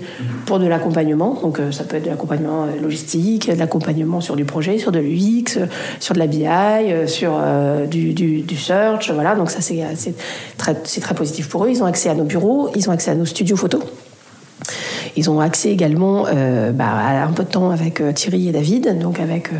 pour 0.46 0.60
de 0.60 0.66
l'accompagnement. 0.66 1.38
Donc 1.42 1.58
euh, 1.58 1.72
ça 1.72 1.82
peut 1.82 1.96
être 1.96 2.04
de 2.04 2.08
l'accompagnement 2.08 2.66
logistique, 2.80 3.50
de 3.50 3.58
l'accompagnement 3.58 4.20
sur 4.20 4.36
du 4.36 4.44
projet, 4.44 4.78
sur 4.78 4.92
de 4.92 5.00
l'UX, 5.00 5.58
sur 5.98 6.14
de 6.14 6.20
la 6.20 6.28
BI, 6.28 6.46
sur 7.08 7.32
du, 7.90 8.14
du, 8.14 8.42
du, 8.42 8.56
search. 8.56 9.10
Voilà, 9.10 9.34
donc 9.34 9.50
ça 9.50 9.60
c'est 9.60 9.84
très, 10.56 10.74
très 10.74 11.14
positif 11.14 11.48
pour 11.48 11.64
eux. 11.64 11.70
Ils 11.70 11.82
ont 11.82 11.86
accès 11.86 12.08
à 12.08 12.14
nos 12.14 12.24
bureaux, 12.24 12.70
ils 12.76 12.88
ont 12.88 12.92
accès 12.92 13.10
à 13.10 13.16
nos 13.16 13.26
studios 13.26 13.56
photos. 13.56 13.82
Ils 15.16 15.30
ont 15.30 15.40
accès 15.40 15.70
également 15.70 16.26
euh, 16.28 16.72
bah, 16.72 16.88
à 16.88 17.24
un 17.24 17.32
peu 17.32 17.44
de 17.44 17.48
temps 17.48 17.70
avec 17.70 18.00
euh, 18.00 18.12
Thierry 18.12 18.48
et 18.48 18.52
David, 18.52 18.98
donc 18.98 19.20
avec 19.20 19.48
euh, 19.48 19.56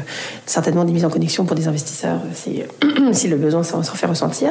certainement 0.47 0.85
des 0.85 0.93
mises 0.93 1.05
en 1.05 1.11
connexion 1.11 1.45
pour 1.45 1.57
des 1.57 1.69
investisseurs 1.69 2.21
si, 3.13 3.29
le 3.29 3.37
besoin 3.37 3.63
s'en 3.63 3.83
fait 3.83 4.07
ressentir. 4.07 4.51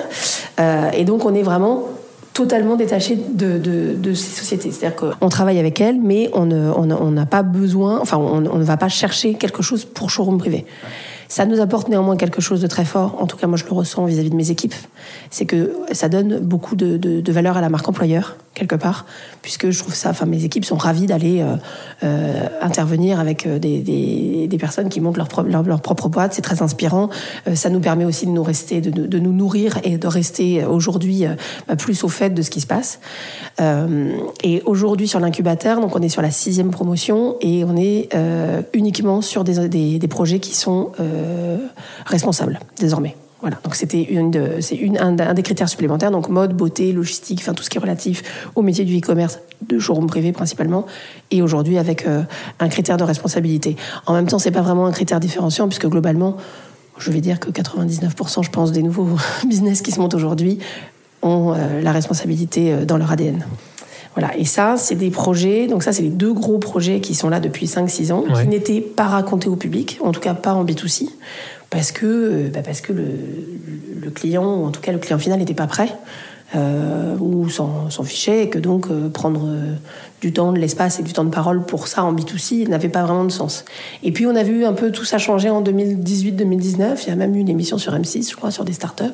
et 0.93 1.05
donc 1.05 1.25
on 1.25 1.33
est 1.33 1.41
vraiment 1.41 1.85
totalement 2.33 2.75
détaché 2.75 3.15
de, 3.15 4.13
ces 4.13 4.31
sociétés. 4.31 4.71
C'est-à-dire 4.71 4.95
qu'on 4.95 5.29
travaille 5.29 5.59
avec 5.59 5.81
elles, 5.81 5.99
mais 6.01 6.29
on 6.33 6.45
n'a 7.11 7.25
pas 7.25 7.43
besoin, 7.43 7.99
enfin 7.99 8.17
on, 8.17 8.41
ne 8.41 8.63
va 8.63 8.77
pas 8.77 8.89
chercher 8.89 9.33
quelque 9.33 9.61
chose 9.61 9.85
pour 9.85 10.09
showroom 10.09 10.37
privé. 10.37 10.65
Ça 11.27 11.45
nous 11.45 11.61
apporte 11.61 11.87
néanmoins 11.87 12.17
quelque 12.17 12.41
chose 12.41 12.59
de 12.59 12.67
très 12.67 12.83
fort, 12.83 13.15
en 13.19 13.25
tout 13.25 13.37
cas 13.37 13.47
moi 13.47 13.57
je 13.57 13.63
le 13.63 13.71
ressens 13.71 14.03
vis-à-vis 14.05 14.31
de 14.31 14.35
mes 14.35 14.51
équipes, 14.51 14.75
c'est 15.29 15.45
que 15.45 15.71
ça 15.93 16.09
donne 16.09 16.39
beaucoup 16.39 16.75
de, 16.75 17.31
valeur 17.31 17.55
à 17.55 17.61
la 17.61 17.69
marque 17.69 17.87
employeur, 17.87 18.35
quelque 18.61 18.75
part, 18.75 19.05
puisque 19.41 19.71
je 19.71 19.79
trouve 19.79 19.95
ça, 19.95 20.11
enfin 20.11 20.27
mes 20.27 20.43
équipes 20.43 20.65
sont 20.65 20.75
ravies 20.75 21.07
d'aller 21.07 21.41
euh, 21.41 21.55
euh, 22.03 22.47
intervenir 22.61 23.19
avec 23.19 23.47
euh, 23.47 23.57
des, 23.57 23.79
des, 24.47 24.57
personnes 24.59 24.89
qui 24.89 25.01
montent 25.01 25.17
leur, 25.17 25.27
leur, 25.43 25.63
leur 25.63 25.81
propre 25.81 26.07
boîte, 26.07 26.33
c'est 26.35 26.43
très 26.43 26.61
inspirant, 26.61 27.09
ça 27.55 27.71
nous 27.71 27.79
permet 27.79 28.05
aussi 28.05 28.27
de 28.27 28.31
nous 28.31 28.43
rester, 28.43 28.79
de, 28.79 28.91
de 28.91 29.19
nous 29.19 29.33
nourrir 29.33 29.79
et 29.83 29.97
de 29.97 30.07
rester 30.07 30.63
aujourd'hui 30.63 31.25
bah, 31.67 31.75
plus 31.75 32.03
au 32.03 32.09
fait 32.09 32.29
de 32.29 32.43
ce 32.43 32.51
qui 32.51 32.61
se 32.61 32.67
passe. 32.67 32.99
et 34.43 34.61
aujourd'hui 34.65 35.07
sur 35.07 35.19
l'incubateur, 35.19 35.81
donc 35.81 35.95
on 35.95 36.01
est 36.01 36.09
sur 36.09 36.21
la 36.21 36.29
sixième 36.29 36.69
promotion 36.69 37.37
et 37.41 37.63
on 37.63 37.75
est 37.75 38.09
uniquement 38.73 39.21
sur 39.21 39.43
des, 39.43 39.67
des, 39.97 40.07
projets 40.07 40.39
qui 40.39 40.55
sont 40.55 40.91
euh, 40.99 41.57
responsable 42.05 42.59
désormais. 42.77 43.15
Voilà, 43.41 43.57
donc 43.63 43.73
c'était 43.73 44.03
une 44.03 44.61
c'est 44.61 44.75
une, 44.75 44.99
un, 44.99 45.33
des 45.33 45.41
critères 45.41 45.67
supplémentaires, 45.67 46.11
donc 46.11 46.29
mode, 46.29 46.53
beauté, 46.55 46.91
logistique, 46.93 47.39
enfin 47.41 47.53
tout 47.53 47.63
ce 47.63 47.71
qui 47.71 47.77
est 47.77 47.81
relatif 47.81 48.21
au 48.55 48.61
métier 48.61 48.85
du 48.85 48.99
e-commerce, 48.99 49.39
de 49.67 49.79
showroom 49.79 50.05
privé 50.05 50.31
principalement, 50.31 50.85
et 51.31 51.41
aujourd'hui 51.41 51.79
avec 51.79 52.05
euh, 52.05 52.21
un 52.59 52.69
critère 52.69 52.97
de 52.97 53.03
responsabilité. 53.03 53.75
En 54.05 54.13
même 54.13 54.27
temps, 54.27 54.37
c'est 54.37 54.51
pas 54.51 54.61
vraiment 54.61 54.85
un 54.85 54.91
critère 54.91 55.19
différenciant 55.19 55.67
puisque 55.67 55.87
globalement, 55.87 56.37
je 56.99 57.11
vais 57.11 57.19
dire 57.19 57.39
que 57.39 57.49
99%, 57.49 58.43
je 58.43 58.49
pense, 58.51 58.71
des 58.71 58.83
nouveaux 58.83 59.17
business 59.47 59.81
qui 59.81 59.91
se 59.91 59.99
montent 59.99 60.13
aujourd'hui 60.13 60.59
ont 61.23 61.53
euh, 61.55 61.81
la 61.81 61.91
responsabilité 61.91 62.85
dans 62.85 62.97
leur 62.97 63.11
ADN. 63.11 63.43
Voilà, 64.15 64.37
et 64.37 64.45
ça, 64.45 64.75
c'est 64.77 64.95
des 64.95 65.09
projets, 65.09 65.67
donc 65.67 65.83
ça, 65.83 65.93
c'est 65.93 66.03
les 66.03 66.09
deux 66.09 66.33
gros 66.33 66.57
projets 66.57 66.99
qui 66.99 67.15
sont 67.15 67.29
là 67.29 67.39
depuis 67.39 67.65
5-6 67.65 68.11
ans, 68.11 68.25
qui 68.41 68.47
n'étaient 68.49 68.81
pas 68.81 69.05
racontés 69.05 69.47
au 69.47 69.55
public, 69.55 69.99
en 70.01 70.11
tout 70.11 70.19
cas 70.19 70.33
pas 70.33 70.53
en 70.53 70.65
B2C, 70.65 71.07
parce 71.71 71.91
que, 71.91 72.05
euh, 72.05 72.49
bah 72.53 72.59
parce 72.63 72.81
que 72.81 72.93
le, 72.93 74.11
client, 74.13 74.43
en 74.43 74.71
tout 74.71 74.81
cas 74.81 74.91
le 74.91 74.99
client 74.99 75.17
final, 75.17 75.39
n'était 75.39 75.55
pas 75.55 75.67
prêt. 75.67 75.89
Euh, 76.53 77.15
ou 77.17 77.49
s'en 77.49 78.03
fichait, 78.03 78.43
et 78.43 78.49
que 78.49 78.59
donc 78.59 78.87
euh, 78.91 79.07
prendre 79.07 79.47
du 80.19 80.33
temps, 80.33 80.51
de 80.51 80.59
l'espace 80.59 80.99
et 80.99 81.03
du 81.03 81.13
temps 81.13 81.23
de 81.23 81.29
parole 81.29 81.65
pour 81.65 81.87
ça 81.87 82.03
en 82.03 82.13
B2C 82.13 82.67
n'avait 82.67 82.89
pas 82.89 83.03
vraiment 83.03 83.23
de 83.23 83.31
sens. 83.31 83.63
Et 84.03 84.11
puis 84.11 84.25
on 84.25 84.35
a 84.35 84.43
vu 84.43 84.65
un 84.65 84.73
peu 84.73 84.91
tout 84.91 85.05
ça 85.05 85.17
changer 85.17 85.49
en 85.49 85.63
2018-2019. 85.63 87.03
Il 87.03 87.07
y 87.07 87.11
a 87.11 87.15
même 87.15 87.33
eu 87.35 87.39
une 87.39 87.47
émission 87.47 87.77
sur 87.77 87.93
M6, 87.93 88.29
je 88.29 88.35
crois, 88.35 88.51
sur 88.51 88.65
des 88.65 88.73
startups. 88.73 89.05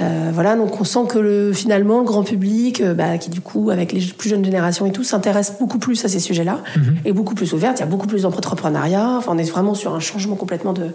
Euh, 0.00 0.30
voilà, 0.32 0.54
donc 0.54 0.80
on 0.80 0.84
sent 0.84 1.06
que 1.08 1.18
le, 1.18 1.52
finalement 1.52 1.98
le 1.98 2.04
grand 2.04 2.22
public, 2.22 2.80
euh, 2.80 2.94
bah, 2.94 3.18
qui 3.18 3.30
du 3.30 3.40
coup 3.40 3.70
avec 3.70 3.92
les 3.92 4.00
plus 4.00 4.28
jeunes 4.28 4.44
générations 4.44 4.86
et 4.86 4.92
tout, 4.92 5.02
s'intéresse 5.02 5.54
beaucoup 5.58 5.78
plus 5.78 6.04
à 6.04 6.08
ces 6.08 6.20
sujets-là 6.20 6.60
mhm. 6.76 6.98
et 7.04 7.12
beaucoup 7.12 7.34
plus 7.34 7.52
ouverte. 7.52 7.78
Il 7.78 7.80
y 7.80 7.82
a 7.82 7.86
beaucoup 7.86 8.06
plus 8.06 8.22
d'entrepreneuriat. 8.22 9.16
Enfin, 9.18 9.32
on 9.34 9.38
est 9.38 9.50
vraiment 9.50 9.74
sur 9.74 9.94
un 9.94 10.00
changement 10.00 10.36
complètement 10.36 10.72
de, 10.72 10.90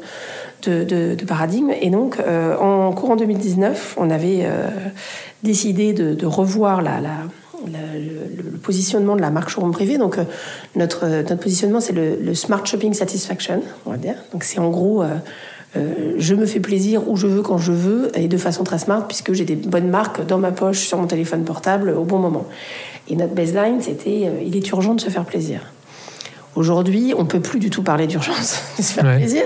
de, 0.64 0.84
de, 0.84 1.16
de 1.16 1.26
paradigme. 1.26 1.72
Et 1.82 1.90
donc, 1.90 2.18
euh, 2.20 2.58
en 2.58 2.94
courant 2.94 3.16
2019, 3.18 3.96
on 3.98 4.10
avait 4.10 4.48
décidé 5.44 5.94
de, 5.94 6.14
de 6.14 6.26
revoir 6.26 6.82
la, 6.82 7.02
la 7.02 7.12
le, 7.66 8.52
le, 8.52 8.58
positionnement 8.58 9.16
de 9.16 9.22
la 9.22 9.30
marque 9.30 9.50
showroom 9.50 9.72
privé. 9.72 9.98
Donc, 9.98 10.18
notre, 10.76 11.08
notre 11.08 11.36
positionnement, 11.36 11.80
c'est 11.80 11.94
le, 11.94 12.18
le, 12.22 12.34
Smart 12.34 12.66
Shopping 12.66 12.94
Satisfaction, 12.94 13.62
on 13.86 13.92
va 13.92 13.98
dire. 13.98 14.16
Donc, 14.32 14.44
c'est 14.44 14.60
en 14.60 14.70
gros 14.70 15.04
euh, 15.04 15.16
je 15.76 16.36
me 16.36 16.46
fais 16.46 16.60
plaisir 16.60 17.10
où 17.10 17.16
je 17.16 17.28
veux, 17.28 17.42
quand 17.42 17.58
je 17.58 17.72
veux, 17.72 18.12
et 18.16 18.28
de 18.28 18.38
façon 18.38 18.64
très 18.64 18.78
smart, 18.78 19.08
puisque 19.08 19.34
j'ai 19.34 19.46
des 19.46 19.56
bonnes 19.56 19.90
marques 19.90 20.26
dans 20.26 20.38
ma 20.38 20.52
poche, 20.52 20.80
sur 20.80 20.98
mon 20.98 21.08
téléphone 21.08 21.44
portable, 21.44 21.90
au 21.90 22.04
bon 22.04 22.20
moment. 22.20 22.46
Et 23.10 23.16
notre 23.16 23.34
baseline, 23.34 23.82
c'était 23.82 24.24
euh, 24.26 24.42
il 24.46 24.56
est 24.56 24.70
urgent 24.70 24.94
de 24.94 25.02
se 25.02 25.10
faire 25.10 25.26
plaisir. 25.26 25.60
Aujourd'hui, 26.56 27.14
on 27.18 27.26
peut 27.26 27.40
plus 27.40 27.60
du 27.60 27.70
tout 27.70 27.82
parler 27.82 28.06
d'urgence 28.06 28.62
de 28.78 28.84
se 28.84 28.94
faire 28.94 29.16
plaisir. 29.16 29.44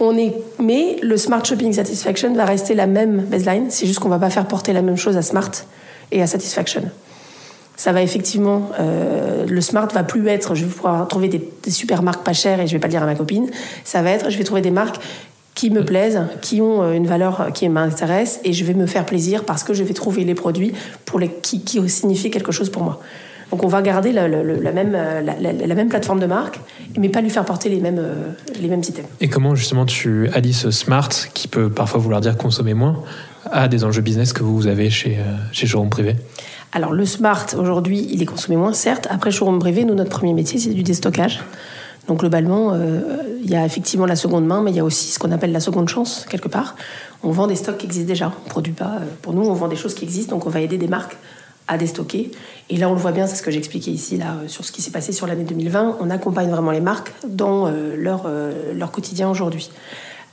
On 0.00 0.16
est, 0.16 0.34
mais 0.58 0.96
le 1.02 1.16
Smart 1.16 1.44
Shopping 1.44 1.72
Satisfaction 1.72 2.34
va 2.34 2.44
rester 2.44 2.74
la 2.74 2.86
même 2.86 3.22
baseline. 3.22 3.66
C'est 3.70 3.86
juste 3.86 4.00
qu'on 4.00 4.08
va 4.08 4.18
pas 4.18 4.30
faire 4.30 4.46
porter 4.46 4.72
la 4.72 4.82
même 4.82 4.96
chose 4.96 5.16
à 5.16 5.22
Smart 5.22 5.50
et 6.10 6.20
à 6.20 6.26
Satisfaction. 6.26 6.82
Ça 7.76 7.92
va 7.92 8.02
effectivement, 8.02 8.70
euh, 8.80 9.46
le 9.46 9.60
smart 9.60 9.86
va 9.94 10.02
plus 10.02 10.26
être, 10.26 10.56
je 10.56 10.64
vais 10.64 10.70
pouvoir 10.70 11.06
trouver 11.06 11.28
des, 11.28 11.48
des, 11.62 11.70
super 11.70 12.02
marques 12.02 12.24
pas 12.24 12.32
chères 12.32 12.58
et 12.58 12.66
je 12.66 12.72
vais 12.72 12.80
pas 12.80 12.88
le 12.88 12.90
dire 12.90 13.04
à 13.04 13.06
ma 13.06 13.14
copine. 13.14 13.48
Ça 13.84 14.02
va 14.02 14.10
être, 14.10 14.30
je 14.30 14.36
vais 14.36 14.42
trouver 14.42 14.62
des 14.62 14.72
marques 14.72 14.98
qui 15.58 15.70
me 15.70 15.84
plaisent, 15.84 16.20
qui 16.40 16.60
ont 16.62 16.82
euh, 16.82 16.92
une 16.92 17.08
valeur 17.08 17.34
qui 17.52 17.68
m'intéresse, 17.68 18.38
et 18.44 18.52
je 18.52 18.64
vais 18.64 18.74
me 18.74 18.86
faire 18.86 19.04
plaisir 19.04 19.44
parce 19.44 19.64
que 19.64 19.74
je 19.74 19.82
vais 19.82 19.92
trouver 20.02 20.22
les 20.24 20.36
produits 20.36 20.72
pour 21.04 21.18
les, 21.18 21.28
qui, 21.28 21.56
qui 21.68 21.76
signifient 21.88 22.30
quelque 22.30 22.52
chose 22.52 22.70
pour 22.70 22.84
moi. 22.84 23.00
Donc 23.50 23.64
on 23.64 23.66
va 23.66 23.80
garder 23.82 24.12
la, 24.12 24.28
la- 24.28 24.42
la 24.44 24.72
même, 24.72 24.94
euh, 24.94 25.20
la, 25.22 25.74
même 25.74 25.88
plateforme 25.88 26.20
de 26.20 26.26
marque, 26.26 26.60
mais 26.96 27.08
pas 27.08 27.20
lui 27.22 27.30
faire 27.30 27.44
porter 27.44 27.68
les 27.70 27.80
mêmes, 27.80 27.98
euh, 27.98 28.30
les 28.62 28.68
mêmes 28.68 28.84
items. 28.90 29.08
Et 29.20 29.28
comment 29.28 29.56
justement 29.56 29.84
tu 29.84 30.28
allies 30.32 30.52
ce 30.52 30.70
smart, 30.70 31.08
qui 31.34 31.48
peut 31.48 31.68
parfois 31.70 31.98
vouloir 31.98 32.20
dire 32.20 32.36
consommer 32.36 32.74
moins, 32.74 33.02
à 33.50 33.66
des 33.66 33.82
enjeux 33.82 34.02
business 34.02 34.32
que 34.32 34.44
vous 34.44 34.68
avez 34.68 34.90
chez, 34.90 35.16
euh, 35.18 35.22
chez 35.50 35.66
Showroom 35.66 35.90
Privé? 35.90 36.14
Alors 36.72 36.92
le 36.92 37.06
smart 37.06 37.46
aujourd'hui, 37.58 38.06
il 38.12 38.22
est 38.22 38.26
consommé 38.26 38.56
moins, 38.56 38.74
certes. 38.74 39.08
Après 39.10 39.30
showroom 39.32 39.58
privé, 39.58 39.84
nous 39.84 39.94
notre 39.94 40.10
premier 40.10 40.34
métier 40.34 40.60
c'est 40.60 40.74
du 40.80 40.82
déstockage. 40.84 41.40
Donc 42.08 42.20
globalement, 42.20 42.72
euh, 42.72 43.00
il 43.42 43.50
y 43.50 43.54
a 43.54 43.64
effectivement 43.64 44.06
la 44.06 44.16
seconde 44.16 44.46
main, 44.46 44.62
mais 44.62 44.70
il 44.70 44.76
y 44.76 44.80
a 44.80 44.84
aussi 44.84 45.10
ce 45.10 45.18
qu'on 45.18 45.30
appelle 45.30 45.52
la 45.52 45.60
seconde 45.60 45.88
chance 45.88 46.26
quelque 46.28 46.48
part. 46.48 46.74
On 47.22 47.30
vend 47.30 47.46
des 47.46 47.54
stocks 47.54 47.76
qui 47.76 47.86
existent 47.86 48.08
déjà. 48.08 48.32
On 48.46 48.48
produit 48.48 48.72
pas. 48.72 48.96
euh, 48.96 49.04
Pour 49.20 49.34
nous, 49.34 49.42
on 49.42 49.52
vend 49.52 49.68
des 49.68 49.76
choses 49.76 49.94
qui 49.94 50.04
existent, 50.04 50.34
donc 50.34 50.46
on 50.46 50.50
va 50.50 50.60
aider 50.60 50.78
des 50.78 50.88
marques 50.88 51.18
à 51.68 51.76
déstocker. 51.76 52.30
Et 52.70 52.78
là, 52.78 52.88
on 52.88 52.94
le 52.94 52.98
voit 52.98 53.12
bien, 53.12 53.26
c'est 53.26 53.36
ce 53.36 53.42
que 53.42 53.50
j'expliquais 53.50 53.90
ici 53.90 54.16
là 54.16 54.36
euh, 54.42 54.48
sur 54.48 54.64
ce 54.64 54.72
qui 54.72 54.80
s'est 54.80 54.90
passé 54.90 55.12
sur 55.12 55.26
l'année 55.26 55.44
2020. 55.44 55.98
On 56.00 56.08
accompagne 56.08 56.48
vraiment 56.48 56.70
les 56.70 56.80
marques 56.80 57.12
dans 57.28 57.70
leur 57.70 58.26
leur 58.74 58.90
quotidien 58.90 59.28
aujourd'hui. 59.28 59.70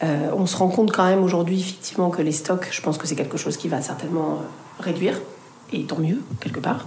On 0.02 0.46
se 0.46 0.56
rend 0.56 0.70
compte 0.70 0.92
quand 0.92 1.06
même 1.06 1.24
aujourd'hui 1.24 1.60
effectivement 1.60 2.10
que 2.10 2.22
les 2.22 2.32
stocks, 2.32 2.68
je 2.72 2.82
pense 2.82 2.98
que 2.98 3.06
c'est 3.08 3.16
quelque 3.16 3.38
chose 3.38 3.58
qui 3.58 3.68
va 3.68 3.82
certainement 3.82 4.40
réduire 4.80 5.20
et 5.74 5.84
tant 5.84 5.98
mieux, 5.98 6.22
quelque 6.40 6.60
part. 6.60 6.86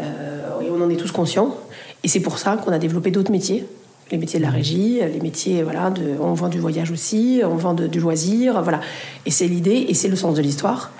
Et 0.00 0.70
on 0.70 0.82
en 0.82 0.88
est 0.88 0.96
tous 0.96 1.12
conscients. 1.12 1.56
Et 2.04 2.08
c'est 2.08 2.20
pour 2.20 2.38
ça 2.38 2.56
qu'on 2.56 2.72
a 2.72 2.78
développé 2.78 3.10
d'autres 3.10 3.32
métiers. 3.32 3.66
Les 4.10 4.18
métiers 4.18 4.38
de 4.38 4.44
la 4.44 4.50
régie, 4.50 5.00
les 5.00 5.20
métiers, 5.20 5.62
voilà, 5.62 5.92
on 6.20 6.34
vend 6.34 6.48
du 6.48 6.58
voyage 6.58 6.90
aussi, 6.90 7.40
on 7.44 7.54
vend 7.56 7.72
du 7.72 7.98
loisir, 7.98 8.60
voilà. 8.62 8.80
Et 9.24 9.30
c'est 9.30 9.46
l'idée 9.48 9.86
et 9.88 9.94
c'est 9.94 10.08
le 10.08 10.16
sens 10.16 10.34
de 10.34 10.42
l'histoire. 10.42 10.90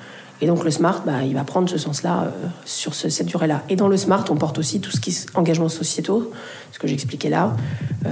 Et 0.41 0.47
donc 0.47 0.65
le 0.65 0.71
smart, 0.71 1.03
bah, 1.07 1.23
il 1.25 1.35
va 1.35 1.45
prendre 1.45 1.69
ce 1.69 1.79
sens-là 1.79 2.23
euh, 2.25 2.47
sur 2.65 2.95
ce- 2.95 3.09
cette 3.11 3.27
durée-là. 3.27 3.63
Et 3.69 3.77
dans 3.77 3.87
le 3.87 3.97
smart, 3.97 4.25
on 4.31 4.35
porte 4.37 4.59
aussi 4.59 4.81
tout 4.81 4.91
ce 4.91 4.99
qui 5.01 5.11
est 5.11 5.27
engagements 5.35 5.69
sociétaux, 5.69 6.33
ce 6.73 6.79
que 6.79 6.89
j'expliquais 6.89 7.29
là, 7.29 7.55
euh, 8.07 8.09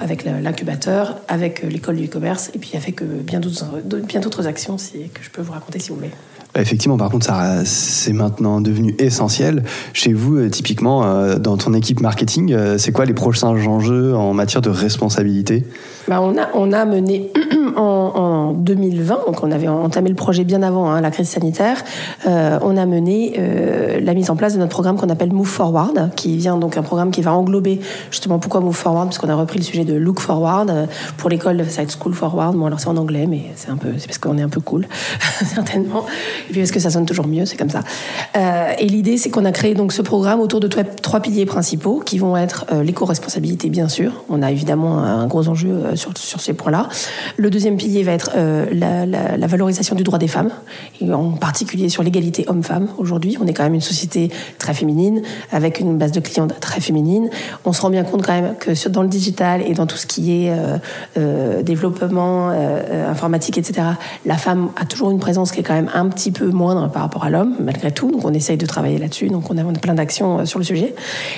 avec 0.00 0.24
l'incubateur, 0.24 1.16
avec 1.28 1.62
euh, 1.62 1.68
l'école 1.68 1.94
du 1.96 2.06
e-commerce, 2.06 2.50
et 2.54 2.58
puis 2.58 2.72
avec 2.76 3.02
euh, 3.02 3.20
bien 3.22 3.38
d'autres 3.38 3.66
bien 4.04 4.20
d'autres 4.20 4.46
actions 4.48 4.76
que 4.76 5.22
je 5.22 5.30
peux 5.30 5.42
vous 5.42 5.52
raconter 5.52 5.78
si 5.78 5.90
vous 5.90 5.96
voulez. 5.96 6.10
Effectivement, 6.54 6.98
par 6.98 7.08
contre, 7.08 7.24
ça, 7.24 7.64
c'est 7.64 8.12
maintenant 8.12 8.60
devenu 8.60 8.94
essentiel. 8.98 9.62
Chez 9.94 10.12
vous, 10.12 10.36
euh, 10.36 10.50
typiquement, 10.50 11.02
euh, 11.04 11.38
dans 11.38 11.56
ton 11.56 11.72
équipe 11.72 12.00
marketing, 12.00 12.52
euh, 12.52 12.76
c'est 12.76 12.92
quoi 12.92 13.06
les 13.06 13.14
prochains 13.14 13.48
enjeux 13.48 14.14
en 14.14 14.34
matière 14.34 14.60
de 14.60 14.68
responsabilité? 14.68 15.64
Bah, 16.08 16.20
on, 16.20 16.36
a, 16.36 16.48
on 16.52 16.72
a 16.72 16.84
mené 16.84 17.32
en, 17.76 17.80
en 17.80 18.52
2020, 18.52 19.20
donc 19.26 19.42
on 19.42 19.50
avait 19.50 19.68
entamé 19.68 20.10
le 20.10 20.14
projet 20.14 20.44
bien 20.44 20.62
avant 20.62 20.90
hein, 20.90 21.00
la 21.00 21.10
crise 21.10 21.28
sanitaire, 21.28 21.82
on 22.26 22.76
a 22.76 22.86
mené 22.86 23.40
la 24.02 24.12
mise 24.14 24.28
en 24.28 24.36
place 24.36 24.54
de 24.54 24.58
notre 24.58 24.72
programme 24.72 24.96
qu'on 24.96 25.08
appelle 25.08 25.32
Move 25.32 25.46
Forward, 25.46 26.10
qui 26.16 26.36
vient 26.36 26.58
donc 26.58 26.76
un 26.76 26.82
programme 26.82 27.12
qui 27.12 27.22
va 27.22 27.32
englober 27.32 27.80
justement 28.10 28.38
pourquoi 28.38 28.60
Move 28.60 28.74
Forward, 28.74 29.06
parce 29.06 29.18
qu'on 29.18 29.28
a 29.28 29.34
repris 29.34 29.58
le 29.58 29.64
sujet 29.64 29.84
de 29.84 29.94
Look 29.94 30.20
Forward 30.20 30.88
pour 31.16 31.30
l'école, 31.30 31.64
ça 31.68 31.78
va 31.78 31.82
être 31.84 31.96
School 31.96 32.14
Forward. 32.14 32.56
Bon 32.56 32.66
alors 32.66 32.80
c'est 32.80 32.88
en 32.88 32.96
anglais, 32.96 33.26
mais 33.28 33.52
c'est 33.54 33.68
c'est 33.98 34.06
parce 34.06 34.18
qu'on 34.18 34.36
est 34.38 34.42
un 34.42 34.48
peu 34.48 34.60
cool, 34.60 34.86
certainement, 35.54 36.04
et 36.48 36.52
puis 36.52 36.60
parce 36.60 36.72
que 36.72 36.80
ça 36.80 36.90
sonne 36.90 37.06
toujours 37.06 37.26
mieux, 37.26 37.46
c'est 37.46 37.56
comme 37.56 37.70
ça. 37.70 37.80
Euh, 38.36 38.72
et 38.78 38.86
l'idée, 38.86 39.16
c'est 39.16 39.30
qu'on 39.30 39.44
a 39.44 39.52
créé 39.52 39.74
donc 39.74 39.92
ce 39.92 40.02
programme 40.02 40.40
autour 40.40 40.60
de 40.60 40.68
trois, 40.68 41.20
piliers 41.20 41.46
principaux, 41.46 42.02
qui 42.04 42.18
vont 42.18 42.36
être 42.36 42.66
euh, 42.72 42.82
l'éco-responsabilité, 42.82 43.68
bien 43.68 43.88
sûr. 43.88 44.24
On 44.28 44.42
a 44.42 44.50
évidemment 44.50 44.98
un 44.98 45.26
gros 45.26 45.48
enjeu 45.48 45.70
euh, 45.70 45.96
sur, 45.96 46.16
sur 46.16 46.40
ces 46.40 46.54
points-là. 46.54 46.88
Le 47.36 47.50
deuxième 47.50 47.76
pilier 47.76 48.02
va 48.02 48.12
être 48.12 48.32
la, 48.36 49.46
valorisation 49.46 49.94
du 49.94 50.02
droit 50.02 50.18
des 50.18 50.28
femmes, 50.28 50.50
en 51.02 51.32
particulier 51.32 51.88
sur 51.88 52.02
l'égalité 52.02 52.44
homme-femme. 52.48 52.88
Aujourd'hui, 52.96 53.36
on 53.40 53.46
est 53.46 53.52
quand 53.52 53.64
même 53.64 53.74
une 53.74 53.80
société 53.80 54.30
très 54.58 54.72
féminine, 54.72 55.22
avec 55.50 55.80
une 55.80 55.98
base 55.98 56.12
de 56.12 56.20
clients 56.20 56.46
très 56.46 56.80
féminine. 56.80 57.28
On 57.64 57.72
se 57.72 57.82
rend 57.82 57.90
bien 57.90 58.04
compte 58.04 58.24
quand 58.24 58.32
même 58.32 58.54
que 58.58 58.88
dans 58.88 59.02
le 59.02 59.08
digital 59.08 59.62
et 59.66 59.74
dans 59.74 59.86
tout 59.86 59.96
ce 59.96 60.06
qui 60.06 60.32
est 60.32 60.52
développement 61.62 62.48
informatique, 63.08 63.58
etc., 63.58 63.82
la 64.24 64.36
femme 64.36 64.70
a 64.76 64.84
toujours 64.84 65.10
une 65.10 65.18
présence 65.18 65.52
qui 65.52 65.60
est 65.60 65.62
quand 65.62 65.74
même 65.74 65.90
un 65.94 66.08
petit 66.08 66.31
peu 66.32 66.50
moindre 66.50 66.90
par 66.90 67.02
rapport 67.02 67.24
à 67.24 67.30
l'homme, 67.30 67.54
malgré 67.60 67.92
tout. 67.92 68.10
Donc 68.10 68.24
on 68.24 68.32
essaye 68.32 68.56
de 68.56 68.66
travailler 68.66 68.98
là-dessus. 68.98 69.28
Donc 69.28 69.50
on 69.50 69.58
a, 69.58 69.62
plein 69.80 69.94
d'actions 69.94 70.40
euh, 70.40 70.44
sur 70.44 70.58
le 70.58 70.64
sujet. 70.64 70.94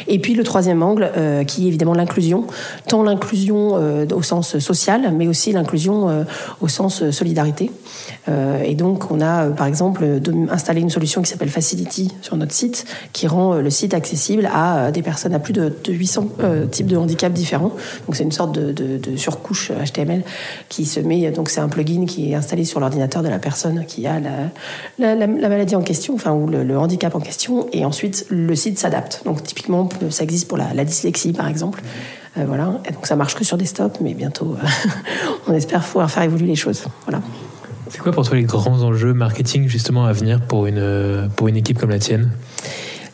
Et 0.09 0.19
puis 0.19 0.35
le 0.35 0.45
troisième 0.45 0.83
angle, 0.83 1.11
euh, 1.17 1.45
qui 1.45 1.65
est 1.65 1.69
évidemment 1.69 1.95
l'inclusion, 1.95 2.47
tant 2.89 3.03
l'inclusion 3.03 3.77
euh, 3.77 4.07
au 4.15 4.23
sens 4.23 4.59
social, 4.59 5.13
mais 5.17 5.29
aussi 5.29 5.53
l'inclusion 5.53 6.25
au 6.61 6.69
sens 6.69 7.11
solidarité. 7.11 7.71
Et 8.65 8.75
donc 8.75 9.11
on 9.11 9.21
a, 9.21 9.47
par 9.47 9.67
exemple, 9.67 10.05
installé 10.51 10.81
une 10.81 10.91
solution 10.91 11.23
qui 11.23 11.31
s'appelle 11.31 11.49
Facility 11.49 12.13
sur 12.23 12.37
notre 12.37 12.53
site, 12.53 12.85
qui 13.13 13.27
rend 13.27 13.55
le 13.55 13.71
site 13.71 13.95
accessible 13.95 14.49
à 14.53 14.91
des 14.91 15.03
personnes 15.03 15.35
à 15.35 15.39
plus 15.39 15.53
de, 15.53 15.73
de 15.85 15.93
800 15.93 16.29
euh, 16.41 16.67
types 16.67 16.87
de 16.87 16.97
handicaps 16.97 17.35
différents. 17.35 17.73
Donc 18.07 18.17
c'est 18.17 18.25
une 18.25 18.33
sorte 18.33 18.53
de 18.53 19.17
surcouche 19.17 19.71
HTML 19.71 20.23
qui 20.69 20.85
se 20.85 21.01
met. 21.01 21.31
Donc 21.31 21.51
c'est 21.51 21.61
un 21.61 21.69
plugin 21.69 22.07
qui 22.07 22.33
est 22.33 22.35
installé 22.35 22.65
sur 22.65 22.81
l'ordinateur 22.81 23.23
de 23.23 23.29
la 23.29 23.39
personne 23.39 23.85
qui 23.87 24.07
a 24.07 24.21
la, 24.21 24.31
la, 24.99 25.15
la- 25.15 25.27
la 25.27 25.49
maladie 25.49 25.75
en 25.77 25.83
question, 25.83 26.15
enfin 26.15 26.33
ou 26.33 26.47
le, 26.47 26.65
le 26.65 26.79
handicap 26.79 27.15
en 27.15 27.21
question, 27.21 27.67
et 27.73 27.85
ensuite 27.85 28.27
le 28.31 28.55
site 28.55 28.79
s'adapte. 28.79 29.23
Donc 29.25 29.43
typiquement 29.43 29.89
ça 30.11 30.23
existe 30.25 30.49
pour 30.49 30.59
la, 30.59 30.73
la 30.75 30.85
dyslexie 30.85 31.33
par 31.33 31.49
exemple. 31.49 31.83
Euh, 32.39 32.45
voilà. 32.47 32.81
Et 32.89 32.93
donc 32.93 33.07
ça 33.07 33.17
marche 33.17 33.35
que 33.37 33.45
sur 33.45 33.57
desktop, 33.57 33.99
mais 34.01 34.15
bientôt 34.15 34.57
euh, 34.63 34.67
on 35.49 35.53
espère 35.55 35.83
pouvoir 35.85 36.11
faire 36.11 36.23
évoluer 36.25 36.47
les 36.47 36.57
choses. 36.57 36.85
Voilà. 37.07 37.23
C'est 37.91 37.99
quoi 38.01 38.11
pour 38.13 38.27
toi 38.27 38.37
les 38.37 38.43
grands 38.43 38.83
enjeux 38.83 39.13
marketing 39.15 39.69
justement 39.69 40.05
à 40.07 40.13
venir 40.13 40.41
pour 40.41 40.67
une, 40.67 40.79
euh, 40.79 41.29
pour 41.37 41.47
une 41.49 41.57
équipe 41.57 41.79
comme 41.79 41.91
la 41.91 41.99
tienne? 42.01 42.31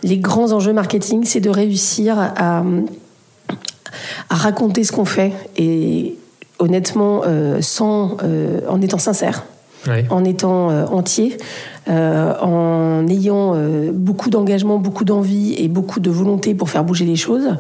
Les 0.03 0.17
grands 0.17 0.53
enjeux 0.53 0.73
marketing, 0.73 1.25
c'est 1.25 1.41
de 1.41 1.51
réussir 1.51 2.19
à, 2.19 2.63
à 4.31 4.35
raconter 4.35 4.85
ce 4.85 4.93
qu'on 4.93 5.05
fait 5.05 5.33
et 5.59 6.17
honnêtement, 6.59 7.23
euh, 7.27 7.61
sans, 7.61 8.17
euh, 8.23 8.61
en 8.69 8.81
étant 8.81 8.99
sincère, 8.99 9.45
En 10.11 10.25
étant 10.25 10.71
euh, 10.71 10.85
entier, 10.87 11.39
euh, 11.89 12.35
en 12.41 13.07
ayant 13.09 13.55
euh, 13.55 13.91
beaucoup 13.93 14.29
d'engagement, 14.29 14.79
beaucoup 14.79 15.05
d'envie 15.05 15.55
et 15.57 15.69
beaucoup 15.69 16.01
de 16.01 16.11
volonté 16.11 16.55
pour 16.55 16.69
faire 16.69 16.85
bouger 16.85 17.07
les 17.07 17.17
choses. 17.17 17.57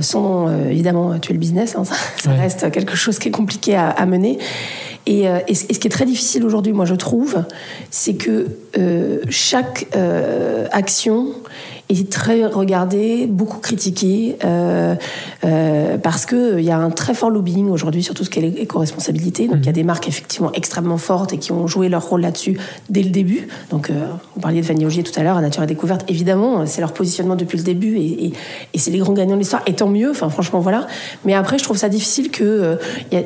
sans 0.00 0.48
évidemment 0.70 1.18
tuer 1.18 1.34
le 1.34 1.40
business, 1.40 1.76
hein, 1.76 1.84
ça, 2.16 2.30
reste 2.30 2.70
quelque 2.70 2.96
chose 2.96 3.18
qui 3.18 3.28
est 3.28 3.32
compliqué 3.32 3.74
à, 3.74 3.90
à 3.90 4.06
mener. 4.06 4.38
Et, 5.04 5.24
et 5.46 5.54
ce 5.54 5.66
qui 5.66 5.86
est 5.86 5.90
très 5.90 6.06
difficile 6.06 6.44
aujourd'hui, 6.44 6.72
moi 6.72 6.86
je 6.86 6.94
trouve, 6.94 7.44
c'est 7.90 8.14
que 8.14 8.46
chaque 9.28 9.86
action 10.72 11.26
est 11.88 12.10
très 12.10 12.44
regardée, 12.46 13.26
beaucoup 13.26 13.58
critiquée, 13.58 14.36
euh, 14.44 14.94
euh, 15.44 15.98
parce 15.98 16.26
qu'il 16.26 16.60
y 16.60 16.70
a 16.70 16.78
un 16.78 16.90
très 16.90 17.14
fort 17.14 17.30
lobbying 17.30 17.68
aujourd'hui 17.68 18.02
sur 18.02 18.14
tout 18.14 18.24
ce 18.24 18.30
qui 18.30 18.40
est 18.40 18.48
éco-responsabilité. 18.58 19.46
Donc 19.46 19.58
il 19.60 19.66
y 19.66 19.68
a 19.68 19.72
des 19.72 19.84
marques 19.84 20.08
effectivement 20.08 20.50
extrêmement 20.52 20.98
fortes 20.98 21.32
et 21.32 21.38
qui 21.38 21.52
ont 21.52 21.66
joué 21.66 21.88
leur 21.88 22.08
rôle 22.08 22.22
là-dessus 22.22 22.58
dès 22.90 23.02
le 23.02 23.10
début. 23.10 23.48
Donc 23.70 23.90
euh, 23.90 24.06
vous 24.34 24.40
parliez 24.40 24.60
de 24.60 24.66
Fanny 24.66 24.84
Augier 24.84 25.02
tout 25.02 25.18
à 25.18 25.22
l'heure, 25.22 25.36
à 25.36 25.40
Nature 25.40 25.62
et 25.62 25.66
Découverte, 25.66 26.04
évidemment, 26.08 26.66
c'est 26.66 26.80
leur 26.80 26.92
positionnement 26.92 27.36
depuis 27.36 27.58
le 27.58 27.64
début 27.64 27.96
et, 27.96 28.26
et, 28.26 28.32
et 28.74 28.78
c'est 28.78 28.90
les 28.90 28.98
grands 28.98 29.12
gagnants 29.12 29.34
de 29.34 29.40
l'histoire. 29.40 29.62
Et 29.66 29.74
tant 29.74 29.88
mieux, 29.88 30.10
enfin 30.10 30.28
franchement 30.28 30.60
voilà. 30.60 30.86
Mais 31.24 31.34
après, 31.34 31.58
je 31.58 31.64
trouve 31.64 31.76
ça 31.76 31.88
difficile 31.88 32.30
que 32.30 32.44
euh, 32.44 32.76
y 33.12 33.16
a 33.16 33.22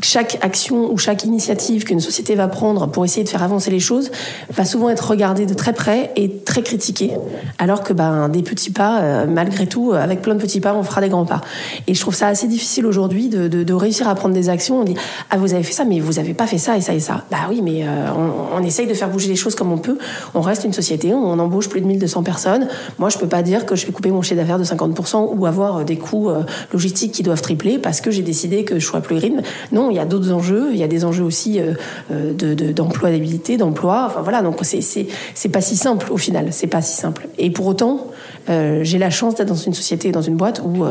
chaque 0.00 0.38
action 0.42 0.90
ou 0.92 0.98
chaque 0.98 1.24
initiative 1.24 1.84
qu'une 1.84 2.00
société 2.00 2.34
va 2.34 2.48
prendre 2.48 2.88
pour 2.88 3.04
essayer 3.04 3.24
de 3.24 3.28
faire 3.28 3.42
avancer 3.42 3.70
les 3.70 3.80
choses 3.80 4.10
va 4.50 4.64
souvent 4.64 4.88
être 4.88 5.10
regardée 5.10 5.46
de 5.46 5.54
très 5.54 5.72
près 5.72 6.12
et 6.16 6.30
très 6.38 6.62
critiquée, 6.62 7.12
alors 7.58 7.82
que 7.82 7.92
ben, 7.92 8.28
des 8.28 8.42
petits 8.42 8.70
pas, 8.70 9.00
euh, 9.00 9.26
malgré 9.26 9.66
tout, 9.66 9.92
euh, 9.92 10.02
avec 10.02 10.22
plein 10.22 10.34
de 10.34 10.40
petits 10.40 10.60
pas, 10.60 10.74
on 10.74 10.82
fera 10.82 11.00
des 11.00 11.08
grands 11.08 11.24
pas. 11.24 11.40
Et 11.86 11.94
je 11.94 12.00
trouve 12.00 12.14
ça 12.14 12.28
assez 12.28 12.46
difficile 12.46 12.86
aujourd'hui 12.86 13.28
de, 13.28 13.72
réussir 13.72 14.06
à 14.06 14.14
prendre 14.14 14.34
des 14.34 14.48
actions. 14.48 14.80
On 14.80 14.84
dit 14.84 14.94
ah 15.30 15.38
vous 15.38 15.54
avez 15.54 15.62
fait 15.62 15.72
ça, 15.72 15.84
mais 15.84 15.98
vous 15.98 16.18
avez 16.18 16.34
pas 16.34 16.46
fait 16.46 16.58
ça 16.58 16.76
et 16.76 16.80
ça 16.80 16.94
et 16.94 17.00
ça. 17.00 17.24
Bah 17.30 17.38
oui, 17.48 17.62
mais 17.62 17.84
euh, 17.84 18.10
on, 18.54 18.62
essaye 18.62 18.86
de 18.86 18.94
faire 18.94 19.08
bouger 19.08 19.28
les 19.28 19.36
choses 19.36 19.54
comme 19.54 19.72
on 19.72 19.78
peut. 19.78 19.98
On 20.34 20.40
reste 20.40 20.64
une 20.64 20.72
société, 20.72 21.12
on 21.14 21.38
embauche 21.38 21.68
plus 21.68 21.80
de 21.80 21.86
1200 21.86 22.22
personnes. 22.22 22.68
Moi, 22.98 23.08
je 23.08 23.18
peux 23.18 23.26
pas 23.26 23.42
dire 23.42 23.66
que 23.66 23.74
je 23.74 23.86
vais 23.86 23.92
couper 23.92 24.10
mon 24.10 24.22
chiffre 24.22 24.36
d'affaires 24.40 24.58
de 24.58 24.64
50% 24.64 25.34
ou 25.36 25.46
avoir 25.46 25.84
des 25.84 25.96
coûts 25.96 26.30
logistiques 26.72 27.12
qui 27.12 27.22
doivent 27.22 27.42
tripler 27.42 27.78
parce 27.78 28.00
que 28.00 28.10
j'ai 28.10 28.22
décidé 28.22 28.64
que 28.64 28.78
je 28.78 28.86
sois 28.86 29.00
plus 29.00 29.16
green. 29.16 29.42
Non, 29.72 29.81
il 29.90 29.96
y 29.96 30.00
a 30.00 30.04
d'autres 30.04 30.32
enjeux. 30.32 30.70
Il 30.72 30.78
y 30.78 30.82
a 30.82 30.88
des 30.88 31.04
enjeux 31.04 31.24
aussi 31.24 31.60
euh, 31.60 31.74
euh, 32.10 32.32
de, 32.32 32.54
de, 32.54 32.72
d'employabilité, 32.72 33.56
d'emploi. 33.56 34.04
Enfin 34.06 34.22
voilà, 34.22 34.42
donc 34.42 34.58
c'est, 34.62 35.48
pas 35.48 35.60
si 35.60 35.76
simple 35.76 36.12
au 36.12 36.16
final. 36.16 36.48
C'est 36.50 36.66
pas 36.66 36.82
si 36.82 36.96
simple. 36.96 37.28
Et 37.38 37.50
pour 37.50 37.66
autant, 37.66 38.08
euh, 38.48 38.80
j'ai 38.82 38.98
la 38.98 39.10
chance 39.10 39.34
d'être 39.34 39.48
dans 39.48 39.54
une 39.54 39.74
société, 39.74 40.12
dans 40.12 40.22
une 40.22 40.36
boîte 40.36 40.62
où, 40.64 40.84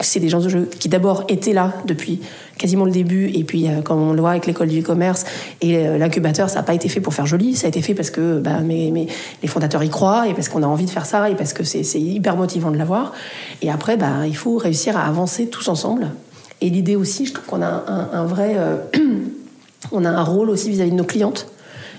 c'est 0.00 0.20
des 0.20 0.28
gens 0.28 0.40
de 0.40 0.48
jeu 0.48 0.68
qui 0.78 0.88
d'abord 0.88 1.24
étaient 1.28 1.52
là 1.52 1.74
depuis 1.86 2.20
quasiment 2.58 2.84
le 2.84 2.90
début. 2.90 3.30
Et 3.34 3.44
puis, 3.44 3.68
euh, 3.68 3.82
comme 3.82 4.00
on 4.00 4.12
le 4.12 4.20
voit 4.20 4.30
avec 4.30 4.46
l'école 4.46 4.68
du 4.68 4.80
e-commerce 4.80 5.24
et 5.60 5.98
l'incubateur, 5.98 6.48
ça 6.48 6.56
n'a 6.56 6.62
pas 6.62 6.74
été 6.74 6.88
fait 6.88 7.00
pour 7.00 7.14
faire 7.14 7.26
joli. 7.26 7.54
Ça 7.54 7.66
a 7.66 7.68
été 7.68 7.82
fait 7.82 7.94
parce 7.94 8.10
que 8.10 8.42
mes- 8.62 9.06
les 9.42 9.48
fondateurs 9.48 9.82
y 9.82 9.90
croient 9.90 10.28
et 10.28 10.34
parce 10.34 10.48
qu'on 10.48 10.62
a 10.62 10.66
envie 10.66 10.84
de 10.86 10.90
faire 10.90 11.06
ça 11.06 11.28
et 11.30 11.34
parce 11.34 11.52
que 11.52 11.64
c'est, 11.64 11.82
hyper 11.96 12.36
motivant 12.36 12.70
de 12.70 12.76
l'avoir. 12.76 13.12
Et 13.62 13.70
après, 13.70 13.96
bah, 13.96 14.26
il 14.26 14.36
faut 14.36 14.56
réussir 14.56 14.96
à 14.96 15.02
avancer 15.06 15.46
tous 15.46 15.68
ensemble. 15.68 16.08
Et 16.60 16.70
l'idée 16.70 16.96
aussi, 16.96 17.26
je 17.26 17.34
trouve 17.34 17.46
qu'on 17.46 17.62
a 17.62 17.84
un, 18.12 18.24
vrai, 18.24 18.54
euh, 18.56 18.76
on 19.92 20.04
a 20.04 20.10
un 20.10 20.22
rôle 20.22 20.50
aussi 20.50 20.70
vis-à-vis 20.70 20.90
de 20.90 20.96
nos 20.96 21.04
clientes. 21.04 21.48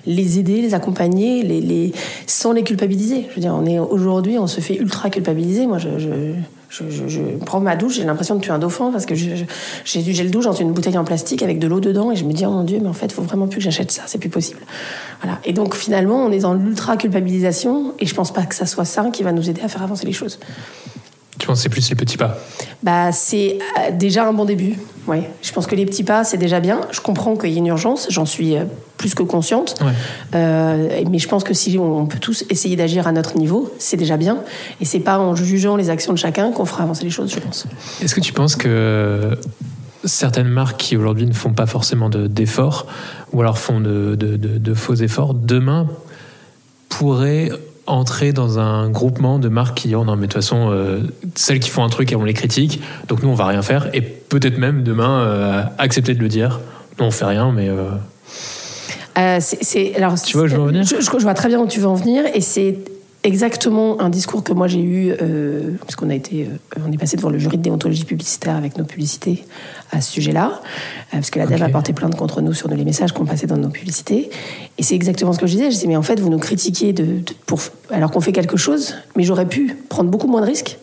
les 0.06 0.40
aider, 0.40 0.62
les 0.62 0.74
accompagner, 0.74 1.94
sans 2.26 2.54
les 2.54 2.64
culpabiliser. 2.64 3.26
Je 3.30 3.36
veux 3.36 3.42
dire, 3.42 3.54
on 3.54 3.66
est 3.66 3.78
aujourd'hui, 3.78 4.40
on 4.40 4.48
se 4.48 4.62
fait 4.62 4.76
ultra 4.76 5.10
culpabiliser. 5.10 5.68
Moi, 5.68 5.78
je, 5.78 5.90
prends 7.46 7.60
ma 7.60 7.76
douche, 7.76 7.96
j'ai 7.96 8.04
l'impression 8.04 8.36
de 8.36 8.42
tuer 8.42 8.52
un 8.52 8.60
dauphin 8.60 8.92
parce 8.92 9.06
que 9.06 9.16
j'ai 9.16 9.46
j'ai 9.86 10.24
le 10.24 10.30
douche 10.30 10.46
dans 10.46 10.54
une 10.54 10.72
bouteille 10.72 10.98
en 10.98 11.04
plastique 11.04 11.44
avec 11.44 11.60
de 11.60 11.68
l'eau 11.68 11.80
dedans 11.80 12.12
et 12.12 12.16
je 12.16 12.24
me 12.24 12.34
dis, 12.34 12.46
oh 12.46 12.52
mon 12.52 12.64
Dieu, 12.64 12.80
mais 12.82 12.90
en 12.90 12.94
fait, 12.94 13.08
il 13.08 13.14
faut 13.14 13.22
vraiment 13.22 13.48
plus 13.48 13.58
que 13.58 13.64
j'achète 13.64 13.92
ça, 13.92 14.04
c'est 14.08 14.18
plus 14.18 14.30
possible. 14.30 14.62
Voilà. 15.22 15.40
Et 15.46 15.54
donc, 15.54 15.76
finalement, 15.76 16.26
on 16.26 16.32
est 16.32 16.40
dans 16.40 16.54
l'ultra 16.54 16.98
culpabilisation 16.98 17.94
et 18.00 18.06
je 18.06 18.16
pense 18.16 18.34
pas 18.34 18.44
que 18.44 18.56
ça 18.56 18.66
soit 18.66 18.86
ça 18.86 19.10
qui 19.12 19.24
va 19.24 19.34
nous 19.34 19.50
aider 19.50 19.62
à 19.62 19.68
faire 19.68 19.84
avancer 19.84 20.06
les 20.06 20.14
choses. 20.14 20.40
Tu 21.38 21.46
penses 21.48 21.60
que 21.60 21.64
c'est 21.64 21.70
plus 21.70 21.90
les 21.90 21.96
petits 21.96 22.18
pas 22.18 22.38
Bah, 22.84 23.12
c'est 23.12 23.60
euh, 23.80 23.92
déjà 23.92 24.26
un 24.28 24.34
bon 24.34 24.46
début. 24.46 24.76
Ouais. 25.08 25.30
Je 25.42 25.52
pense 25.54 25.68
que 25.68 25.76
les 25.76 25.86
petits 25.86 26.04
pas, 26.04 26.24
c'est 26.24 26.38
déjà 26.38 26.60
bien. 26.60 26.82
Je 26.92 27.00
comprends 27.00 27.36
qu'il 27.38 27.52
y 27.52 27.56
a 27.56 27.58
une 27.58 27.68
urgence, 27.68 28.08
j'en 28.10 28.26
suis 28.26 28.56
euh, 28.58 28.64
plus 28.98 29.14
que 29.16 29.24
consciente. 29.24 29.76
Ouais. 29.82 29.92
Euh, 30.36 31.04
mais 31.10 31.20
je 31.20 31.28
pense 31.28 31.44
que 31.44 31.54
si 31.54 31.78
on 31.80 32.06
peut 32.08 32.18
tous 32.20 32.44
essayer 32.50 32.76
d'agir 32.76 33.08
à 33.08 33.12
notre 33.12 33.38
niveau, 33.38 33.72
c'est 33.80 33.98
déjà 33.98 34.18
bien. 34.18 34.40
Et 34.82 34.86
c'est 34.86 35.00
pas 35.00 35.20
en 35.20 35.36
jugeant 35.36 35.76
les 35.76 35.90
actions 35.90 36.12
de 36.12 36.18
chacun 36.18 36.52
qu'on 36.52 36.66
fera 36.66 36.84
avancer 36.84 37.04
les 37.04 37.10
choses, 37.12 37.32
je 37.32 37.40
pense. 37.40 37.68
Est-ce 38.02 38.16
que 38.16 38.20
tu 38.22 38.34
penses 38.34 38.56
que 38.56 39.38
certaines 40.04 40.50
marques 40.50 40.78
qui 40.78 40.98
aujourd'hui 40.98 41.26
ne 41.28 41.34
font 41.34 41.54
pas 41.54 41.68
forcément 41.68 42.10
de- 42.10 42.28
d'efforts, 42.28 42.88
ou 43.32 43.42
alors 43.42 43.60
font 43.60 43.80
de, 43.80 44.16
de- 44.16 44.36
de- 44.38 44.58
de 44.58 44.74
faux 44.74 44.96
efforts, 44.96 45.34
demain 45.36 45.88
pourraient 46.90 47.52
entrer 47.88 48.34
dans 48.34 48.60
un 48.60 48.90
groupement 48.90 49.40
de 49.40 49.50
marques 49.50 49.78
qui 49.78 49.88
diront 49.88 50.06
non 50.06 50.16
mais 50.16 50.28
de 50.28 50.32
toute 50.34 50.42
façon 50.44 50.70
euh, 50.72 51.00
celles 51.36 51.60
qui 51.60 51.70
font 51.70 51.84
un 51.84 51.90
truc 51.90 52.12
et 52.12 52.16
on 52.16 52.24
les 52.24 52.34
critique 52.34 52.82
donc 53.08 53.24
nous 53.24 53.30
on 53.30 53.34
va 53.36 53.46
rien 53.46 53.62
faire. 53.62 53.90
Et 53.94 54.02
peut-être 54.02 54.58
même 54.58 54.84
demain 54.84 55.22
euh, 55.22 55.64
accepter 55.78 56.14
de 56.14 56.20
le 56.20 56.28
dire. 56.28 56.60
Non 57.00 57.08
on 57.08 57.12
fait 57.12 57.26
rien 57.26 57.52
mais 57.52 57.70
euh, 57.70 57.92
Euh, 59.18 59.38
c'est- 59.42 59.64
c'est- 59.64 59.96
alors, 59.96 60.14
Tu 60.22 60.38
vois 60.38 60.46
où 60.46 60.48
je 60.48 60.56
veux 60.56 60.62
en 60.62 60.66
venir? 60.68 60.84
je, 60.84 60.98
je- 61.02 61.10
je 61.12 61.24
vois 61.24 61.34
très 61.34 61.48
bien 61.48 61.60
où 61.60 61.66
tu 61.68 61.80
veux 61.80 61.88
en 61.88 61.96
venir. 61.96 62.24
Et 62.36 62.42
c'est 62.42 62.78
exactement 63.28 64.00
un 64.02 64.10
discours 64.10 64.44
que 64.44 64.54
moi 64.54 64.68
j'ai 64.68 64.82
eu 64.82 65.12
euh, 65.22 65.72
parce 65.82 65.96
qu'on 65.96 66.10
a 66.10 66.16
été 66.16 66.48
euh, 66.78 66.82
on 66.88 66.92
est 66.92 66.98
passé 66.98 67.18
devant 67.18 67.30
le 67.30 67.38
jury 67.38 67.58
de 67.58 67.62
déontologie 67.64 68.06
publicitaire 68.06 68.56
avec 68.56 68.78
nos 68.78 68.86
publicités 68.86 69.46
à 69.92 70.00
ce 70.02 70.12
sujet-là 70.14 70.62
euh, 70.64 70.64
parce 71.12 71.30
que 71.30 71.38
la 71.40 71.46
DAF 71.46 71.62
a 71.62 71.70
porté 71.70 71.94
plainte 71.94 72.16
contre 72.16 72.42
nous 72.42 72.54
sur 72.54 72.70
les 72.70 72.84
messages 72.86 73.12
qu'on 73.12 73.26
passait 73.26 73.46
dans 73.48 73.58
nos 73.58 73.70
publicités. 73.70 74.30
Et 74.78 74.84
c'est 74.84 74.96
exactement 74.96 75.34
ce 75.34 75.40
que 75.40 75.46
je 75.46 75.52
disais. 75.54 75.66
Je 75.66 75.76
disais 75.76 75.88
mais 75.88 75.98
en 75.98 76.02
fait 76.04 76.20
vous 76.20 76.30
nous 76.30 76.40
critiquez 76.40 76.94
de, 76.94 77.04
de- 77.04 77.34
pour 77.46 77.60
alors 77.92 78.12
qu'on 78.12 78.22
fait 78.22 78.32
quelque 78.32 78.58
chose 78.58 78.96
mais 79.16 79.24
j'aurais 79.24 79.46
pu 79.48 79.76
prendre 79.90 80.10
beaucoup 80.10 80.28
moins 80.28 80.42
de 80.42 80.48
risques 80.48 80.78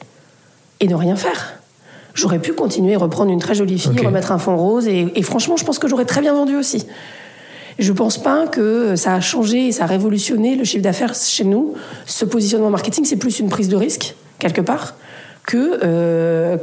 et 0.80 0.86
ne 0.86 0.94
rien 0.94 1.16
faire. 1.16 1.54
J'aurais 2.12 2.38
pu 2.38 2.52
continuer, 2.52 2.94
reprendre 2.94 3.32
une 3.32 3.40
très 3.40 3.54
jolie 3.56 3.78
fille, 3.78 3.90
remettre 4.06 4.30
un 4.30 4.38
fond 4.38 4.56
rose, 4.56 4.86
et, 4.86 5.08
et 5.16 5.22
franchement, 5.22 5.56
je 5.56 5.64
pense 5.64 5.80
que 5.80 5.88
j'aurais 5.88 6.04
très 6.04 6.20
bien 6.20 6.32
vendu 6.32 6.54
aussi. 6.54 6.86
Je 7.78 7.92
pense 7.92 8.18
pas 8.18 8.46
que 8.46 8.94
ça 8.96 9.14
a 9.14 9.20
changé 9.20 9.68
et 9.68 9.72
ça 9.72 9.84
a 9.84 9.86
révolutionné 9.86 10.54
le 10.54 10.64
chiffre 10.64 10.82
d'affaires 10.82 11.14
chez 11.14 11.44
nous. 11.44 11.74
Ce 12.06 12.24
positionnement 12.24 12.70
marketing, 12.70 13.04
c'est 13.04 13.16
plus 13.16 13.40
une 13.40 13.48
prise 13.48 13.68
de 13.68 13.76
risque, 13.76 14.14
quelque 14.38 14.60
part, 14.60 14.94
que, 15.46 15.80
euh, 15.82 16.56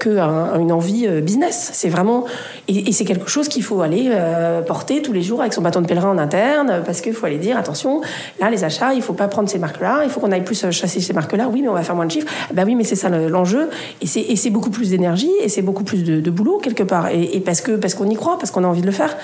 envie 0.72 1.06
euh, 1.06 1.22
business. 1.22 1.70
C'est 1.74 1.90
vraiment. 1.90 2.26
Et, 2.68 2.92
c'est 2.94 3.04
quelque 3.06 3.30
chose 3.30 3.48
qu'il 3.50 3.62
faut 3.62 3.82
aller 3.82 4.10
euh, 4.12 4.62
porter 4.62 5.02
tous 5.02 5.12
les 5.14 5.22
jours 5.22 5.42
avec 5.42 5.54
son 5.54 5.62
bâton 5.62 5.82
de 5.82 5.86
pèlerin 5.86 6.10
en 6.10 6.18
interne, 6.18 6.82
parce 6.86 7.02
qu'il 7.02 7.14
faut 7.14 7.26
aller 7.26 7.38
dire 7.38 7.58
attention, 7.58 8.02
là, 8.40 8.50
les 8.50 8.64
achats, 8.64 8.94
il 8.94 9.02
faut 9.02 9.14
pas 9.14 9.28
prendre 9.28 9.50
ces 9.50 9.60
marques-là, 9.60 10.02
il 10.06 10.10
faut 10.10 10.20
qu'on 10.22 10.32
aille 10.32 10.44
plus 10.46 10.64
euh, 10.64 10.72
chasser 10.72 11.02
ces 11.02 11.14
marques-là. 11.14 11.50
Oui, 11.52 11.62
mais 11.62 11.68
on 11.68 11.74
va 11.74 11.84
faire 11.84 11.96
moins 11.96 12.06
de 12.08 12.12
chiffres. 12.12 12.28
Ben 12.54 12.66
oui, 12.66 12.74
mais 12.76 12.86
c'est 12.86 12.96
ça 12.96 13.10
le- 13.10 13.28
l'enjeu. 13.28 13.70
Et 14.02 14.08
c'est 14.08 14.22
et 14.22 14.36
c'est 14.38 14.50
beaucoup 14.50 14.72
plus 14.72 14.90
d'énergie 14.90 15.32
et 15.44 15.50
c'est 15.50 15.62
beaucoup 15.62 15.84
plus 15.84 16.04
de, 16.04 16.20
de 16.22 16.32
boulot, 16.32 16.58
quelque 16.58 16.84
part. 16.84 17.10
Et, 17.10 17.36
et 17.36 17.40
parce 17.42 17.62
que 17.62 17.74
parce 17.74 17.94
qu'on 17.96 18.10
y 18.10 18.16
croit, 18.16 18.38
parce 18.40 18.50
qu'on 18.50 18.64
a 18.64 18.68
envie 18.68 18.82
de 18.82 18.88
le 18.88 18.94
faire. 18.94 19.16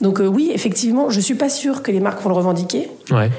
Donc 0.00 0.20
euh, 0.20 0.26
oui, 0.26 0.50
effectivement, 0.54 1.10
je 1.10 1.20
suis 1.20 1.34
pas 1.34 1.48
sûre 1.48 1.82
que 1.82 1.90
les 1.90 2.00
marques 2.00 2.22
vont 2.22 2.28
le 2.30 2.34
revendiquer. 2.36 2.88
ouais 3.10 3.30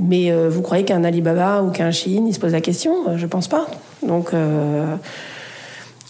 Mais 0.00 0.30
euh, 0.30 0.48
vous 0.50 0.60
croyez 0.62 0.84
qu'un 0.84 1.04
Alibaba 1.04 1.62
ou 1.62 1.70
qu'un 1.70 1.90
Shein, 1.90 2.24
il 2.26 2.34
se 2.34 2.40
pose 2.40 2.52
la 2.52 2.60
question? 2.60 2.94
Euh, 3.08 3.16
Je 3.16 3.26
pense 3.26 3.48
pas. 3.48 3.66
Donc 4.06 4.32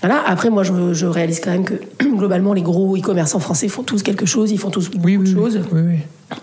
voilà. 0.03 0.23
Après, 0.27 0.51
moi, 0.51 0.63
je, 0.65 0.93
je 0.93 1.07
réalise 1.07 1.41
quand 1.41 1.51
même 1.51 1.65
que 1.65 1.75
globalement, 2.03 2.53
les 2.53 2.61
gros 2.63 2.95
e-commerçants 2.97 3.39
français 3.39 3.69
font 3.69 3.83
tous 3.83 4.03
quelque 4.03 4.27
chose. 4.27 4.51
Ils 4.51 4.59
font 4.59 4.71
tous 4.71 4.91
beaucoup 4.91 5.07
oui 5.07 5.17
de 5.17 5.23
oui, 5.23 5.33
choses. 5.33 5.61
oui 5.73 5.81
oui 5.83 5.99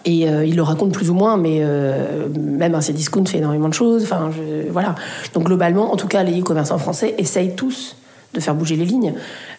Et 0.06 0.28
euh, 0.30 0.46
ils 0.46 0.56
le 0.56 0.64
racontent 0.64 0.92
plus 0.92 1.10
ou 1.12 1.14
moins, 1.14 1.38
mais 1.38 1.60
euh, 1.62 2.28
même 2.40 2.74
un 2.74 2.82
Cdiscount 2.82 3.26
fait 3.26 3.38
énormément 3.38 3.70
de 3.70 3.74
choses. 3.76 4.04
Enfin, 4.04 4.32
je- 4.36 4.70
voilà. 4.72 4.96
Donc 5.34 5.44
globalement, 5.44 5.92
en 5.94 5.96
tout 5.98 6.08
cas, 6.08 6.24
les 6.24 6.40
e-commerçants 6.40 6.80
français 6.80 7.14
essayent 7.20 7.54
tous 7.56 7.98
de 8.34 8.40
faire 8.40 8.56
bouger 8.56 8.78
les 8.78 8.86
lignes. 8.86 9.14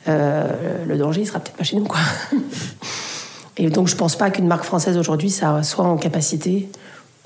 Euh, 0.08 0.46
le 0.88 0.96
danger, 0.96 1.20
il 1.20 1.26
sera 1.26 1.38
peut-être 1.38 1.56
pas 1.58 1.64
chez 1.64 1.76
nous, 1.76 1.84
quoi. 1.84 2.00
Et 3.56 3.68
donc, 3.68 3.88
je 3.88 3.96
pense 3.96 4.16
pas 4.16 4.30
qu'une 4.30 4.46
marque 4.46 4.64
française 4.64 4.96
aujourd'hui, 4.96 5.30
ça 5.30 5.62
soit 5.62 5.84
en 5.84 5.96
capacité 5.96 6.68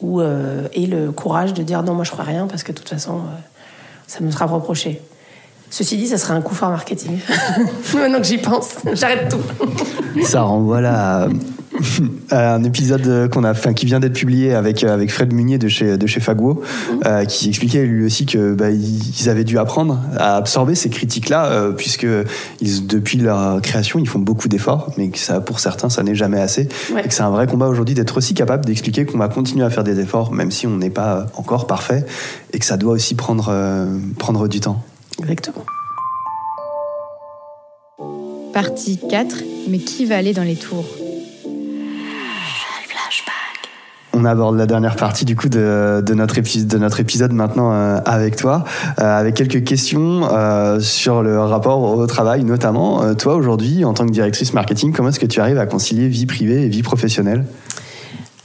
ou 0.00 0.20
euh, 0.20 0.68
ait 0.74 0.86
le 0.86 1.12
courage 1.12 1.54
de 1.54 1.62
dire 1.62 1.82
non, 1.82 1.94
moi 1.94 2.04
je 2.04 2.10
ferai 2.10 2.24
rien 2.24 2.46
parce 2.46 2.62
que 2.62 2.72
de 2.72 2.76
toute 2.76 2.88
façon, 2.88 3.14
euh, 3.14 3.38
ça 4.06 4.20
me 4.20 4.30
sera 4.30 4.46
reproché. 4.46 5.00
Ceci 5.70 5.96
dit, 5.96 6.06
ça 6.06 6.18
serait 6.18 6.34
un 6.34 6.42
coup 6.42 6.54
fort 6.54 6.70
marketing. 6.70 7.18
Maintenant 7.94 8.18
que 8.18 8.24
j'y 8.24 8.38
pense, 8.38 8.76
j'arrête 8.92 9.28
tout. 9.30 10.22
Ça 10.22 10.42
renvoie 10.42 10.80
là 10.80 11.24
à 11.24 11.28
un 12.30 12.64
épisode 12.64 13.28
qu'on 13.30 13.44
a, 13.44 13.50
enfin, 13.50 13.72
qui 13.72 13.86
vient 13.86 14.00
d'être 14.00 14.14
publié 14.14 14.54
avec 14.54 14.84
euh, 14.84 14.92
avec 14.92 15.10
Fred 15.10 15.32
Munier 15.32 15.58
de 15.58 15.68
chez 15.68 15.96
de 15.96 16.06
chez 16.06 16.20
Fagwo, 16.20 16.62
euh, 17.04 17.24
qui 17.24 17.48
expliquait 17.48 17.84
lui 17.84 18.04
aussi 18.04 18.26
que 18.26 18.54
bah, 18.54 18.70
ils 18.70 19.20
ils 19.20 19.28
avaient 19.28 19.44
dû 19.44 19.58
apprendre 19.58 20.00
à 20.16 20.36
absorber 20.36 20.74
ces 20.74 20.90
critiques-là, 20.90 21.46
euh, 21.46 21.72
puisque 21.72 22.06
ils, 22.60 22.86
depuis 22.86 23.18
leur 23.18 23.60
création, 23.62 23.98
ils 23.98 24.08
font 24.08 24.18
beaucoup 24.18 24.48
d'efforts, 24.48 24.92
mais 24.98 25.08
que 25.10 25.18
ça, 25.18 25.40
pour 25.40 25.60
certains, 25.60 25.88
ça 25.88 26.02
n'est 26.02 26.14
jamais 26.14 26.40
assez, 26.40 26.68
Ouais. 26.94 27.02
et 27.04 27.08
que 27.08 27.14
c'est 27.14 27.22
un 27.22 27.30
vrai 27.30 27.46
combat 27.46 27.66
aujourd'hui 27.68 27.94
d'être 27.94 28.16
aussi 28.16 28.34
capable 28.34 28.64
d'expliquer 28.64 29.04
qu'on 29.06 29.18
va 29.18 29.28
continuer 29.28 29.64
à 29.64 29.70
faire 29.70 29.84
des 29.84 30.00
efforts, 30.00 30.32
même 30.32 30.50
si 30.50 30.66
on 30.66 30.76
n'est 30.76 30.90
pas 30.90 31.26
encore 31.36 31.66
parfait, 31.66 32.04
et 32.52 32.58
que 32.58 32.64
ça 32.64 32.76
doit 32.76 32.92
aussi 32.92 33.14
prendre 33.14 33.48
euh, 33.50 33.86
prendre 34.18 34.48
du 34.48 34.60
temps. 34.60 34.82
Exactement. 35.20 35.64
Partie 38.52 38.98
4. 39.10 39.36
Mais 39.68 39.78
qui 39.78 40.06
va 40.06 40.16
aller 40.16 40.32
dans 40.32 40.42
les 40.44 40.56
tours? 40.56 40.86
On 44.18 44.24
aborde 44.24 44.56
la 44.56 44.64
dernière 44.64 44.96
partie 44.96 45.26
du 45.26 45.36
coup 45.36 45.50
de, 45.50 46.02
de 46.04 46.14
notre, 46.14 46.38
épisode, 46.38 47.32
maintenant 47.34 47.74
euh, 47.74 47.98
avec 48.06 48.36
toi, 48.36 48.64
euh, 48.98 49.20
avec 49.20 49.34
quelques 49.34 49.62
questions 49.62 50.26
euh, 50.32 50.80
sur 50.80 51.22
le 51.22 51.38
rapport 51.38 51.82
au 51.82 52.06
travail 52.06 52.42
notamment. 52.42 53.02
Euh, 53.02 53.12
toi 53.12 53.34
aujourd'hui, 53.34 53.84
en 53.84 53.92
tant 53.92 54.06
que 54.06 54.12
directrice 54.12 54.54
marketing, 54.54 54.94
comment 54.94 55.10
est-ce 55.10 55.20
que 55.20 55.26
tu 55.26 55.38
arrives 55.38 55.58
à 55.58 55.66
concilier 55.66 56.08
vie 56.08 56.24
privée 56.24 56.64
et 56.64 56.68
vie 56.70 56.82
professionnelle? 56.82 57.44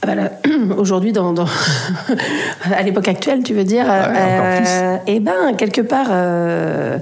Bah 0.06 0.14
là, 0.14 0.32
Aujourd'hui, 0.76 1.12
dans, 1.12 1.32
dans- 1.32 1.46
à 2.76 2.82
l'époque 2.82 3.08
actuelle, 3.08 3.42
tu 3.42 3.54
veux 3.54 3.64
dire 3.64 3.84
encore 3.84 4.56
plus. 4.56 4.68
Eh 5.06 5.20
ben, 5.20 5.54
quelque 5.56 5.80
part, 5.80 6.06
euh, 6.10 6.98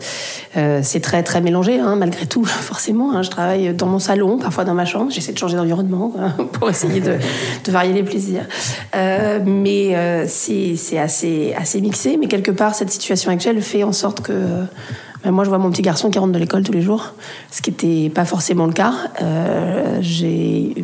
euh, 0.57 0.80
c'est 0.82 1.01
très 1.01 1.22
très 1.22 1.40
mélangé, 1.40 1.78
hein, 1.78 1.96
malgré 1.96 2.26
tout, 2.26 2.44
forcément. 2.46 3.12
hein. 3.14 3.22
je 3.22 3.30
travaille 3.30 3.72
dans 3.74 3.86
mon 3.86 3.98
salon, 3.98 4.38
parfois 4.38 4.64
dans 4.64 4.74
ma 4.74 4.84
chambre. 4.84 5.11
J'essaie 5.11 5.32
de 5.32 5.38
changer 5.38 5.57
d'environnement 5.57 6.12
hein, 6.18 6.32
pour 6.53 6.68
essayer 6.68 7.01
de, 7.01 7.14
de 7.64 7.72
varier 7.72 7.92
les 7.92 8.03
plaisirs. 8.03 8.44
Euh, 8.96 9.38
mais 9.44 9.96
euh, 9.96 10.24
c'est 10.26 10.98
assez 10.98 11.55
assez 11.59 11.80
mixé. 11.80 12.16
Mais 12.18 12.26
quelque 12.26 12.51
part, 12.51 12.74
cette 12.74 12.90
situation 12.90 13.30
actuelle 13.30 13.61
fait 13.62 13.82
en 13.82 13.92
sorte 13.92 14.20
que 14.20 14.32
ben, 15.24 15.30
moi, 15.32 15.44
je 15.44 15.48
vois 15.51 15.59
mon 15.59 15.70
petit 15.70 15.82
garçon 15.82 16.11
qui 16.11 16.18
rentre 16.18 16.32
de 16.32 16.38
l'école 16.38 16.62
tous 16.62 16.72
les 16.72 16.82
jours, 16.82 17.12
ce 17.51 17.61
qui 17.62 17.70
n'était 17.70 18.11
pas 18.11 18.24
forcément 18.24 18.66
le 18.66 18.72
cas. 18.72 18.92
Euh, 19.22 20.01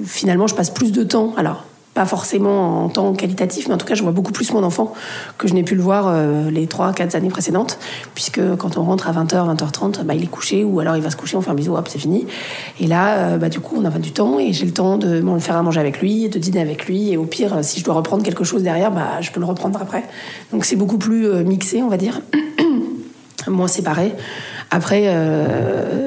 finalement, 0.05 0.47
je 0.47 0.55
passe 0.55 0.71
plus 0.71 0.93
de 0.93 1.03
temps. 1.03 1.33
Alors, 1.39 1.65
pas 1.97 2.05
forcément 2.05 2.85
en 2.85 2.91
temps 2.91 3.15
qualitatif, 3.15 3.69
mais 3.69 3.75
en 3.75 3.79
tout 3.79 3.87
cas, 3.87 3.95
je 3.95 4.03
vois 4.03 4.13
beaucoup 4.13 4.31
plus 4.31 4.53
mon 4.53 4.63
enfant 4.63 4.93
que 5.39 5.49
je 5.49 5.55
n'ai 5.55 5.63
pu 5.63 5.75
le 5.75 5.81
voir 5.81 6.09
euh, 6.09 6.51
les 6.51 6.67
3-4 6.67 7.17
années 7.17 7.31
précédentes, 7.31 7.79
puisque 8.15 8.41
quand 8.59 8.77
on 8.77 8.83
rentre 8.83 9.09
à 9.09 9.13
20h, 9.13 9.57
20h30, 9.57 10.05
bah, 10.05 10.15
il 10.15 10.23
est 10.23 10.27
couché, 10.27 10.63
ou 10.63 10.79
alors 10.79 10.97
il 10.97 11.03
va 11.03 11.09
se 11.09 11.17
coucher, 11.17 11.39
on 11.39 11.41
fait 11.41 11.51
un 11.51 11.55
bisou, 11.55 11.75
hop, 11.75 11.89
c'est 11.89 11.99
fini. 11.99 12.27
Et 12.81 12.87
là, 12.87 13.17
euh, 13.17 13.39
bah, 13.39 13.49
du 13.49 13.61
coup, 13.61 13.77
on 13.79 13.85
a 13.87 13.91
du 13.99 14.13
temps, 14.13 14.39
et 14.39 14.53
j'ai 14.53 14.67
le 14.67 14.73
temps 14.73 14.99
de 14.99 15.23
me 15.23 15.39
faire 15.39 15.57
à 15.57 15.63
manger 15.63 15.81
avec 15.81 16.03
lui, 16.03 16.29
de 16.29 16.39
dîner 16.39 16.61
avec 16.61 16.85
lui, 16.85 17.13
et 17.13 17.17
au 17.17 17.25
pire, 17.25 17.55
euh, 17.55 17.63
si 17.63 17.81
je 17.81 17.85
dois 17.87 17.95
reprendre 17.95 18.23
quelque 18.23 18.45
chose 18.45 18.63
derrière, 18.63 18.93
bah, 18.93 19.23
je 19.23 19.31
peux 19.31 19.41
le 19.41 19.47
reprendre 19.47 19.81
après. 19.81 20.05
Donc 20.53 20.67
c'est 20.67 20.77
beaucoup 20.77 20.99
plus 20.99 21.27
mixé, 21.45 21.83
on 21.83 21.89
va 21.89 21.97
dire 21.97 22.21
moins 23.49 23.69
séparé. 23.69 24.13
Après, 24.71 25.15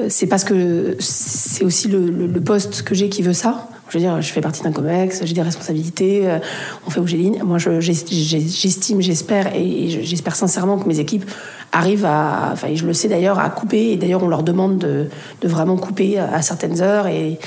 c'est 0.08 0.26
parce 0.26 0.44
que 0.44 0.96
c'est 1.00 1.64
aussi 1.64 1.88
le 1.88 2.40
poste 2.40 2.82
que 2.82 2.94
j'ai 2.94 3.08
qui 3.08 3.22
veut 3.22 3.32
ça. 3.32 3.68
Je 3.90 3.98
veux 3.98 4.04
dire, 4.04 4.22
je 4.22 4.32
fais 4.32 4.40
partie 4.40 4.62
d'un 4.62 4.70
COMEX, 4.70 5.24
j'ai 5.24 5.34
des 5.34 5.42
responsabilités, 5.42 6.22
euh, 6.24 6.38
on 6.86 6.90
fait 6.90 7.00
lignes. 7.16 7.42
Moi, 7.42 7.58
j'estime, 7.58 9.00
j'espère, 9.02 9.54
et 9.54 10.04
j'espère 10.04 10.36
sincèrement 10.36 10.78
que 10.78 10.86
mes 10.86 11.00
équipes 11.00 11.28
arrivent 11.72 12.04
à, 12.04 12.50
enfin, 12.52 12.68
je 12.72 12.86
le 12.86 12.92
sais 12.94 13.08
d'ailleurs, 13.08 13.40
à 13.40 13.50
couper. 13.50 13.90
Et 13.90 13.96
d'ailleurs, 13.96 14.22
on 14.22 14.28
leur 14.28 14.44
demande 14.44 14.78
de, 14.78 15.08
vraiment 15.42 15.76
couper 15.76 16.18
à 16.18 16.40
certaines 16.40 16.80
heures. 16.80 17.08
Et, 17.08 17.38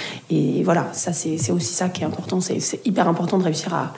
voilà, 0.63 0.89
ça, 0.91 1.13
c'est 1.13 1.51
aussi 1.51 1.73
ça 1.73 1.87
qui 1.87 2.03
est 2.03 2.05
important. 2.05 2.41
C'est 2.41 2.85
hyper 2.85 3.07
important 3.07 3.37
de 3.37 3.43
réussir 3.43 3.73
à, 3.73 3.93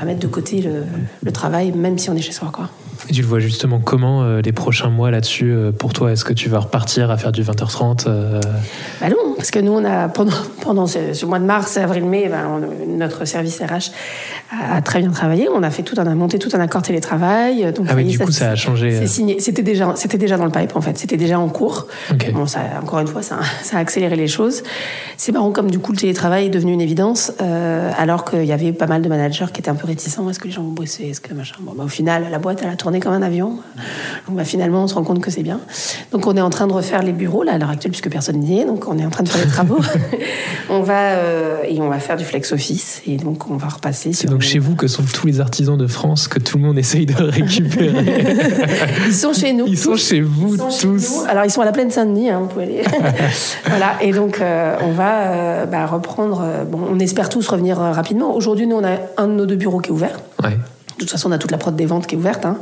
à 0.00 0.04
mettre 0.04 0.20
de 0.20 0.26
côté 0.26 0.60
le, 0.60 0.84
le 1.22 1.32
travail, 1.32 1.70
même 1.70 1.96
si 1.96 2.10
on 2.10 2.14
est 2.16 2.22
chez 2.22 2.32
soi, 2.32 2.50
quoi. 2.52 2.68
Et 3.08 3.12
tu 3.12 3.22
le 3.22 3.28
vois 3.28 3.38
justement 3.38 3.80
comment 3.80 4.22
euh, 4.22 4.40
les 4.40 4.52
prochains 4.52 4.90
mois 4.90 5.10
là-dessus 5.10 5.50
euh, 5.50 5.72
pour 5.72 5.92
toi 5.92 6.12
Est-ce 6.12 6.24
que 6.24 6.32
tu 6.32 6.48
vas 6.48 6.58
repartir 6.58 7.10
à 7.10 7.16
faire 7.16 7.32
du 7.32 7.42
20h30 7.42 8.04
euh, 8.06 8.40
Bah 9.00 9.08
non, 9.08 9.34
parce 9.36 9.50
que 9.50 9.58
nous, 9.60 9.72
on 9.72 9.84
a, 9.84 10.08
pendant, 10.08 10.32
pendant 10.60 10.86
ce, 10.86 11.12
ce 11.14 11.24
mois 11.24 11.38
de 11.38 11.44
mars, 11.44 11.76
avril, 11.76 12.04
mai, 12.04 12.30
on- 12.32 12.96
notre 12.96 13.24
service 13.24 13.60
RH 13.60 13.92
a, 14.50 14.82
très 14.82 14.98
bien 15.00 15.10
travaillé. 15.10 15.48
On 15.54 15.62
a 15.62 15.70
fait 15.70 15.82
tout, 15.82 15.98
on 15.98 16.06
a 16.06 16.14
monté 16.14 16.38
tout 16.38 16.50
un 16.54 16.60
accord 16.60 16.82
télétravail. 16.82 17.72
Donc 17.72 17.86
ah 17.88 17.94
oui, 17.94 18.04
du 18.04 18.18
coup, 18.18 18.32
ça 18.32 18.50
a 18.50 18.56
changé. 18.56 19.06
C'était 19.06 19.62
déjà, 19.62 19.92
c'était 19.94 20.18
déjà 20.18 20.36
dans 20.36 20.44
le 20.46 20.50
pipe 20.50 20.74
en 20.74 20.80
fait. 20.80 20.98
C'était 20.98 21.16
déjà 21.16 21.38
en 21.38 21.48
cours. 21.48 21.86
Bon, 22.32 22.46
ça, 22.46 22.60
encore 22.82 22.98
une 23.00 23.06
fois, 23.06 23.22
ça, 23.22 23.38
ça, 23.62 23.76
a 23.76 23.80
accéléré 23.80 24.16
les 24.16 24.28
choses. 24.28 24.62
C'est 25.16 25.32
marrant 25.32 25.52
comme 25.52 25.70
du 25.70 25.78
coup 25.78 25.92
le 25.92 25.98
télétravail 25.98 26.46
est 26.46 26.50
devenu 26.50 26.72
une 26.72 26.80
évidence, 26.80 27.32
alors 27.96 28.24
qu'il 28.24 28.44
y 28.44 28.52
avait 28.52 28.72
pas 28.72 28.86
mal 28.86 29.02
de 29.02 29.08
managers 29.08 29.46
qui 29.52 29.60
étaient 29.60 29.70
un 29.70 29.74
peu 29.74 29.86
réticents. 29.86 30.28
Est-ce 30.28 30.38
que 30.38 30.46
les 30.46 30.52
gens 30.52 30.62
vont 30.62 30.72
bosser? 30.72 31.04
Est-ce 31.04 31.20
que 31.20 31.34
machin? 31.34 31.56
Bon, 31.60 31.72
bah, 31.76 31.84
au 31.84 31.88
final, 31.88 32.26
la 32.30 32.38
boîte, 32.38 32.60
elle 32.62 32.70
a 32.70 32.76
tourné 32.76 32.87
comme 33.00 33.12
un 33.12 33.22
avion. 33.22 33.58
Donc 34.26 34.36
bah, 34.36 34.44
finalement, 34.44 34.84
on 34.84 34.88
se 34.88 34.94
rend 34.94 35.04
compte 35.04 35.20
que 35.20 35.30
c'est 35.30 35.42
bien. 35.42 35.60
Donc 36.12 36.26
on 36.26 36.36
est 36.36 36.40
en 36.40 36.50
train 36.50 36.66
de 36.66 36.72
refaire 36.72 37.02
les 37.02 37.12
bureaux 37.12 37.42
là 37.42 37.52
à 37.52 37.58
l'heure 37.58 37.70
actuelle 37.70 37.92
puisque 37.92 38.10
personne 38.10 38.38
n'y 38.38 38.60
est. 38.60 38.64
Donc 38.64 38.88
on 38.88 38.98
est 38.98 39.04
en 39.04 39.10
train 39.10 39.22
de 39.22 39.28
faire 39.28 39.44
les 39.44 39.50
travaux. 39.50 39.78
on 40.70 40.80
va 40.82 41.12
euh, 41.12 41.62
et 41.68 41.80
on 41.80 41.88
va 41.88 41.98
faire 41.98 42.16
du 42.16 42.24
flex 42.24 42.52
office 42.52 43.02
et 43.06 43.16
donc 43.16 43.50
on 43.50 43.56
va 43.56 43.68
repasser. 43.68 44.12
C'est 44.12 44.28
donc 44.28 44.42
chez 44.42 44.58
vous 44.58 44.74
que 44.74 44.88
sont 44.88 45.02
tous 45.02 45.26
les 45.26 45.40
artisans 45.40 45.76
de 45.76 45.86
France 45.86 46.28
que 46.28 46.38
tout 46.38 46.58
le 46.58 46.64
monde 46.64 46.78
essaye 46.78 47.06
de 47.06 47.22
récupérer. 47.22 48.04
ils 49.06 49.14
sont 49.14 49.32
chez 49.32 49.52
nous. 49.52 49.66
Ils 49.66 49.78
sont 49.78 49.96
chez 49.96 50.20
vous 50.20 50.56
tous. 50.56 51.24
Alors 51.28 51.44
ils 51.44 51.50
sont 51.50 51.60
à 51.60 51.66
la 51.66 51.72
plaine 51.72 51.90
Saint-Denis. 51.90 52.30
Hein, 52.30 52.40
vous 52.40 52.48
pouvez 52.48 52.64
aller. 52.64 52.82
voilà. 53.66 53.94
Et 54.00 54.12
donc 54.12 54.40
euh, 54.40 54.76
on 54.82 54.92
va 54.92 55.20
euh, 55.20 55.66
bah, 55.66 55.86
reprendre. 55.86 56.42
bon, 56.70 56.80
on 56.90 56.98
espère 56.98 57.28
tous 57.28 57.46
revenir 57.48 57.76
rapidement. 57.78 58.34
Aujourd'hui, 58.34 58.66
nous 58.66 58.76
on 58.76 58.84
a 58.84 58.96
un 59.16 59.28
de 59.28 59.32
nos 59.32 59.46
deux 59.46 59.56
bureaux 59.56 59.80
qui 59.80 59.90
est 59.90 59.92
ouvert. 59.92 60.20
Ouais. 60.42 60.56
De 60.98 61.04
toute 61.04 61.12
façon, 61.12 61.28
on 61.28 61.32
a 61.32 61.38
toute 61.38 61.52
la 61.52 61.58
prod 61.58 61.76
des 61.76 61.86
ventes 61.86 62.08
qui 62.08 62.16
est 62.16 62.18
ouverte, 62.18 62.44
hein, 62.44 62.58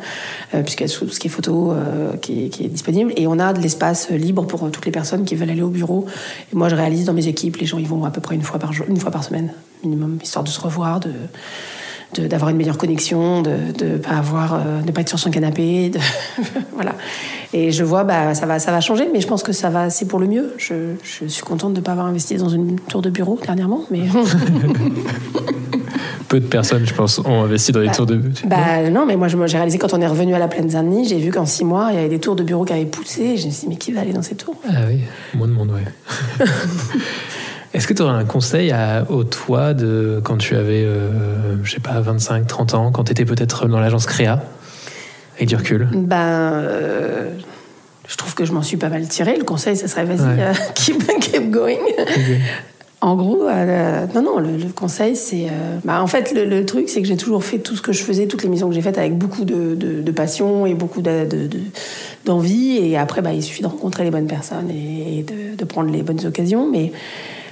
euh, 0.55 0.63
puisqu'il 0.63 0.87
y 0.87 0.93
a 0.93 0.95
tout 0.95 1.09
ce 1.09 1.19
qui 1.19 1.29
est 1.29 1.31
photo 1.31 1.73
euh, 1.73 2.19
qui, 2.19 2.45
est, 2.45 2.69
disponible. 2.69 3.15
Et 3.17 3.27
on 3.27 3.39
a 3.39 3.55
de 3.55 3.63
l'espace 3.63 4.11
libre 4.11 4.45
pour 4.45 4.63
euh, 4.63 4.69
toutes 4.69 4.85
les 4.85 4.93
personnes 4.93 5.25
qui 5.25 5.35
veulent 5.37 5.49
aller 5.49 5.63
au 5.63 5.71
bureau. 5.71 6.05
Et 6.53 6.55
moi, 6.55 6.69
je 6.69 6.75
réalise 6.75 7.07
dans 7.07 7.15
mes 7.15 7.29
équipes, 7.29 7.57
les 7.57 7.65
gens 7.65 7.79
ils 7.79 7.89
vont 7.89 8.05
à 8.05 8.11
peu 8.11 8.21
près 8.21 8.35
une 8.35 8.43
fois 8.43 8.59
par 8.59 8.75
jour, 8.75 8.85
une 8.91 8.99
fois 8.99 9.11
par 9.11 9.25
semaine, 9.25 9.55
minimum, 9.83 10.19
histoire 10.23 10.45
de 10.45 10.51
se 10.51 10.61
revoir, 10.61 11.01
de 11.01 11.13
d'avoir 12.19 12.51
une 12.51 12.57
meilleure 12.57 12.79
connexion, 12.79 13.43
de 13.43 13.51
ne 13.85 13.99
pas 13.99 14.13
avoir, 14.13 14.63
de 14.87 14.91
pas 14.93 15.01
être 15.03 15.09
sur 15.09 15.19
son 15.19 15.31
canapé, 15.31 15.91
voilà. 16.73 16.95
Et 17.53 17.73
je 17.73 17.85
vois, 17.85 18.05
bah, 18.05 18.33
ça 18.33 18.47
va, 18.47 18.59
ça 18.59 18.71
va 18.71 18.81
changer, 18.81 19.09
mais 19.13 19.21
je 19.21 19.27
pense 19.27 19.43
que 19.43 19.53
ça 19.53 19.71
va, 19.71 19.91
c'est 19.91 20.07
pour 20.07 20.21
le 20.21 20.27
mieux. 20.27 20.55
Je, 20.57 20.95
je 21.03 21.27
suis 21.27 21.43
contente 21.43 21.75
de 21.75 21.81
ne 21.81 21.85
pas 21.85 21.93
avoir 21.93 22.07
investi 22.07 22.37
dans 22.37 22.49
une 22.49 22.79
tour 22.79 23.03
de 23.03 23.11
bureau 23.11 23.39
dernièrement, 23.45 23.83
mais. 23.91 24.03
peu 26.29 26.41
de 26.41 26.47
personnes, 26.47 26.87
je 26.87 26.95
pense, 26.95 27.19
ont 27.19 27.43
investi 27.43 27.73
dans 27.73 27.81
les 27.81 27.87
bah, 27.87 27.95
tours 27.95 28.07
de. 28.07 28.21
Bah 28.45 28.89
non, 28.91 29.07
mais 29.07 29.17
moi, 29.17 29.29
j'ai 29.29 29.57
réalisé 29.57 29.79
quand 29.79 29.95
on 29.95 30.01
est 30.01 30.07
revenu 30.07 30.35
à 30.35 30.39
la 30.39 30.49
plaine 30.49 30.71
Saint-Denis, 30.71 31.09
j'ai 31.09 31.19
vu 31.19 31.31
qu'en 31.31 31.47
six 31.47 31.65
mois, 31.65 31.89
il 31.91 31.97
y 31.97 31.99
avait 31.99 32.09
des 32.09 32.19
tours 32.19 32.37
de 32.37 32.43
bureaux 32.43 32.65
qui 32.65 32.73
avaient 32.73 32.85
poussé. 32.85 33.37
je 33.37 33.47
me 33.47 33.53
suis 33.53 33.61
dit, 33.63 33.69
mais 33.69 33.77
qui 33.77 33.93
va 33.93 34.01
aller 34.01 34.13
dans 34.13 34.23
ces 34.23 34.35
tours? 34.35 34.57
Ah 34.69 34.83
oui, 34.89 35.01
moins 35.35 35.49
de 35.49 35.53
monde, 35.53 35.71
ouais. 35.71 36.47
Est-ce 37.75 37.87
que 37.87 37.93
tu 37.93 38.03
aurais 38.03 38.15
un 38.15 38.25
conseil 38.25 38.71
à, 38.73 39.05
au 39.11 39.25
toi 39.25 39.75
de 39.75 40.21
quand 40.25 40.39
tu 40.39 40.57
avais, 40.57 40.85
euh, 40.85 41.63
je 41.63 41.73
sais 41.73 41.81
pas, 41.81 42.01
25, 42.01 42.47
30 42.47 42.75
ans, 42.75 42.91
quand 42.91 43.05
tu 43.05 43.13
étais 43.13 43.25
peut-être 43.25 43.69
dans 43.69 43.81
l'agence 43.81 44.07
Créa, 44.07 44.43
avec 45.37 45.49
du 45.49 45.57
recul? 45.57 45.89
Ben. 45.93 46.17
Euh, 46.17 47.31
je 48.09 48.17
trouve 48.17 48.35
que 48.35 48.45
je 48.45 48.53
m'en 48.53 48.63
suis 48.63 48.77
pas 48.77 48.89
mal 48.89 49.07
tiré. 49.09 49.37
Le 49.37 49.45
conseil, 49.45 49.77
ça 49.77 49.89
serait 49.89 50.05
vas-y, 50.05 50.41
euh, 50.41 50.53
keep, 50.75 51.21
keep, 51.21 51.51
going. 51.51 51.77
En 53.03 53.15
gros, 53.15 53.47
euh, 53.47 54.07
non, 54.15 54.23
non, 54.23 54.39
le, 54.39 54.73
conseil, 54.75 55.17
c'est. 55.17 55.47
Euh, 55.47 55.79
bah, 55.85 56.03
en 56.03 56.07
fait, 56.07 56.33
le, 56.35 56.65
truc, 56.65 56.89
c'est 56.89 57.03
que 57.03 57.09
j'ai 57.09 57.19
toujours 57.19 57.45
fait 57.45 57.59
tout 57.59 57.77
ce 57.77 57.83
que 57.83 57.93
je 57.93 58.03
faisais, 58.03 58.27
toutes 58.27 58.43
les 58.43 58.49
missions 58.49 58.69
que 58.69 58.75
j'ai 58.75 58.81
faites 58.81 58.97
avec 58.97 59.17
beaucoup 59.19 59.45
de, 59.45 60.11
passion 60.13 60.65
et 60.65 60.75
beaucoup 60.75 61.03
d'envie. 62.25 62.79
et 62.79 62.97
après, 62.97 63.21
bah, 63.21 63.35
il 63.35 63.43
suffit 63.43 63.63
de 63.63 63.67
rencontrer 63.67 64.03
les 64.05 64.11
bonnes 64.11 64.27
personnes 64.27 64.71
et, 64.71 65.25
de, 65.59 65.65
prendre 65.67 65.91
les 65.93 66.03
bonnes 66.03 66.25
occasions. 66.25 66.71
Mais 66.71 66.91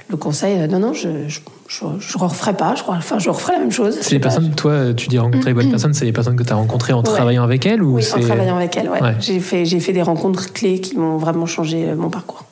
le 0.09 0.17
conseil, 0.17 0.59
euh, 0.61 0.67
non, 0.67 0.79
non, 0.79 0.93
je 0.93 1.09
ne 1.09 2.17
referai 2.17 2.53
pas, 2.53 2.73
je 2.73 2.81
crois. 2.81 2.95
Enfin, 2.95 3.19
je 3.19 3.29
referai 3.29 3.53
la 3.53 3.59
même 3.59 3.71
chose. 3.71 3.99
C'est 4.01 4.13
les 4.13 4.19
personnes, 4.19 4.55
toi, 4.55 4.95
tu 4.95 5.09
dis 5.09 5.19
rencontrer 5.19 5.51
les 5.51 5.53
bonnes 5.53 5.69
personnes, 5.69 5.93
c'est 5.93 6.05
les 6.05 6.13
personnes 6.13 6.37
que 6.37 6.43
tu 6.43 6.53
as 6.53 6.55
rencontrées 6.55 6.93
en 6.93 7.03
travaillant 7.03 7.43
avec 7.43 7.67
elles 7.67 7.83
ou 7.83 7.97
Oui, 7.97 8.03
en 8.15 8.19
travaillant 8.19 8.57
avec 8.57 8.75
elles, 8.77 8.89
ouais. 8.89 8.99
J'ai 9.19 9.39
fait, 9.39 9.63
fait 9.65 9.93
des 9.93 10.01
rencontres 10.01 10.53
clés 10.53 10.79
qui 10.79 10.97
m'ont 10.97 11.17
vraiment 11.17 11.45
changé 11.45 11.93
mon 11.93 12.09
parcours. 12.09 12.45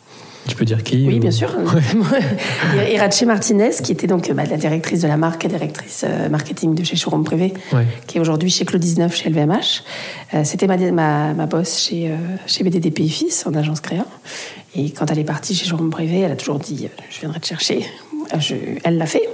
Tu 0.48 0.56
peux 0.56 0.66
dire 0.66 0.84
qui 0.84 1.06
Oui, 1.08 1.20
bien 1.20 1.32
sûr. 1.32 1.50
Irache 2.92 3.24
Martinez, 3.24 3.72
qui 3.84 3.92
était 3.92 4.08
donc 4.08 4.32
bah, 4.32 4.44
la 4.50 4.58
directrice 4.58 5.02
de 5.02 5.08
la 5.08 5.18
marque, 5.18 5.48
directrice 5.48 6.04
euh, 6.08 6.30
marketing 6.30 6.76
de 6.76 6.84
chez 6.84 6.96
Showroom 6.96 7.24
Privé, 7.24 7.54
qui 8.08 8.18
est 8.18 8.22
aujourd'hui 8.22 8.50
chez 8.50 8.66
Claude 8.66 8.82
19 8.82 9.16
chez 9.16 9.30
LVMH. 9.30 9.84
Euh, 10.34 10.44
c'était 10.44 10.68
ma, 10.68 10.78
ma, 10.78 11.34
ma, 11.34 11.46
boss 11.46 11.80
chez, 11.80 12.10
euh, 12.10 12.16
chez 12.46 12.64
BDDP 12.64 13.08
Fils, 13.08 13.46
en 13.48 13.54
agence 13.54 13.80
créa. 13.80 14.06
Et 14.76 14.90
quand 14.92 15.10
elle 15.12 15.20
est 15.20 15.24
partie 15.24 15.56
chez 15.56 15.66
Showroom 15.66 15.92
Privé, 15.92 16.20
elle 16.20 16.32
a 16.32 16.36
toujours 16.36 16.60
dit 16.60 16.90
Je 17.10 17.20
viendrai 17.20 17.40
te 17.40 17.48
chercher. 17.48 17.86
Elle 18.84 18.98
l'a 18.98 19.06
fait. 19.06 19.28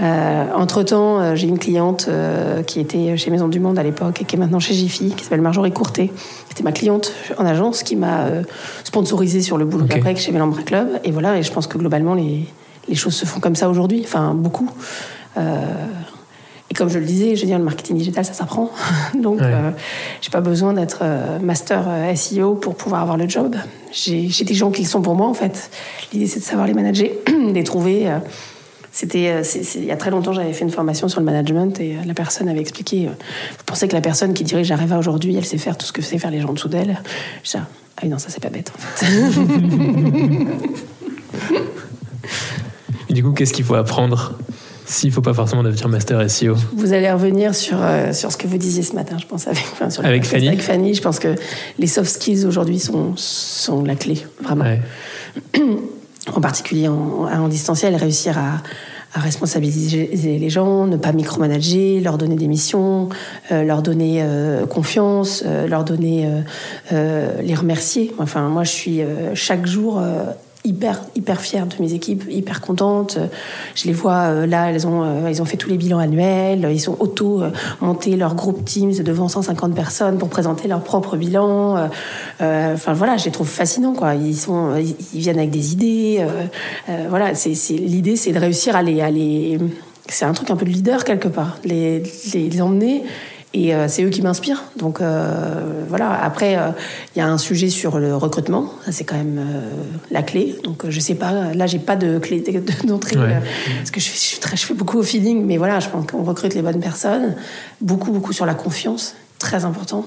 Entre-temps, 0.00 1.34
j'ai 1.34 1.48
une 1.48 1.58
cliente 1.58 2.08
qui 2.66 2.80
était 2.80 3.16
chez 3.16 3.30
Maison 3.30 3.48
du 3.48 3.60
Monde 3.60 3.78
à 3.78 3.82
l'époque 3.82 4.22
et 4.22 4.24
qui 4.24 4.36
est 4.36 4.38
maintenant 4.38 4.60
chez 4.60 4.74
Jiffy, 4.74 5.10
qui 5.10 5.24
s'appelle 5.24 5.40
Marjorie 5.40 5.72
Courtet, 5.72 6.10
c'était 6.58 6.62
ma 6.62 6.72
cliente 6.72 7.12
en 7.36 7.46
agence 7.46 7.84
qui 7.84 7.94
m'a 7.94 8.22
euh, 8.22 8.42
sponsorisé 8.82 9.42
sur 9.42 9.58
le 9.58 9.64
boulot 9.64 9.84
d'après 9.84 10.16
chez 10.16 10.32
Mélambra 10.32 10.62
Club. 10.62 10.88
Et 11.04 11.12
voilà, 11.12 11.38
et 11.38 11.44
je 11.44 11.52
pense 11.52 11.68
que 11.68 11.78
globalement, 11.78 12.14
les, 12.14 12.46
les 12.88 12.94
choses 12.96 13.14
se 13.14 13.26
font 13.26 13.38
comme 13.38 13.54
ça 13.54 13.68
aujourd'hui, 13.68 14.02
enfin 14.04 14.34
beaucoup. 14.34 14.68
Euh, 16.68 16.70
et 16.70 16.74
comme 16.74 16.88
je 16.88 16.98
le 16.98 17.04
disais, 17.04 17.34
je 17.34 17.42
veux 17.42 17.46
dire, 17.46 17.58
le 17.58 17.64
marketing 17.64 17.96
digital, 17.96 18.24
ça 18.24 18.32
s'apprend. 18.34 18.70
Donc, 19.20 19.40
euh, 19.40 19.70
j'ai 20.20 20.30
pas 20.30 20.40
besoin 20.40 20.74
d'être 20.74 21.02
master 21.42 21.84
SEO 22.14 22.54
pour 22.54 22.74
pouvoir 22.74 23.02
avoir 23.02 23.16
le 23.16 23.28
job. 23.28 23.56
J'ai 23.92 24.44
des 24.44 24.54
gens 24.54 24.70
qui 24.70 24.82
le 24.82 24.88
sont 24.88 25.02
pour 25.02 25.14
moi, 25.14 25.26
en 25.26 25.34
fait. 25.34 25.70
L'idée, 26.12 26.26
c'est 26.26 26.40
de 26.40 26.44
savoir 26.44 26.66
les 26.66 26.74
manager, 26.74 27.08
les 27.52 27.64
trouver. 27.64 28.10
C'était 28.98 29.28
euh, 29.28 29.42
il 29.76 29.84
y 29.84 29.92
a 29.92 29.96
très 29.96 30.10
longtemps, 30.10 30.32
j'avais 30.32 30.52
fait 30.52 30.64
une 30.64 30.72
formation 30.72 31.06
sur 31.06 31.20
le 31.20 31.26
management 31.26 31.78
et 31.78 31.92
euh, 31.92 32.00
la 32.04 32.14
personne 32.14 32.48
avait 32.48 32.58
expliqué. 32.58 33.06
Euh, 33.06 33.10
vous 33.10 33.64
pensez 33.64 33.86
que 33.86 33.92
la 33.92 34.00
personne 34.00 34.34
qui 34.34 34.42
dirige 34.42 34.72
Areva 34.72 34.98
aujourd'hui, 34.98 35.36
elle 35.36 35.44
sait 35.44 35.56
faire 35.56 35.78
tout 35.78 35.86
ce 35.86 35.92
que 35.92 36.02
sait 36.02 36.18
faire 36.18 36.32
les 36.32 36.40
gens 36.40 36.48
en 36.48 36.54
dessous 36.54 36.68
d'elle? 36.68 37.00
Je 37.44 37.50
dis, 37.50 37.58
ah 37.58 37.66
oui, 38.02 38.08
non, 38.08 38.18
ça 38.18 38.28
c'est 38.30 38.42
pas 38.42 38.50
bête 38.50 38.72
en 38.74 38.78
fait. 38.80 39.06
et 43.08 43.14
du 43.14 43.22
coup, 43.22 43.30
qu'est-ce 43.30 43.52
qu'il 43.52 43.64
faut 43.64 43.76
apprendre? 43.76 44.36
S'il 44.88 45.10
ne 45.10 45.14
faut 45.14 45.20
pas 45.20 45.34
forcément 45.34 45.62
devenir 45.62 45.88
master 45.88 46.30
SEO 46.30 46.54
Vous 46.74 46.92
allez 46.92 47.10
revenir 47.10 47.54
sur, 47.54 47.78
sur 48.12 48.32
ce 48.32 48.36
que 48.36 48.46
vous 48.46 48.58
disiez 48.58 48.82
ce 48.82 48.94
matin, 48.94 49.16
je 49.20 49.26
pense, 49.26 49.46
avec, 49.46 49.64
avec 50.02 50.24
Fanny. 50.24 50.48
Avec 50.48 50.62
Fanny, 50.62 50.94
je 50.94 51.02
pense 51.02 51.18
que 51.18 51.34
les 51.78 51.86
soft 51.86 52.10
skills 52.10 52.46
aujourd'hui 52.46 52.78
sont, 52.78 53.12
sont 53.16 53.84
la 53.84 53.96
clé, 53.96 54.24
vraiment. 54.42 54.64
en 56.34 56.40
particulier 56.40 56.88
en, 56.88 57.26
en 57.26 57.48
distanciel, 57.48 57.94
réussir 57.96 58.38
à, 58.38 58.62
à 59.14 59.20
responsabiliser 59.20 60.38
les 60.38 60.50
gens, 60.50 60.86
ne 60.86 60.96
pas 60.96 61.12
micromanager, 61.12 62.00
leur 62.00 62.18
donner 62.18 62.36
des 62.36 62.48
missions, 62.48 63.08
euh, 63.50 63.62
leur 63.64 63.82
donner 63.82 64.20
euh, 64.22 64.66
confiance, 64.66 65.42
euh, 65.46 65.66
leur 65.66 65.84
donner 65.84 66.28
les 66.90 67.54
remercier. 67.54 68.12
Enfin, 68.18 68.48
moi, 68.48 68.64
je 68.64 68.70
suis 68.70 69.00
chaque 69.34 69.66
jour 69.66 70.02
hyper 70.68 71.40
fière 71.40 71.66
de 71.66 71.74
mes 71.80 71.92
équipes, 71.92 72.24
hyper 72.28 72.60
contente. 72.60 73.18
Je 73.74 73.86
les 73.86 73.92
vois 73.92 74.28
euh, 74.28 74.46
là, 74.46 74.70
elles 74.70 74.86
ont 74.86 75.02
euh, 75.02 75.30
ils 75.30 75.42
ont 75.42 75.44
fait 75.44 75.56
tous 75.56 75.70
les 75.70 75.76
bilans 75.76 75.98
annuels, 75.98 76.68
ils 76.70 76.80
sont 76.80 76.96
auto 76.98 77.42
euh, 77.42 77.50
monté 77.80 78.16
leur 78.16 78.34
groupe 78.34 78.64
Teams 78.64 78.94
devant 79.02 79.28
150 79.28 79.74
personnes 79.74 80.18
pour 80.18 80.28
présenter 80.28 80.68
leur 80.68 80.82
propre 80.82 81.16
bilan. 81.16 81.88
enfin 82.40 82.92
voilà, 82.92 83.16
je 83.16 83.26
les 83.26 83.30
trouve 83.30 83.48
fascinants 83.48 83.94
quoi. 83.94 84.14
Ils 84.14 84.36
sont 84.36 84.74
ils 85.14 85.20
viennent 85.20 85.38
avec 85.38 85.50
des 85.50 85.72
idées. 85.72 86.24
voilà, 87.08 87.34
c'est 87.34 87.52
l'idée 87.70 88.16
c'est 88.16 88.32
de 88.32 88.38
réussir 88.38 88.76
à 88.76 88.82
les, 88.82 89.00
à 89.00 89.10
les 89.10 89.58
c'est 90.08 90.24
un 90.24 90.32
truc 90.32 90.50
un 90.50 90.56
peu 90.56 90.64
de 90.64 90.70
leader 90.70 91.04
quelque 91.04 91.28
part, 91.28 91.58
les, 91.64 92.02
les 92.34 92.62
emmener 92.62 93.04
et 93.54 93.74
euh, 93.74 93.88
c'est 93.88 94.02
eux 94.02 94.10
qui 94.10 94.20
m'inspirent. 94.20 94.64
Donc 94.76 95.00
euh, 95.00 95.84
voilà. 95.88 96.12
Après, 96.22 96.52
il 96.52 96.58
euh, 96.58 96.70
y 97.16 97.20
a 97.20 97.26
un 97.26 97.38
sujet 97.38 97.70
sur 97.70 97.98
le 97.98 98.14
recrutement. 98.14 98.70
C'est 98.90 99.04
quand 99.04 99.16
même 99.16 99.40
la 100.10 100.22
clé. 100.22 100.56
Donc 100.64 100.88
je 100.88 101.00
sais 101.00 101.14
pas. 101.14 101.54
Là, 101.54 101.66
j'ai 101.66 101.78
pas 101.78 101.96
de 101.96 102.18
clé 102.18 102.44
d'entrée 102.84 103.16
parce 103.16 103.90
que 103.90 104.00
je 104.00 104.08
fais, 104.08 104.36
je, 104.36 104.40
très, 104.40 104.56
je 104.56 104.66
fais 104.66 104.74
beaucoup 104.74 104.98
au 104.98 105.02
feeling. 105.02 105.44
Mais 105.46 105.56
voilà, 105.56 105.80
je 105.80 105.88
pense 105.88 106.06
qu'on 106.06 106.24
recrute 106.24 106.54
les 106.54 106.62
bonnes 106.62 106.80
personnes. 106.80 107.36
Beaucoup, 107.80 108.12
beaucoup 108.12 108.32
sur 108.32 108.44
la 108.44 108.54
confiance. 108.54 109.14
Très 109.38 109.64
important. 109.64 110.04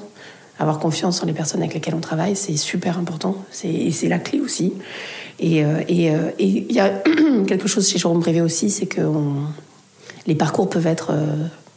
Avoir 0.59 0.77
confiance 0.77 1.23
en 1.23 1.25
les 1.25 1.33
personnes 1.33 1.61
avec 1.61 1.73
lesquelles 1.73 1.95
on 1.95 2.01
travaille, 2.01 2.35
c'est 2.35 2.55
super 2.57 2.99
important. 2.99 3.35
Et 3.63 3.91
c'est 3.91 4.07
la 4.07 4.19
clé 4.19 4.39
aussi. 4.39 4.73
Et 5.39 5.63
il 5.89 6.71
y 6.71 6.79
a 6.79 6.89
quelque 7.47 7.67
chose 7.67 7.89
chez 7.89 7.97
Jérôme 7.97 8.19
Privé 8.19 8.41
aussi, 8.41 8.69
c'est 8.69 8.85
que 8.85 9.01
les 10.27 10.35
parcours 10.35 10.69
peuvent 10.69 10.85
être 10.85 11.15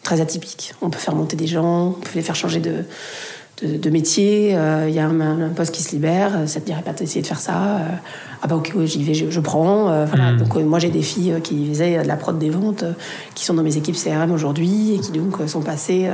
très 0.05 0.21
atypique. 0.21 0.75
On 0.83 0.91
peut 0.91 1.01
faire 1.01 1.17
monter 1.17 1.35
des 1.35 1.49
gens, 1.49 1.89
on 1.89 2.01
peut 2.01 2.11
les 2.15 2.23
faire 2.23 2.37
changer 2.37 2.61
de, 2.61 2.85
de, 3.63 3.91
métier. 3.91 4.51
Il 4.51 4.57
euh, 4.57 4.91
y 4.91 4.99
a 4.99 5.07
un, 5.07 5.49
poste 5.51 5.75
qui 5.75 5.83
se 5.83 5.93
libère, 5.93 6.33
ça 6.47 6.61
te 6.61 6.67
dirait 6.67 6.83
pas 6.83 6.93
d'essayer 6.93 7.23
de 7.23 7.27
faire 7.27 7.41
ça. 7.41 7.79
Euh, 7.79 7.89
ah 8.43 8.47
bah 8.47 8.57
ok, 8.57 8.75
j'y 8.85 9.03
vais, 9.03 9.15
je, 9.15 9.41
prends. 9.41 9.91
Euh, 9.91 10.05
voilà. 10.07 10.33
Hmm. 10.33 10.39
Donc 10.39 10.57
moi 10.57 10.79
j'ai 10.79 10.91
des 10.91 11.03
filles 11.03 11.37
qui 11.43 11.69
faisaient 11.69 12.03
de 12.03 12.09
la 12.09 12.17
prod 12.17 12.39
des 12.39 12.51
ventes, 12.51 12.85
qui 13.35 13.45
sont 13.45 13.55
dans 13.55 13.63
mes 13.63 13.77
équipes 13.77 13.97
CRM 13.97 14.31
aujourd'hui 14.33 14.95
et 14.95 14.99
qui 14.99 15.13
donc 15.13 15.37
sont 15.47 15.63
passées 15.63 16.09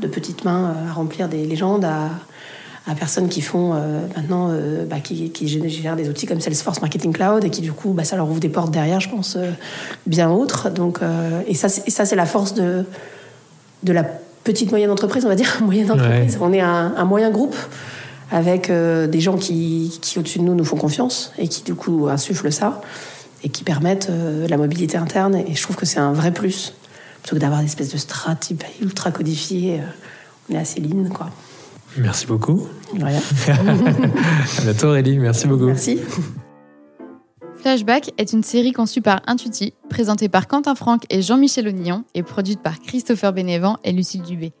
de 0.00 0.06
petites 0.06 0.44
mains 0.44 0.74
à 0.88 0.92
remplir 0.92 1.28
des 1.28 1.46
légendes 1.46 1.84
à 1.84 2.10
à 2.86 2.94
personnes 2.94 3.28
qui 3.28 3.42
font 3.42 3.74
maintenant, 4.16 4.50
bah, 4.88 5.00
qui, 5.00 5.30
qui, 5.30 5.46
gèrent 5.46 5.96
des 5.96 6.08
outils 6.08 6.26
comme 6.26 6.40
Salesforce 6.40 6.80
Marketing 6.80 7.12
Cloud 7.12 7.44
et 7.44 7.50
qui 7.50 7.60
du 7.60 7.72
coup, 7.72 7.92
bah, 7.92 8.04
ça 8.04 8.16
leur 8.16 8.28
ouvre 8.28 8.40
des 8.40 8.48
portes 8.48 8.72
derrière, 8.72 9.00
je 9.00 9.10
pense, 9.10 9.36
bien 10.06 10.30
autres. 10.30 10.70
Donc, 10.70 10.98
et 11.46 11.54
ça, 11.54 11.68
c'est 11.68 12.16
la 12.16 12.26
force 12.26 12.54
de, 12.54 12.86
de 13.82 13.92
la 13.92 14.04
petite 14.44 14.70
moyenne 14.70 14.90
entreprise, 14.90 15.24
on 15.24 15.28
va 15.28 15.34
dire, 15.34 15.58
moyenne 15.62 15.90
entreprise. 15.90 16.38
On 16.40 16.52
est 16.52 16.60
un, 16.60 16.94
un, 16.96 17.04
moyen 17.04 17.30
groupe 17.30 17.56
avec 18.30 18.70
euh, 18.70 19.06
des 19.06 19.20
gens 19.20 19.36
qui, 19.36 19.98
qui 20.00 20.18
au-dessus 20.18 20.38
de 20.38 20.44
nous, 20.44 20.54
nous 20.54 20.64
font 20.64 20.76
confiance 20.76 21.32
et 21.38 21.48
qui, 21.48 21.62
du 21.62 21.74
coup, 21.74 22.08
insufflent 22.08 22.52
ça 22.52 22.80
et 23.42 23.48
qui 23.48 23.64
permettent 23.64 24.08
euh, 24.10 24.46
la 24.48 24.56
mobilité 24.56 24.96
interne. 24.96 25.34
Et 25.34 25.54
je 25.54 25.62
trouve 25.62 25.76
que 25.76 25.86
c'est 25.86 26.00
un 26.00 26.12
vrai 26.12 26.32
plus. 26.32 26.74
Plutôt 27.22 27.36
que 27.36 27.40
d'avoir 27.40 27.60
des 27.60 27.66
espèces 27.66 27.92
de 27.92 27.98
strates 27.98 28.50
ultra 28.80 29.10
codifiées, 29.10 29.80
on 30.48 30.54
est 30.54 30.58
assez 30.58 30.80
lean, 30.80 31.10
quoi. 31.12 31.28
Merci 31.96 32.26
beaucoup. 32.26 32.66
Voilà. 32.96 33.18
à 33.48 34.62
bientôt 34.62 34.88
Aurélie, 34.88 35.18
merci 35.18 35.46
beaucoup. 35.46 35.66
Merci. 35.66 35.98
Flashback 37.60 38.12
est 38.16 38.32
une 38.32 38.42
série 38.42 38.72
conçue 38.72 39.02
par 39.02 39.20
Intuiti, 39.26 39.74
présentée 39.90 40.30
par 40.30 40.48
Quentin 40.48 40.74
Franck 40.74 41.02
et 41.10 41.20
Jean-Michel 41.20 41.68
Onillon 41.68 42.04
et 42.14 42.22
produite 42.22 42.62
par 42.62 42.80
Christopher 42.80 43.34
Bénévent 43.34 43.76
et 43.84 43.92
Lucille 43.92 44.22
Dubé. 44.22 44.52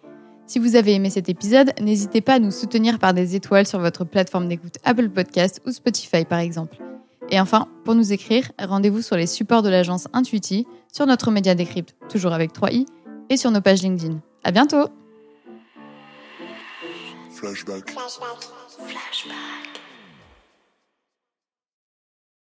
Si 0.46 0.58
vous 0.58 0.76
avez 0.76 0.92
aimé 0.92 1.08
cet 1.08 1.30
épisode, 1.30 1.72
n'hésitez 1.80 2.20
pas 2.20 2.34
à 2.34 2.38
nous 2.38 2.50
soutenir 2.50 2.98
par 2.98 3.14
des 3.14 3.36
étoiles 3.36 3.66
sur 3.66 3.78
votre 3.78 4.04
plateforme 4.04 4.48
d'écoute 4.48 4.74
Apple 4.84 5.08
Podcast 5.08 5.62
ou 5.66 5.70
Spotify 5.70 6.26
par 6.26 6.40
exemple. 6.40 6.76
Et 7.30 7.40
enfin, 7.40 7.68
pour 7.84 7.94
nous 7.94 8.12
écrire, 8.12 8.52
rendez-vous 8.58 9.00
sur 9.00 9.16
les 9.16 9.26
supports 9.26 9.62
de 9.62 9.70
l'agence 9.70 10.06
Intuiti, 10.12 10.66
sur 10.92 11.06
notre 11.06 11.30
média 11.30 11.54
Décrypte, 11.54 11.94
toujours 12.10 12.34
avec 12.34 12.52
3i, 12.52 12.84
et 13.30 13.38
sur 13.38 13.50
nos 13.50 13.62
pages 13.62 13.80
LinkedIn. 13.80 14.20
À 14.44 14.50
bientôt! 14.50 14.88
Flashback. 17.30 17.90
Flashback. 17.90 18.50
Flashback. 18.76 19.59